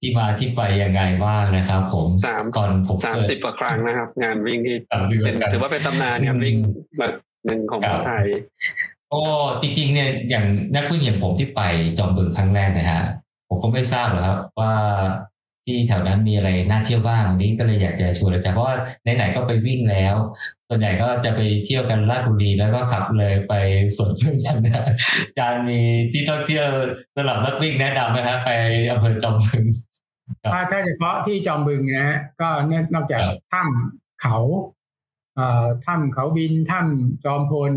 [0.00, 4.76] ที่มาที่ไปยังไงบ้างนะครับ ผมสามก่อนผมสามสิบกว่าครั้งนะครับ งานวิ่งที่
[5.24, 6.56] เป็นถือว่าเป็นตำนานงานวิ่ง
[6.98, 7.12] แบบ
[7.46, 8.26] หนึ่งของประเทศไทย
[9.12, 9.22] ก็
[9.62, 11.60] จริงๆเนี่ยอย่างนักวิ่งอย่างผมที่ไป
[11.98, 13.02] จอมบึงครั้งแรกนะฮะ
[13.48, 14.72] ผมก็ไม่ทราบหรอกครับ ว่า
[15.66, 20.16] ที่แถวนั้นมีอะไรน่าเที่ยวบ้างวันนี้ก็เลยอยากจะชวนอาจารย์เพราะว่าไหนๆก็ไปวิ่งแล้ว
[20.68, 23.54] ส่วนใหญ่ก็จะไปเที่ยวกันลาดบุรีแล้วก็ขับเลยไป
[23.96, 24.84] สวนพึ่งกันนะ
[25.26, 25.80] อาจารย์มี
[26.12, 26.66] ที่ท่องเที่ยว
[27.14, 28.50] สำหรับนักวิ่งแนะนำไหมครับไป
[28.90, 29.64] อำเภอจอมบึง
[30.52, 32.48] ถ้าถ้าเฉพาะที่จอมบึงนะฮะก็
[32.94, 33.20] นอกจาก
[33.52, 34.38] ถ้ำเขา
[35.86, 37.72] ถ้ำเขาบินถ้ำจอมพล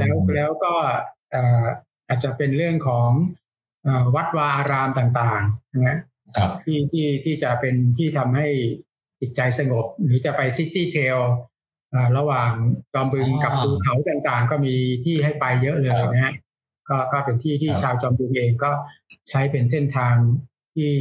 [0.00, 0.72] แล้วแล้วก็
[2.08, 3.10] อาจจะเป็นเรื่องของ
[4.14, 5.98] วัดวาอารามต่างๆนะ
[6.64, 8.46] ที่ที่ที่จะเป็นที่ทำให้
[9.20, 11.18] จิตใจสงบ หรือจะไปซิตี้เทล
[12.16, 12.52] ระหว่าง
[12.92, 14.74] จอมบึงกับภูเขาต่างๆ ก็มี
[15.04, 16.34] ที่ให้ไปเยอะเลยนะฮะ
[16.88, 18.70] ก็ก็เป็นที่ที่ชาวจอมบึงเองก็
[19.30, 20.14] ใช้เป็นเส้นทาง
[20.74, 20.92] ที่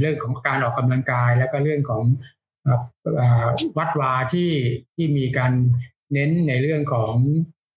[0.00, 2.02] เรื่องของการออกกำลังกาย แล้วก็เรื่องของ
[3.78, 4.50] วัดวาที่
[4.94, 5.52] ที่มีการ
[6.12, 7.14] เน้นในเรื่องของ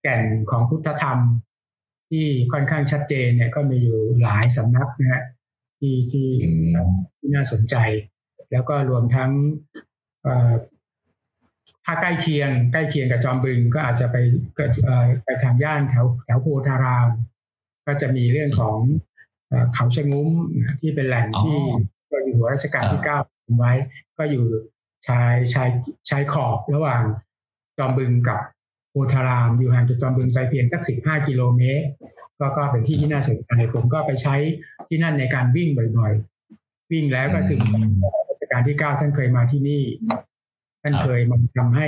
[0.01, 1.19] แก่นของพุทธธรรม
[2.09, 5.23] ที่ค่อนข้างชัดเจนเนี่ยก็มีอยู่หลายสำนักนะฮะ
[5.79, 6.29] ที่ที่
[7.17, 7.75] ที่น่าสนใจ
[8.51, 9.31] แล้วก็รวมทั้ง
[11.85, 14.17] ถ้าใกล้เคียง ใกล้เคียงกับจอมบึงก็อาจจะไป
[15.25, 17.09] ไปทางย่านแถวแถวโพธาราม
[17.85, 18.77] ก็จะมีเรื่องของ
[19.73, 20.29] เขาชะงุ้ม
[20.81, 21.59] ที่เป็นแหล่งที่
[22.11, 23.19] ก็อยู่หัวรัชกาลที่เก้า
[23.57, 23.73] ไว้
[24.17, 24.45] ก็อยู่
[25.07, 25.69] ชายชาย
[26.09, 27.03] ชายขอบระหว่าง
[27.77, 28.41] จอมบึงกับ
[28.89, 31.85] โพธารามอยู่ห่างจากจอมบึงไปเพียงสักสิบห้ากิโลเมตร
[32.39, 34.35] ก็ก็เป็นที่ที่น่าสนใจผมก็ไปใช้
[34.87, 37.59] ที่นั่นในการวิ่งบ่อยๆ วิ่งแล้วก็สึก
[38.29, 39.83] ราชการที่เก้าท่านเคยมาที่นี่
[40.81, 41.87] ท่านเคยมันทำให้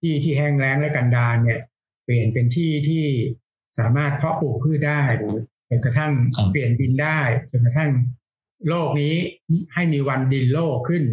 [0.00, 1.60] ที่ที่แห้งแล้งและกันดารเนี่ย
[2.04, 3.04] เปลี่ยนเป็นที่ที่
[3.78, 5.34] สามารถเพาะปลูกพืชได้หรือ
[5.68, 6.12] จนกระทั่ง
[6.50, 7.20] เปลี่ยนดินได้
[7.50, 7.90] จนกระทั่ง
[8.68, 9.14] โลกนี้
[9.74, 11.04] ให้มีวันดินโลกขึ้น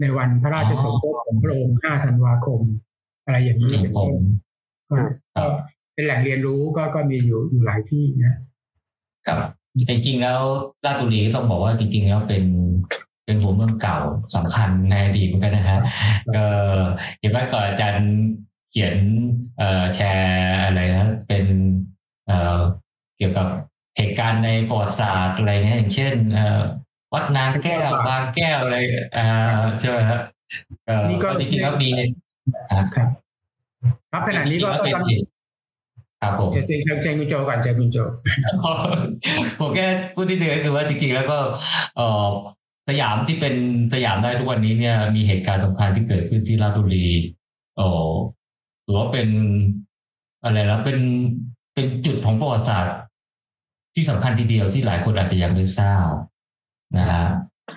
[0.00, 2.60] ในวันพระราชสมภพของพระองค์5ธันวาคม
[3.24, 4.49] อะไรอย่างนี้เป็นต้นก็
[5.94, 8.34] เป็นแหล่งเรียนรู้ก็ก็มีอยู่อยู่หลายที่นะ
[9.26, 9.38] ครับ
[9.88, 10.40] จริงๆแล้ว
[10.84, 12.44] ราชบุรีต้องบอกว่าจริง ๆ แล้วเป็น
[13.24, 13.98] เป็นหัวเมืองเก่า
[14.36, 15.80] สำคัญในอดีตเหมือนกันนะฮะ
[16.36, 16.44] ก็
[17.20, 18.08] เห็นว่าก่อนอาจารย์
[18.70, 18.96] เขียน
[19.94, 21.44] แชร์อะไรนะเป็น
[23.16, 23.48] เกี่ยวกับ
[23.96, 26.14] เหตุการณ์ในประวัติศาสตร์อะไรเงี้ยอย่างเช่น
[27.14, 28.78] วัดนางแก้วบางแก้วอะไร
[29.16, 29.28] อ่า
[29.80, 30.20] ใช่ไหมครับ
[31.08, 31.90] นี่ก็จริงๆแล้วมี
[32.72, 33.08] ครับ
[34.12, 34.94] ครับขณะนี้ก็เป็น
[36.22, 36.72] ครับผมเจเจ
[37.02, 37.96] เจคุณโจก่อนเจคุณโจ
[39.60, 41.38] ผมแค่พูดที่เดียวคือว่าจริงๆแล้วก็
[41.96, 42.28] เออ
[42.88, 43.54] สยามที่เป็น
[43.94, 47.08] สยามได้ทุกวันนี้เนี่ย มีเหตุการณ์สำคัญที่เกิดขึ้นที่ราชบุรี
[47.76, 47.86] โอ้
[48.84, 49.28] หรือว่าเป็น
[50.42, 50.98] อะไรแล้วเป็น
[51.74, 52.96] เป็นจุดของประวัติศาสตร์
[53.94, 56.12] ที่สำคัญทีเดียวที่หลายคนอาจจะยังไม่ทราบ
[56.98, 57.24] นะฮะ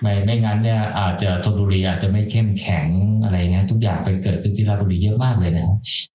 [0.02, 2.88] ไม่ไม่งั้นเนี่ยอาจจะธนบุรีอาจจะไม่เข้มแข็ง
[3.22, 5.66] อะไรเงี้ยทุกอย่างไปเกิดขึ้นที่ราชบุรีเยอะมากเลยนะ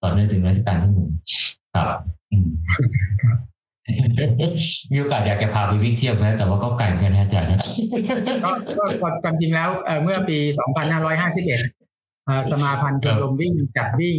[0.02, 1.10] ตอนนี้ถึงรัชกาลที่หนึ่ง
[1.76, 1.88] ครับ
[4.92, 7.48] มีโอกาสอยากจะพาไปวิ่งเที่ยวนะแต่ว่าก็ไกลกันนะอาจารย์
[8.46, 8.84] ก็ก็
[9.24, 9.70] ความจริงแล้ว
[10.04, 10.38] เมื่อปี
[11.24, 14.18] 2551 สมาพันธ์ชมรมวิ่งจัดวิ่ง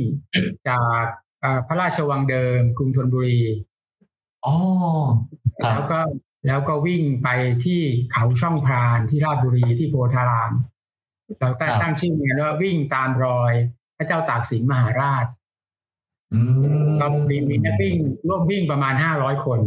[0.69, 1.05] จาก
[1.67, 3.41] พระราชวังเดิมกรุงธนบุรี
[4.47, 4.55] อ๋อ
[5.75, 5.99] แล้วก็
[6.47, 7.29] แล้วก็วิ่งไป
[7.65, 7.81] ที่
[8.13, 10.53] เขาช่องพรานที่ราชบุรีที่โพธาราม
[11.39, 13.53] เราตั้งตั้งชื่องานว่าวิ่งตามรอย
[13.97, 15.27] พระเจ้าตากสินมหาราช
[16.99, 17.97] เรามีมีนักวิ่ง
[18.29, 19.61] ร่วมวิ่งประมาณห้าร้อยคน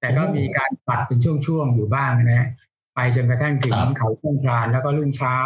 [0.00, 2.46] แต่ก็มีการปัดเป็นช่วงๆอยู่บ้างนะ
[2.94, 5.36] ไปจนกระทั่งถึงเขาช่องพราน แล้วก็รุ่งเช้า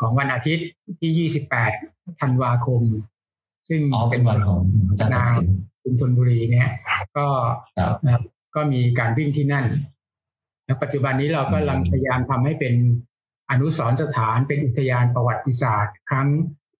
[0.00, 0.66] ของวันอาทิตย์
[1.00, 1.72] ที่ยี่สิบแปด
[2.20, 2.82] ธันวาคม
[3.68, 3.80] ซึ่ง
[4.10, 4.60] เป็นวันของ
[5.12, 5.24] นา
[5.82, 6.68] คุณชนบุรีเนี่ย
[7.16, 7.26] ก็
[8.54, 9.66] ก็มีการวิ่งที่นั่น
[10.64, 12.74] และปัจจุบันนี้เราก็กำลังพยายามทำให้เป็น
[13.50, 16.28] อนุสรสถานเป็นอุทยานประวัติศาสตร์ ครั้ง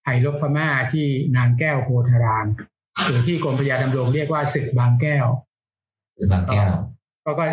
[0.02, 1.06] ไทยลบพม่าที่
[1.36, 2.46] นางแก้วโพธาราม
[3.04, 5.26] หรือที่กรมพยาดำรงเรียกว่าศึกบางแก้ว
[6.32, 6.72] บางแก้ว
[7.24, 7.44] ก็ก็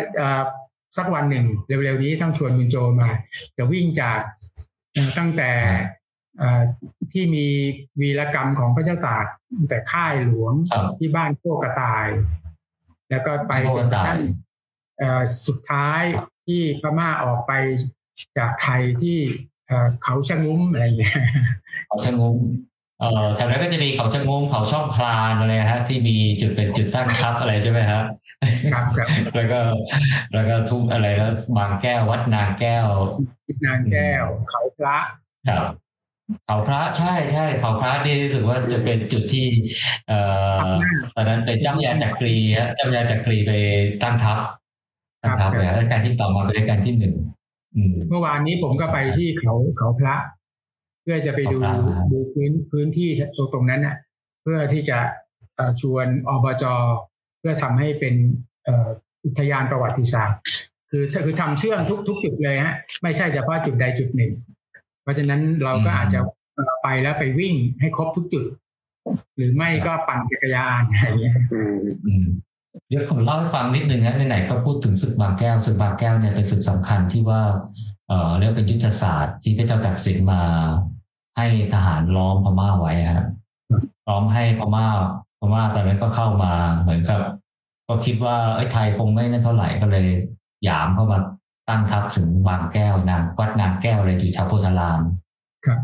[0.96, 3.10] สักวันหนึ่งเร็วๆนี้ต้องชวนคุณโจมา
[3.56, 4.20] จะวิ่งจาก
[5.18, 5.52] ตั้งแต่
[7.12, 7.46] ที่มี
[8.00, 9.26] วีรกรรมของพระเจ้าตาก
[9.68, 10.52] แต่ค่ายหลวง
[10.98, 12.06] ที่บ้านโคกระต่าย
[13.10, 14.20] แล้วก็ไปจนกระทั่ง
[15.46, 16.02] สุดท้าย
[16.46, 17.52] ที่พม่าออกไป
[18.38, 19.18] จากไทยที่
[20.02, 21.18] เขาชะงุ้มอะไรอย่างเงี้ย
[21.86, 22.38] เขาชะงุ้ม
[23.00, 28.04] เอ่อแถวนั้นก็จะมีเขาชะงุ้มเขาช่องพลานอะไรฮะที่มีจุดเป็นจุดตั้งทัพอะไรใช่ไหมครับ
[28.74, 28.86] ครับ
[29.36, 29.60] แล้วก็
[30.34, 32.86] แล้วก็ทุกอะไรแล้วบางแก้ววัดนางแก้ว
[33.66, 34.98] นางแก้ว เขาพระ
[35.48, 35.64] ครับ
[36.46, 39.46] เขาพระใช่ใช่เขาพระนี่รู้สึกว่าจะเป็นจุดที่
[40.08, 40.18] เอ่
[40.66, 40.68] อ
[41.14, 43.52] ตอนนั้นเป็นจ้ายาจักรีฮะจ้ายาจักรีไป
[44.02, 44.38] ตั้งทัพ
[45.22, 47.14] ตั้งทัพเลยแล้วการที่ต่อมาเป็นการที่หนึ่ง
[48.08, 50.16] เมื่อวานนี้ผมก็ไปที่เขาเขาพระ
[51.02, 51.58] เพื่อจะไปดู
[52.12, 53.08] ดูพื้นพื้นที่
[53.52, 53.96] ตรงนั้นน่ะ
[54.42, 54.98] เพื่อที่จะ
[55.80, 56.64] ชวนอบจ
[57.38, 58.14] เพื่อทำให้เป็น
[59.24, 60.38] อุทยานประวัติศาสตร์
[60.90, 64.32] คือคือทำเชื่อมทุกทุกจุดเลยฮะ ไม่ใช่เฉพาะจุดใดจุดหนึ่ง
[65.02, 66.20] เพราะฉะนั้นเราก็อาจจะ
[66.82, 68.44] ไปแล้วไปวิ่งให้ครบทุกจุด
[69.36, 71.34] หรือไม่ก็ปั่นจักรยานอะไรอย่างเงี้ย
[72.88, 77.42] เดี๋ยวผมเล่าให้ฟังนิดนึงนะไหนๆก็พูดถึงศึกบางแก้วศึกบางแก้วเนี่ยเป็นศึกสำคัญที่ว่า
[78.08, 80.42] เอ่อเรียกเป็นยุทธศาสตร์ที่พระเจ้าตากสินมา
[81.36, 83.26] ให้ทหารล้อมพม่าไว้ฮะ
[84.08, 84.86] ล้อมให้พม่า
[85.40, 87.20] พม่าตอนนั้นก็เข้ามาเหมือนกับ
[87.88, 90.06] ก็คิดว่าไอ้ไทยคงไม่นั่นเท่าไหร่ก็เลย
[90.64, 91.18] หยามเข้ามา
[91.70, 95.00] ตั้งทัพถึงบางแก้วนางวัดนางแก้วเลยอยู่แถวโพธาราม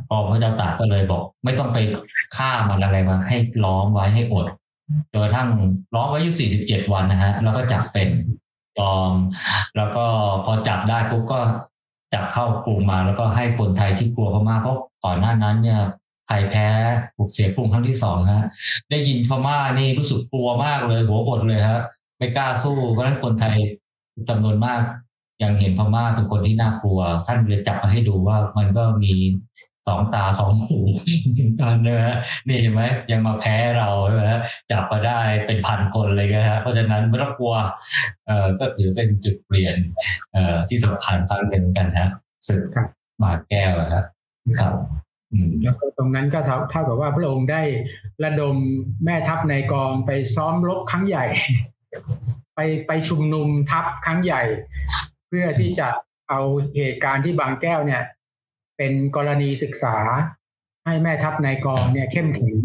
[0.09, 1.79] พอพระเจ้าตากก็เลยบอก ไม่ต้องไป
[2.37, 4.47] ฆ่ามันอะไรมาให้ล้อมไว้ให้อด
[5.11, 5.49] จนกระทั่ง
[5.95, 8.09] ล้อมไว้อยู่47วันนะฮะ แล้วก็จับเป็น
[8.79, 9.13] ยอม
[9.77, 10.05] แล้วก็
[10.45, 11.41] พอจับได้ปุ๊บก็
[12.15, 15.81] จับเข้ากรุงมาแล้วก็ให้คนไทยที่กลัวพม่าเพราะก่อนหน้านั้นเนี่ย
[16.27, 16.67] ไทยแพ้
[17.19, 18.45] บุกเสียกรุงครั้งที่สองฮะ
[18.91, 21.81] ได้ยินพม่านี่รู้สึกกลัวมากเลย หัวหดเลยฮะ
[22.19, 23.57] ไม่กล้าสู้เพราะฉะนั้นคนไทย
[24.29, 24.83] จำนวนมาก
[25.43, 29.13] ยังเห็นพม่าเป็นคนที่น่ากลัว ท่านเลยจับมาให้ดูว่ามันก็มี
[29.91, 30.81] สองตาสองหู
[31.61, 32.17] กันนะฮะ
[32.47, 34.25] นี่เห็นไหมยังมาแพ้เราใช่ไหม
[34.71, 37.55] จับมาได้เป็นพันคนเลยนะฮะเพราะฉะนั้นไม่ต้องกลัว
[38.27, 39.77] เอ่อก็ถือเป็นจุดเปลี่ยน
[40.33, 42.09] เอ่อที่สำคัญทางหนึ่งกันฮะ
[42.49, 42.61] สึก
[43.23, 44.05] มาแก้วครับ
[44.61, 44.75] ครับ
[45.63, 47.63] แล้วก็ตรงนั้นก็เท่าเท่ากับว่าพระองค์ได้
[48.25, 48.57] ระดม
[49.05, 51.25] แม่ทัพในกองไปซ้อมรบครั้งใหญ่
[52.55, 54.43] ไปไปชุมนุมทัพครั้งใหญ่
[55.39, 55.89] พื่อที่จะ
[56.31, 56.41] เอา
[56.77, 58.03] เหตุการณ์ที่บางแก้วเนี่ย
[58.77, 59.97] เป็นกรณีศึกษา
[60.85, 62.57] ให้แม่ทัพนายกองเนี่ยเข้มแข็ง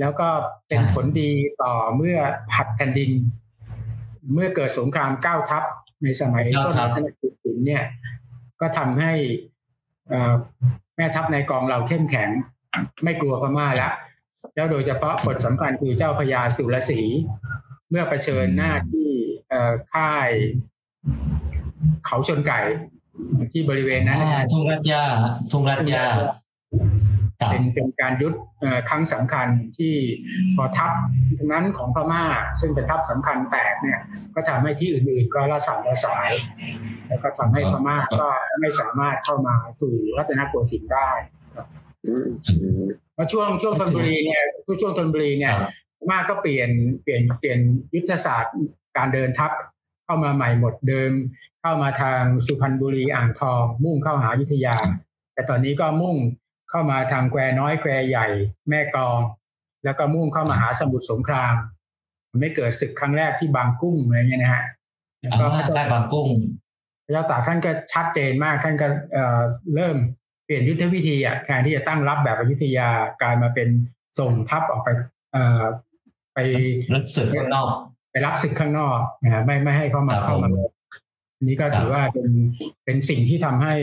[0.00, 0.28] แล้วก็
[0.68, 1.30] เป็นผลดี
[1.62, 2.18] ต่อเมื่อ
[2.52, 3.10] ผัดแผ่นดิน
[4.32, 5.64] เมื่อเกิดสงครามเก้าทัพ
[6.02, 7.84] ในสมัยต้นรัตนโกสินเนี่ย
[8.60, 9.12] ก็ทำให้
[10.96, 12.30] แม่ทัพนายกองเราเข้มแข็ง
[13.04, 13.94] ไม่กลัวพม่าแล้ว
[14.54, 17.00] แล้วโดยเฉพาะบทสำคัญคือเจ้าพญาสุรศรี
[17.90, 19.10] เมื่อเผชิญหน้าที่
[19.92, 20.30] ค่าย
[22.06, 22.60] เขาชนไก่
[23.52, 24.18] ที่บริเวณนั้น
[24.52, 25.04] ทุ่งรัตยา
[25.50, 26.04] ทุ่งรัตยา
[27.50, 28.34] เป็นเป็นการยุด
[28.88, 29.94] ครั้งสำคัญที่
[30.56, 30.92] พอทัพ
[31.52, 32.24] นั้นของพม่า
[32.60, 34.00] ซึ่งเป็นทัพสำคัญแตกเนี่ย
[34.34, 36.30] ก็ทำให้ที่อื่นๆ ก็ละสัมละสาย
[37.08, 38.28] แล้วก็ทำให้พม่าก็
[38.60, 41.10] ไม่สามารถเข้ามาสู่รัตนโกสินทร์ได้
[43.16, 44.42] พอช่วงช่วงธนบุรีเนี่ย
[44.80, 45.54] ช่วงธนบุรีเนี่ย
[45.98, 46.70] พม่าก็เปลี่ยน
[47.02, 47.58] เปลี่ยนเปลี่ยน
[47.94, 48.56] ยุทธศาสตร์
[48.96, 49.50] การเดินทัพ
[50.04, 51.12] เข้ามาใหม่หมดเดิม
[51.62, 54.76] เข้ามาทางสุพรรณบุรีอ่างทอง มุ่งเข้าหายุทธยา
[55.34, 56.16] แต่ตอนนี้ก็มุ่ง
[56.70, 58.26] เข้ามาทางแควน้อยแควใหญ่
[58.68, 59.18] แม่กอง
[59.84, 61.54] แล้วก็มุ่งเข้ามาหาสมุทรสงคราม
[62.40, 64.64] ไม่เกิดศึกครั้งแรกที่บางกุ้งอะไรเงี้ยนะฮะ
[65.20, 66.28] แล้วก็พระบางกุ้ง
[67.04, 68.86] พระเจ้าตากท่านก็ชัดเจนมากท่านก็
[69.74, 69.96] เริ่ม
[70.44, 72.88] เปลี่ยนยุทธวิธีอะแทนที่จะตั้งรับแบบอยุธยา
[73.22, 73.68] กลายมาเป็น
[74.18, 74.88] ส่งทัพออกไป
[76.34, 76.38] ไป
[76.94, 77.68] รับศึกข้างนอก
[78.10, 80.48] ไปรับศึกข้างนอกนะไม่ไม่ให้เข้ามาเข้ามา
[81.46, 82.28] นี้ก็ถือว่าเป็น
[82.84, 83.74] เป็นสิ่งที่ทำให้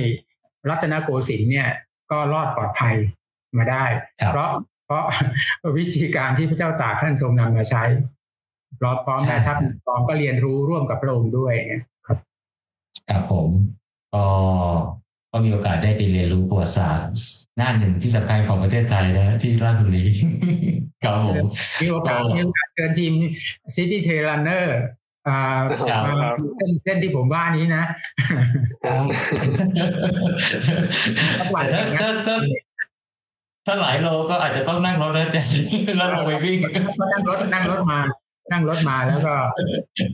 [0.69, 1.69] รัตนโกสินทร์เนี่ย
[2.11, 2.95] ก็รอดปลอดภัย
[3.57, 3.85] มาได้
[4.27, 4.49] เพราะ
[4.85, 5.03] เพราะ
[5.77, 7.83] วิธีการที่พระเจ้าตากท่านทรงนำมาใช้
[8.83, 9.57] รอพร้อมแม่ทัพ
[9.87, 11.53] กองก็เรียนรู้ร่วมกับพระองค์ด้วย
[12.07, 12.17] ครับ
[13.09, 13.49] ครับผม
[14.13, 14.25] ก็
[15.31, 17.07] ก็มีโอกาสได้ไปเรียนรู้ประวัติศาสตร์
[17.57, 20.05] หน้าหนึ่งที่สำคัญของประเทศไทยนะที่ราชบุรี
[21.03, 21.45] ครับผม
[21.81, 23.13] มีโอกาสมีโอกาสเชิญทีม
[23.75, 25.08] ซิตี้เทรันเนอร์อ่า
[26.57, 27.83] เส้นเส้นที่ผมว่านี้นะ
[28.83, 32.37] ถ้าถ้าถ้า
[33.65, 35.41] ถ้าหลายโลก็อาจจะต้องนั่งรถแล้วจะ
[35.97, 36.57] แล้วลงไปวิ่ง
[37.13, 37.99] นั่งรถนั่งรถมา
[38.51, 39.35] นั่งรถมาแล้วก็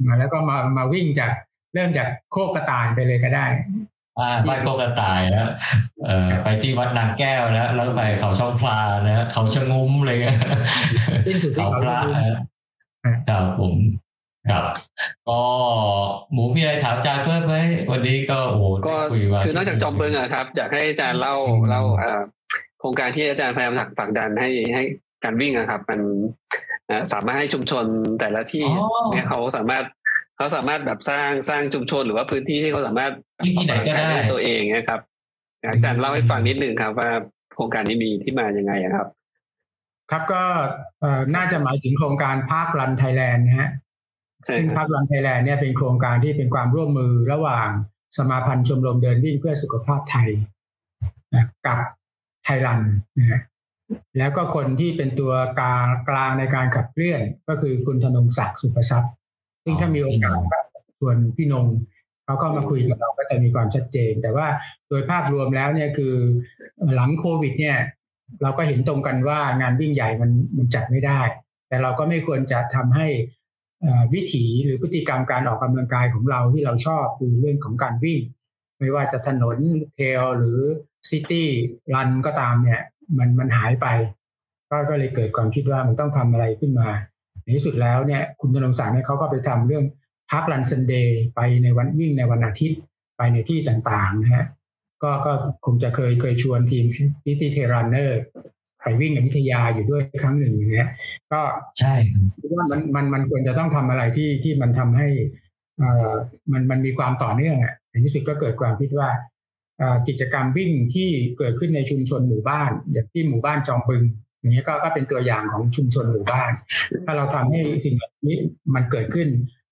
[0.07, 1.32] มาแล้วก็มามาวิ่งจาก
[1.73, 3.45] เริ่มจากโคกกระต่ายไปเลยก็ได้
[4.19, 5.48] อ่าไปโคกกระต่ายแล้ว
[6.06, 10.18] เอ่อไปที่วัดนางแก้วแล้วแล้วไปเขาช่องพลานะเขาชะงุ้มเลย
[11.56, 11.99] เขาพระ
[13.30, 13.76] ครับผม
[14.49, 14.63] ครับ
[15.30, 15.39] ก็
[16.31, 17.55] หมูมีอะไรถามอาจารย์เพิ่มไหม
[17.91, 18.93] วันนี้ก็โอ้ก็
[19.45, 21.35] คือนอกจากจอมเบิงอะครับ อยากให้อาจารย์เล่า
[21.69, 21.84] เล่า
[22.80, 24.84] โครงการที่อาจารย์พยายามผลักดันให้ให้
[25.23, 25.99] การวิ่งอะครับ มัน
[27.13, 27.85] สามารถให้ชุมชน
[28.19, 28.65] แต่ละที่
[29.11, 29.84] เนี่ยเขาสามารถ
[30.38, 33.11] เขาสามารถแบบสร้างสร้างชุมชนหรือว่าพื้นที่ที่เขาสามารถ
[33.43, 34.99] ที่ไหนก็ได้ตัวเองนะครับ
[35.61, 37.09] อาจารย์เล่าให้ฟังนิดนึงครับ ว่า
[37.55, 39.07] โครงการนี้มีที่มาอย่างไงครับ
[40.11, 40.43] ครับก็
[41.35, 43.69] น่าจะหมายถึงโครงการ parkrun Thailand นะฮะ
[44.47, 47.69] ซึ่ง parkrun Thailand เนี่ยเป็นโครงการที่เป็นความร่วมมือระหว่าง
[48.17, 50.30] สมาพันธ์ชมรมเดินวิ่งเพื่อสุขภาพไทย
[51.65, 51.80] กับ
[52.43, 52.81] ไทยรัน
[53.17, 53.41] นะฮะ
[54.17, 59.13] แล้วก็คนที่เป็นตัวกลางกลางในการขับเคลื่อนก็คือคุณธนงศักดิ์สุภทรัพย์
[59.63, 60.38] ซึ่งถ้ามีโอกาส
[60.99, 61.65] ส่วนพี่นง
[62.26, 64.47] เขาก็มาคุยกับเราก็จะมีความชัดเจน แต่ว่า
[64.89, 66.13] โดยภาพรวมแล้วเนี่ยคือ
[66.95, 67.77] หลังโควิด เนี่ย
[68.41, 71.22] เราก็เห็นตรงกันว่างานวิ่งใหญ่มันมันจัดไม่ได้
[71.67, 73.07] แต่เราก็ไม่ควรจะทำให้
[74.14, 78.20] วิถีหรือพฤติกรรมการออกกำลังกายของเราที่เราชอบคือเรื่องของการวิ่ง
[78.80, 79.57] ไม่ว่าจะถนน
[79.95, 80.60] trail หรือ
[81.10, 82.82] city run ก็ตามเนี่ย
[83.18, 83.88] มันมันหายไป
[84.70, 86.90] ก็ก็เลยเกิดความคิดว่ามันต้องทำอะไรขึ้นมา
[87.41, 89.86] ในที่สุดแล้วเนี่ยคุณธนงศักดิ์เนี่ยเขาก็ไปทำเรื่อง
[90.31, 92.80] Park Run Sunday ไปในวันวิ่งในวันอาทิตย์
[93.18, 94.45] ไปในที่ต่างๆนะฮะ
[95.03, 95.34] ก็ก็
[95.66, 96.86] คงจะเคยเคยชวนทีม
[97.26, 98.19] City Trail Runner
[98.86, 100.90] ไปวิ่งกับวิทยาอยู่ด้วยครั้งหนึ่งเนี้ย
[101.32, 101.41] ก็
[101.80, 101.94] ใช่
[102.53, 105.07] ว่ามันมันมันควรจะต้องทำอะไรที่ที่มันทำให้
[105.82, 106.14] อ่า
[106.52, 109.10] มันมันมีความต่อเนื่องอะในที่สุดก็เกิดความคิดว่า
[110.07, 114.03] กิจกรรมวิ่งที่เกิดขึ้นในชุมชนหมู่บ้าน อย่างที่หมู่บ้านจอมปึง
[114.40, 116.52] อย่างนี้ก็ก็เป็นตัวอย่างของชุมชนหมู่บ้าน
[117.06, 117.95] ถ้าเราทำให้สิ่ง
[118.28, 118.38] นี้
[118.76, 119.28] มันเกิดขึ้น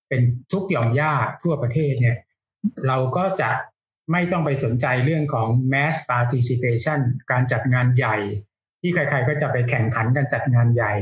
[0.08, 0.22] เป็น
[0.52, 1.12] ทุกหย่อมย่า
[1.42, 2.16] ทั่วประเทศเนี่ย
[2.86, 3.50] เราก็จะ
[4.12, 6.98] ไม่ต้องไปสนใจเรื่องของ mass participation
[7.30, 8.16] การจัดงานใหญ่
[8.86, 10.92] ที่ใคร ๆ ก็จะไปแข่งขันกันจัดงานใหญ่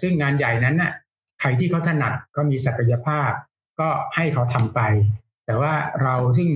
[0.00, 0.92] ซึ่งงานใหญ่นั้นน่ะ
[1.40, 3.30] ใครที่เขาถนัดก็มีศักยภาพ
[3.80, 4.80] ก็ให้เขาทำไป
[5.46, 6.50] แต่ว่าเราซึ่ง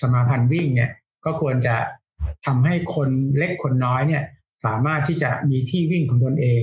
[0.00, 0.90] สมาพันธ์วิ่งเนี่ย
[1.24, 1.76] ก็ควรจะ
[2.46, 4.24] ทำให้คนเล็กคนน้อยเนี่ย
[4.64, 6.62] สามารถที่จะมีที่วิ่งของตนเอง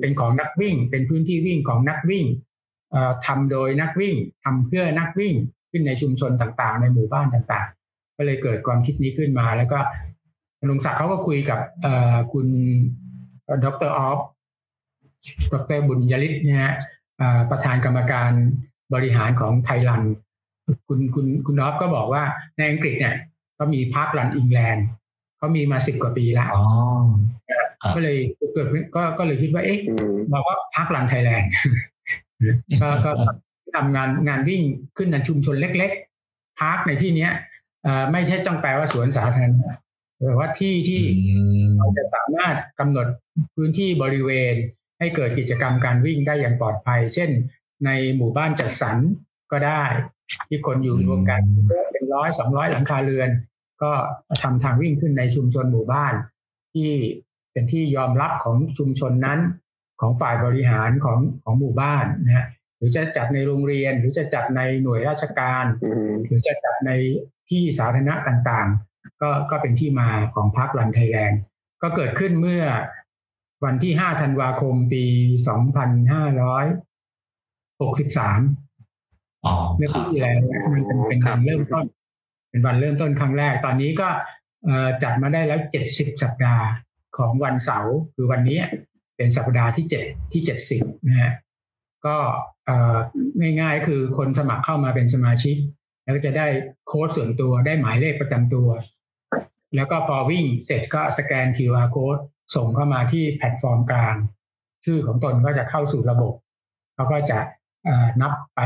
[0.00, 2.26] เป็นของนักวิ่ง เป็นพื้นที่วิ่งของนักวิ่ง
[3.26, 5.34] ทำโดยนักวิ่งทำเพื่อนักวิ่ง
[5.70, 9.78] ขึ้นในชุมชนต่างๆ ในหมู่บ้านต่างๆ ก็เลยเกิดความคิดนี้ขึ้นมา แล้วก็
[10.68, 11.60] ลุงศักดิ์เขาก็คุยกับ
[12.32, 12.46] คุณ
[13.64, 14.20] ดรออฟ
[15.52, 16.66] ดรบุญยริศเนี่ย
[17.50, 18.32] ประธานกรรมการ
[18.94, 20.02] บริหารของ ThaiRun
[20.88, 22.22] คุณคุณคุณออฟก็บอกว่า
[22.56, 23.14] ในอังกฤษเนี่ย
[23.58, 24.86] ก็มี Park Run England
[25.38, 26.48] เขามีมาสิบกว่าปีแล้ว
[27.94, 28.18] ก็เลย
[28.52, 28.66] เกิด
[28.96, 29.78] ก็ก็เลยคิดว่าเอ๊ะ
[30.30, 31.50] เราก็ Park Run Thailand
[33.04, 33.10] ก็
[33.74, 34.62] ทำงานงานวิ่ง
[34.96, 35.90] ขึ้นในชุมชนเล็ก
[36.26, 37.32] ๆพาร์คในที่เนี้ย
[38.12, 39.74] ไม่ใช่ต้องแปลว่าสวนสาธารณะ
[40.26, 41.02] แต่ว่าที่ที่
[41.76, 43.06] เราจะสามารถกำหนด
[43.56, 44.54] พื้นที่บริเวณ
[44.98, 47.30] ให้เกิดกิจกรรมการวิ่งได้อย่างปลอดภัย เช่น
[47.86, 48.96] ในหมู่บ้านจัดสรร
[49.52, 49.84] ก็ได้
[50.48, 51.40] ที่คนอยู่รวมกัน
[51.92, 53.30] เป็นร้อยสองร้อยหลังคาเรือน
[53.82, 53.92] ก็
[54.42, 56.14] ทำทางวิ่งขึ้นในชุมชนหมู่บ้าน
[56.74, 56.90] ที่
[57.52, 59.40] เป็นที่ยอมรับของชุมชนนั้น
[60.00, 65.64] ของฝ่ายบริหารของของหมู่บ้านนะฮะหรือจะจัดในโรงเรียนหรือจะจัดในหน่วยราชการ
[66.26, 66.90] หรือจะจัดใน
[67.48, 68.89] ที่สาธารณะต่างๆ
[69.22, 71.40] ก็ก็เป็นที่มาของพรรครันไทยแลนด์
[71.82, 72.64] ก็เกิดขึ้นเมื่อ
[73.64, 75.16] วันที่ 5 ธันวาคม ปี 2563
[79.76, 80.38] เมื่อปีที่แล้ว
[80.72, 81.84] มันเป็นเป็นวันเริ่มต้น
[82.50, 84.08] เป็นวันเริ่มต้นครั้งแรก ตอนนี้ก็
[85.02, 86.64] จัดมาได้แล้วเจ็ดสิบสัปดาห์
[87.18, 88.60] ของวันเสาร์คือวันนี้
[89.16, 91.32] เป็นสัปดาห์ที่เจ็ดที่เจ็ดสิบนะฮะ
[92.06, 92.16] ก็
[93.60, 95.56] ง่ายๆคือคนสมัครเข้ามาเป็นสมาชิก
[96.02, 96.46] แล้วก็จะได้
[96.86, 98.68] โค้ดส่วนตัวได้หมายเลขประจำตัว
[99.74, 102.20] แล้วก็พอวิ่งเสร็จก็สแกน QR code
[102.56, 104.14] ส่งเข้ามาที่แพลตฟอร์มกลาง
[104.84, 106.32] ชื่อของตนก็จะเข้าสู่ระบบ
[106.94, 107.38] เขาก็จะ
[108.22, 108.60] นับไป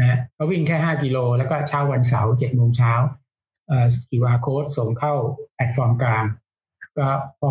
[0.00, 2.92] นะก็วิ่งแค่ห้ากิโล แล้วก็เช้าวันเสาร์เจ็ดโมงเช้า
[4.08, 5.14] QR code ส่งเข้า
[5.54, 6.24] แพลตฟอร์มกลาง
[6.98, 7.08] ก็
[7.40, 7.50] พอ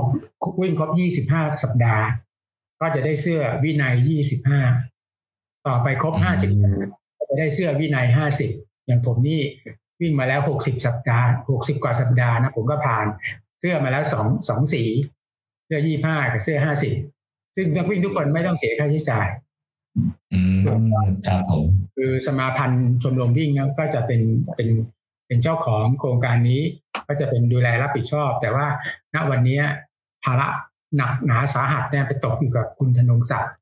[0.61, 2.05] วิ่งครบยี่สิบห้าสัปดาห์
[2.79, 4.61] ก็จะได้เสื้อวินัยยี่สิบห้า
[5.67, 6.51] ต่อไปครบห้าสิบ
[7.17, 8.51] ก็จะได้เสื้อวินัยห้าสิบ
[8.85, 9.41] อย่างผมนี่
[10.01, 13.05] วิ่งมาแล้วหกสิบสัปดาห์หกสิบกว่าสัปดาห์นะผมก็ผ่าน
[13.59, 14.83] เสื้อมาแล้วสองสองสี
[15.65, 16.93] เสื้อยี่สิบห้ากับเสื้อห้าสิบ
[17.55, 19.27] ซึ่งนักวิ่งทุกคนไม่ต้องเสียค่าใช้จ่าย
[20.33, 20.67] อืมค
[21.29, 21.65] รับผม
[21.95, 23.49] คือสมาพันธ์ชมรมวิ่ง
[23.79, 24.21] ก็จะเป็น
[24.55, 24.69] เป็น
[25.27, 26.61] เป็นเจ้าของโครงการนี้
[27.07, 28.67] ก็จะเป็นดูแลรับผิดชอบ แต่ว่า
[29.15, 29.59] ณวันนี้
[30.23, 30.47] ภาระ
[30.97, 33.53] หนักหนาสาหัสเนี่ยไปตกอยู่กับคุณธนงศักดิ์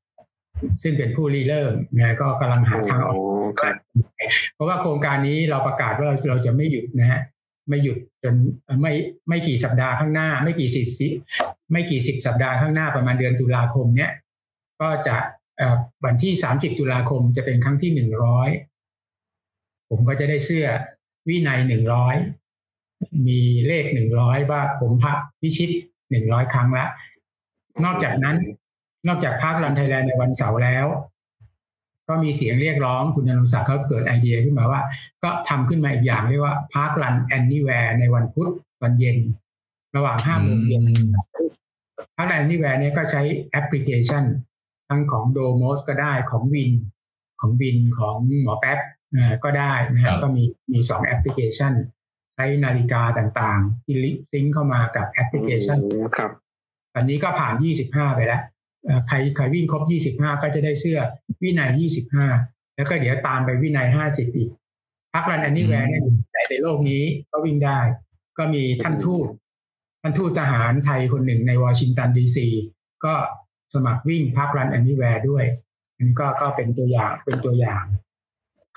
[0.84, 3.18] ซึ่งเป็นผู้รีเริ่มเนี่ยก็กำลังหาทางออก
[4.54, 7.22] เพราะว่าโครงการนี้เราประกาศว่าเราเราจะไม่หยุดนะฮะ
[7.70, 8.36] ไม่หยุดจน
[8.82, 8.94] ไม่
[9.30, 11.12] ไม่กี่สัปดาห์ข้างหน้า ไม่กี่สิบ
[11.72, 14.12] ไม่กี่สิบสัปดาห์ข้างหน้าประมาณเดือนตุลาคมเนี้ย
[14.82, 15.18] ก็จะ
[16.04, 17.92] วันที่30ตุลาคมจะเป็นครั้งที่
[18.96, 20.68] 100ผมก็จะได้เสื้อ
[21.28, 21.60] วินัย
[22.42, 23.86] 100มีเลข
[24.18, 25.70] 100ว่าผมพักพิชิต
[26.12, 26.86] 100ครั้งละ
[27.86, 28.38] นอกจากนั้น
[29.08, 30.86] นอกจาก Park Run Thailand ในวันเสาร์แล้ว
[32.08, 34.82] ก็มีเสียงเรียกร้องคุณธนงศักดิ์เขาเกิดไอเดียขึ้นมาว่า
[35.24, 38.50] ก็ทำขึ้นมาอีกอย่างเรียกว่า Park Run Anywhere ในวันพุธ
[38.82, 39.18] วันเย็น
[39.96, 40.84] ระหว่างห้าโมงเย็น
[42.16, 43.22] Park Run Anywhere เนี่ยก็ใช้
[43.52, 44.24] แอปพลิเคชัน
[44.90, 46.72] ทั้งของโดโมสก็ได้ของวิน
[47.40, 48.80] ของวินของหมอแป๊บ
[49.44, 51.74] ก็ได้นะครับก็มีมีสองแอปพลิเคชัน
[52.36, 55.78] ใช้นาฬิกาต่างๆ ที่ sync เข้ามากับแอปพลิเคชัน
[56.18, 56.32] ครับ
[56.96, 57.54] อันนี้ก็ผ่าน
[57.86, 58.42] 25 ไปแล้ว
[59.08, 59.84] ใครใครวิ่งครบ
[60.14, 61.00] 25ก็จะได้เสื้อ
[61.44, 61.70] วินัย
[62.24, 64.50] 25แล้วก็เดี๋ยวตามไปวินัย50อีก
[65.14, 66.04] Park Run Anywhere เนี่ย
[66.50, 67.80] ในโลกนี้ก็วิ่งได้
[68.38, 69.28] ก็มีท่านทูต
[70.02, 72.48] ท่านทูตทหารไทยคนหนึ่งในวอชิงตันดีซี
[73.06, 73.14] ก็
[73.74, 75.46] สมัครวิ่ง Park Run Anywhere ด้วย
[75.96, 77.84] อันนี้ก็ก็เป็นตัวอย่างเป็นตัวอย่าง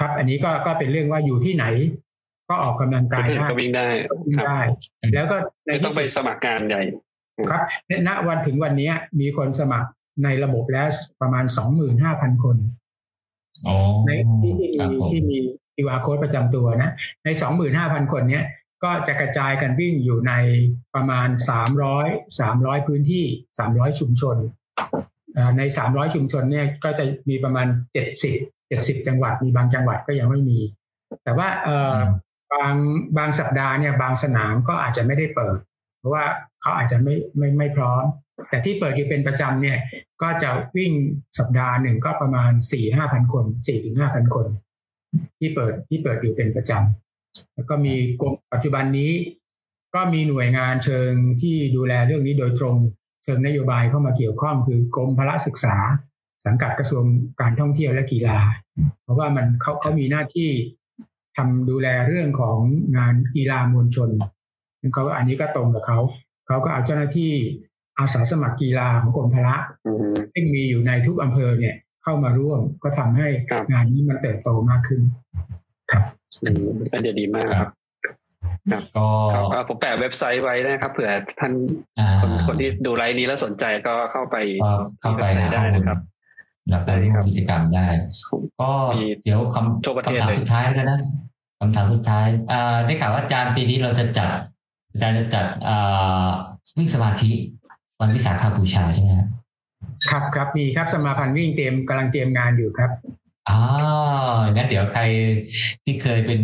[0.00, 1.64] ครับ อันนี้ก็ก็เป็นเรื่องว่าอยู่ที่ไหน
[2.48, 4.60] ก็ออกกำลังกายก็ได้ก็วิ่งได้ก็วิ่งครับได้
[5.14, 6.82] แล้วก็ในไม่ต้อที่งไปสุดสมัครงานใหญ่
[7.50, 7.62] ครับ
[8.06, 8.90] ณวันถึงวันนี้
[9.20, 9.90] มีคนสมัคร
[10.24, 10.86] ในระบบแล้ว
[11.20, 12.56] ประมาณสองหมื่นห้าพันคน
[13.66, 13.76] อ๋อ
[14.06, 14.10] ใน
[14.42, 15.38] ที่ที่ครับมีผมที่มี
[15.76, 16.90] QR code ประจำตัวนะ
[17.24, 18.44] ในสองหมื่นห้าพันคนเนี้ย
[18.84, 20.32] ก็จะกระจายกันวิ่งอยู่ใน
[20.94, 22.08] ประมาณสามร้อย
[22.40, 23.24] สามร้อยพื้นที่
[23.58, 24.36] สามร้อยชุมชน
[25.34, 28.36] เอ่อในสามร้อยชุมชนเนี่ยก็จะมีประมาณเจ็ดสิบ
[28.68, 30.58] เจ็ดสิบจังหวัดมีบางจังหวัดก็ยังไม่มี
[31.24, 32.74] แต่ว่าเอ่ออบาง
[33.18, 35.58] บางสัปดาห์เนี่ยบางสนามก็อาจจะไม่ได้เปิด
[36.02, 36.24] เพราะว่า
[36.60, 38.04] เขาอาจจะไม่ไม่ไม่พร้อม
[38.48, 39.78] แต่ที่เปิดอยู่เป็นประจำเนี่ย
[40.22, 40.92] ก็จะวิ่ง
[41.38, 44.46] สัปดาห์หนึ่งก็ประมาณสี่ห้าพันคนสี่ถึงห้าพันคน
[45.38, 49.12] ที่เปิดที่เปิดอยู่เป็นประจำแล้วก็มีกรมปัจจุบันนี้
[49.94, 51.12] ก็มีหน่วยงานเชิง
[51.42, 52.76] ที่ดูแลเรื่องนี้โดยตรง
[53.24, 55.76] เชิงนโยบายเข้ามาเกี่ยวข้องคือกรมพละศึกษา
[56.46, 57.04] สังกัดกระทรวง
[57.40, 58.38] การท่องเที่ยวและกีฬา
[59.02, 60.50] เพราะว่ามันเขาเขามีหน้าที่
[61.36, 62.58] ทำดูแลเรื่องของ
[62.96, 64.10] งานกีฬามวลชน
[64.94, 65.98] เขาอันนี้ก็ตรงกับเขา
[66.46, 67.32] เขาก็เอาเจ้าหน้าที่
[67.98, 69.56] อาสาสมัครกีฬาของกรมพละ
[69.86, 75.00] อืมซึ่งมีอยู่ในทุกอำเภอเนี่ยเข้ามาร่วมก็ทำให้ครับงานนี้มันเติบโตมากขึ้น
[76.42, 77.70] อืมเป็นเดียดีมากครับ
[78.96, 81.10] ก็ครับอ่าผมแปะเว็บไซต์ไว้นะครับเผื่อ
[81.40, 81.52] ท่าน
[81.98, 85.98] อ่าคนคนที่ดูไลฟ์นี้แล้วสนใจก็เข้าไปก็เข้าไปที่เว็บไซต์ได้หาข้อมูลนะครับ
[86.70, 87.86] แล้วก็ร่วมกิจกรรมได้
[88.60, 91.00] ก็มีเดี๋ยวคำทั่วประเทศคำถามเลยสุดท้ายแล้วกันนะ
[91.60, 94.30] คำถามสุดท้ายอ่าได้ข่าวว่าอาจารย์ปีนี้เราจะจัด
[94.92, 96.28] อาจารย์จะจัดอ่า
[96.78, 97.30] วิ่งสมาธิ
[98.00, 99.28] วันวิสาขบูชาใช่ไหมครับ
[100.10, 102.90] ครับครับมีครับสมาพันธ์วิ่งเตรียมกำลังเตรียมงานอยู่ครับ
[103.48, 103.60] อ๋อ
[104.54, 105.02] งั้นเดี๋ยวใคร
[105.84, 106.40] ที่เคยเป็น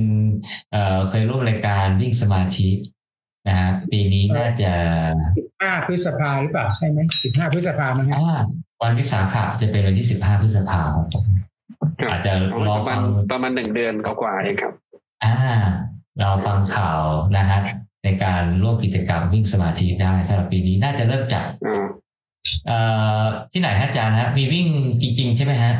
[0.70, 2.68] เอ่อเคยร่วมรายการวิ่งสมาธิ
[3.48, 4.72] นะฮะปีนี้น่าจะ
[5.28, 6.98] 15พฤษภาหรือเปล่าใช่ไหม
[7.28, 8.38] 15พฤษภามั้งฮะอ่า
[8.82, 11.24] วันวิสาขะจะเป็นวันที่สิบห้าพฤษภาคมครับผม
[12.00, 12.32] ครับอาจจะ
[12.68, 13.00] รอประมาฟัณง
[13.30, 14.72] ประมาณหนึ่งเดือนกว่าๆเองครับ
[15.24, 15.34] อ่า
[16.20, 17.00] เราฟังข่าว
[17.36, 17.60] นะฮะ
[18.08, 21.86] ในการร่วมกิจกรรมวิ่งสมาธิได้สำหรับปีนี้น่าจะเริ่มจากอ่า
[22.66, 22.78] เอ่
[23.20, 24.66] อที่ไหนฮะอาจารย์ฮะมีวิ่ง
[25.02, 25.74] จริง ๆ ใช่ไหมฮะ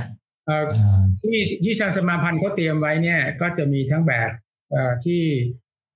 [0.47, 4.31] เอ่ออ่าที่ที่ทางสมาพันธ์เขาเตรียมไว้เนี่ย ก็จะมีทั้งแบบ
[4.71, 5.23] เอ่อที่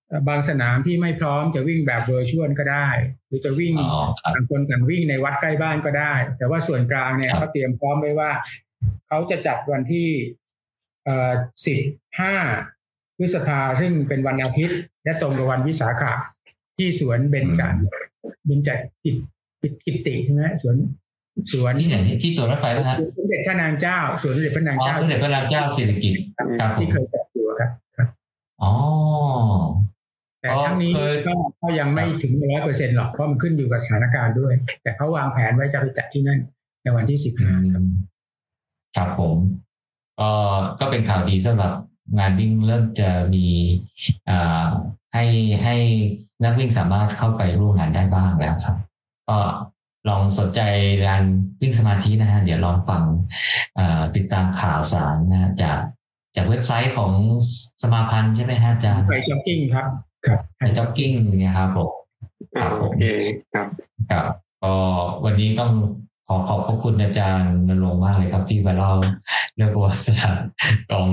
[0.09, 2.89] เอ่อบางสนามที่ไม่พร้อมจะวิ่งแบบเวอร์ชวลก็ได้
[3.27, 8.31] หรือจะวิ่งอ๋อครับต่างคนต่างวิ่งในวัดใกล้บ้านก็ได้ แต่ว่าส่วนกลางเนี่ยครับเขาเตรียมพร้อมไว้ว่า
[9.09, 10.09] เขาจะจัดวันที่
[11.05, 11.33] เอ่อ
[11.67, 11.79] สิบ
[12.21, 12.37] ห้า
[13.23, 16.13] พฤษภาซึ่งเป็นวันอาทิตย์ และตรงกับวันวิสาขะ
[16.77, 17.63] ที่สวนเบญจ
[18.47, 18.71] เบญจ
[19.05, 19.17] กิจ
[19.63, 20.77] กิจกิติใช่ไหมสวน
[21.53, 26.23] สวนที่ไหนที่ตัวรถไฟป่ะฮะสมเด็จพระนางเจ้าสวนสมเด็จพระนางอ๋อเจ้าสมเด็จพระนางเจ้าสิริกิติ์
[26.61, 27.71] ครับผมที่เคยจัดอยู่ครับ
[28.63, 28.73] อ๋อ
[30.41, 36.41] แต่อ๋อทั้งนี้เคยก็ก็ยังไม่ถึงร้อยเปอร์เซ็นต์หรอกเพราะมันขึ้นอยู่กับสถานการณ์ด้วย แต่เขาวางแผนไว้จะไปจัดที่นั่น
[36.83, 37.63] ในวันที่สิบอืห้าม
[38.97, 39.37] ครับผม
[40.21, 40.31] ก็
[40.81, 41.73] ก็เป็นข่าวดีสำหรับ
[42.19, 43.47] งานวิ่งเริ่มจะมี
[44.31, 44.67] อ่า
[45.15, 45.25] ให้
[45.65, 45.77] ให้
[46.45, 48.77] นักวิ่งสามารถเข้าไปร่วมงานได้บ้างแล้วครับ
[49.29, 49.39] ก็
[50.09, 50.61] ลองสนใจ
[51.07, 51.25] การ
[51.61, 53.03] วิ่งสมาธินะฮะเดี๋ยวลองฟัง
[53.79, 55.79] อ่าติดตามข่าวสารนะฮะจาก
[56.37, 57.13] จากเว็บไซต์ของ
[57.83, 59.89] สมาพันธ์ใช่ไหมฮะอาจารย์ไปจ็อกกิ้งครับ
[60.27, 61.11] ครับไปจ็อกกิ้ง
[61.41, 61.91] เนี่ยครับผม
[62.57, 63.03] อ่าโอเค
[63.55, 63.67] ครับ
[64.11, 64.27] ครับ
[64.63, 64.75] ก็
[65.25, 68.93] วันนี้ต้องข อขอบพระคุณอาจารย์นรงมากเลยครับที่มาเล่า
[69.57, 70.47] เรื่องประวัติศาสตร์
[70.93, 71.09] ของ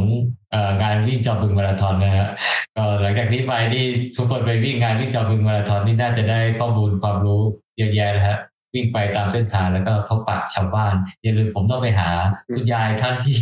[0.82, 2.28] งานวิ่งจอบึงมาราธอนนะฮะ
[2.76, 3.86] ก็หลังจากนี้ไปนี่
[4.16, 7.42] ทุกคนไปวิ่งงานวิ่งจอบึงมาราธอนนี่น่าจะได้ข้อมูลความรู้
[7.78, 8.38] เยอะแยะนะฮะ
[8.74, 12.10] วิ่งไปตามเส้นทางแล้วก็เข้าปากชาวบ้านอย่าลืมผมต้องไปหา
[12.56, 13.40] คุณยายท่านที่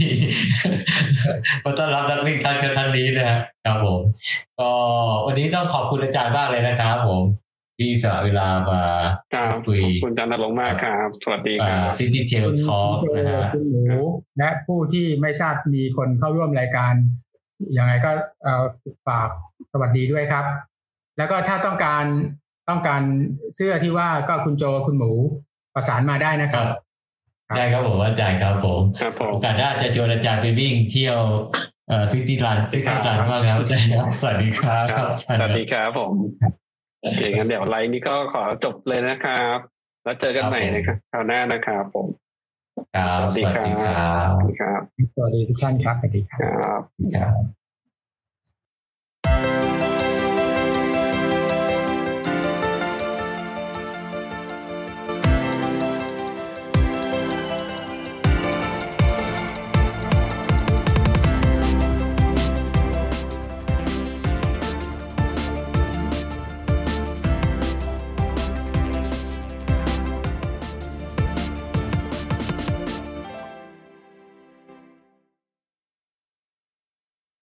[1.64, 3.28] มาต้อนรับนักวิ่งท่านท่านนี้นะ
[3.66, 4.00] ครับผม
[4.60, 4.70] ก็
[5.26, 7.22] วันนี้ต้องขอบคุณอาจารย์มากเลยนะครับผม
[7.78, 8.84] ที่สละเวลามา
[9.34, 13.84] ครับคุยขอบคุณอาจารย์นรงค์มากครับ สวัสดีครับ City Trail Talk คุณนะฮะคุณหมู
[14.38, 16.94] และผู้ที่ไม่ทราบมีคนเข้าร่วมรายการ
[17.78, 18.12] ยังไงก็
[18.44, 18.64] เอ่อ
[19.08, 19.30] ฝาก
[19.72, 20.46] สวัสดีด้วยครับ
[21.18, 22.06] แล้วก็ถ้าต้องการ
[22.70, 23.02] ต้องการ
[23.56, 25.12] เสื้อที่ว่าก็คุณโจคุณหมู
[25.76, 31.20] ประสานมาได้นะครัรับได้ครับผมอาจารย์ครับผมครับผมโอกาสหน้าจะชวนอาจารย์ไปวิ่งเที่ยว
[31.88, 36.14] เอ่อซิตี้รันซิตี้รันมากครับอาจารย์ครับสวัสดีครับครับอาจารย์สวัสดีครับผม
[36.66, 39.58] โอเคงั้นเดี๋ยวไลน์นี้ก็ขอจบเลยนะครับ
[40.04, 42.08] แล้วเจอกันใหม่นะครับคราวหน้านะครับผม
[42.96, 44.82] ครับสวัสดีสวัสดีครัรับ สวัสดีครับ
[45.16, 46.82] สวัสดีทุกท่านครับ สวัสดีครับครับ
[47.16, 47.57] ครับ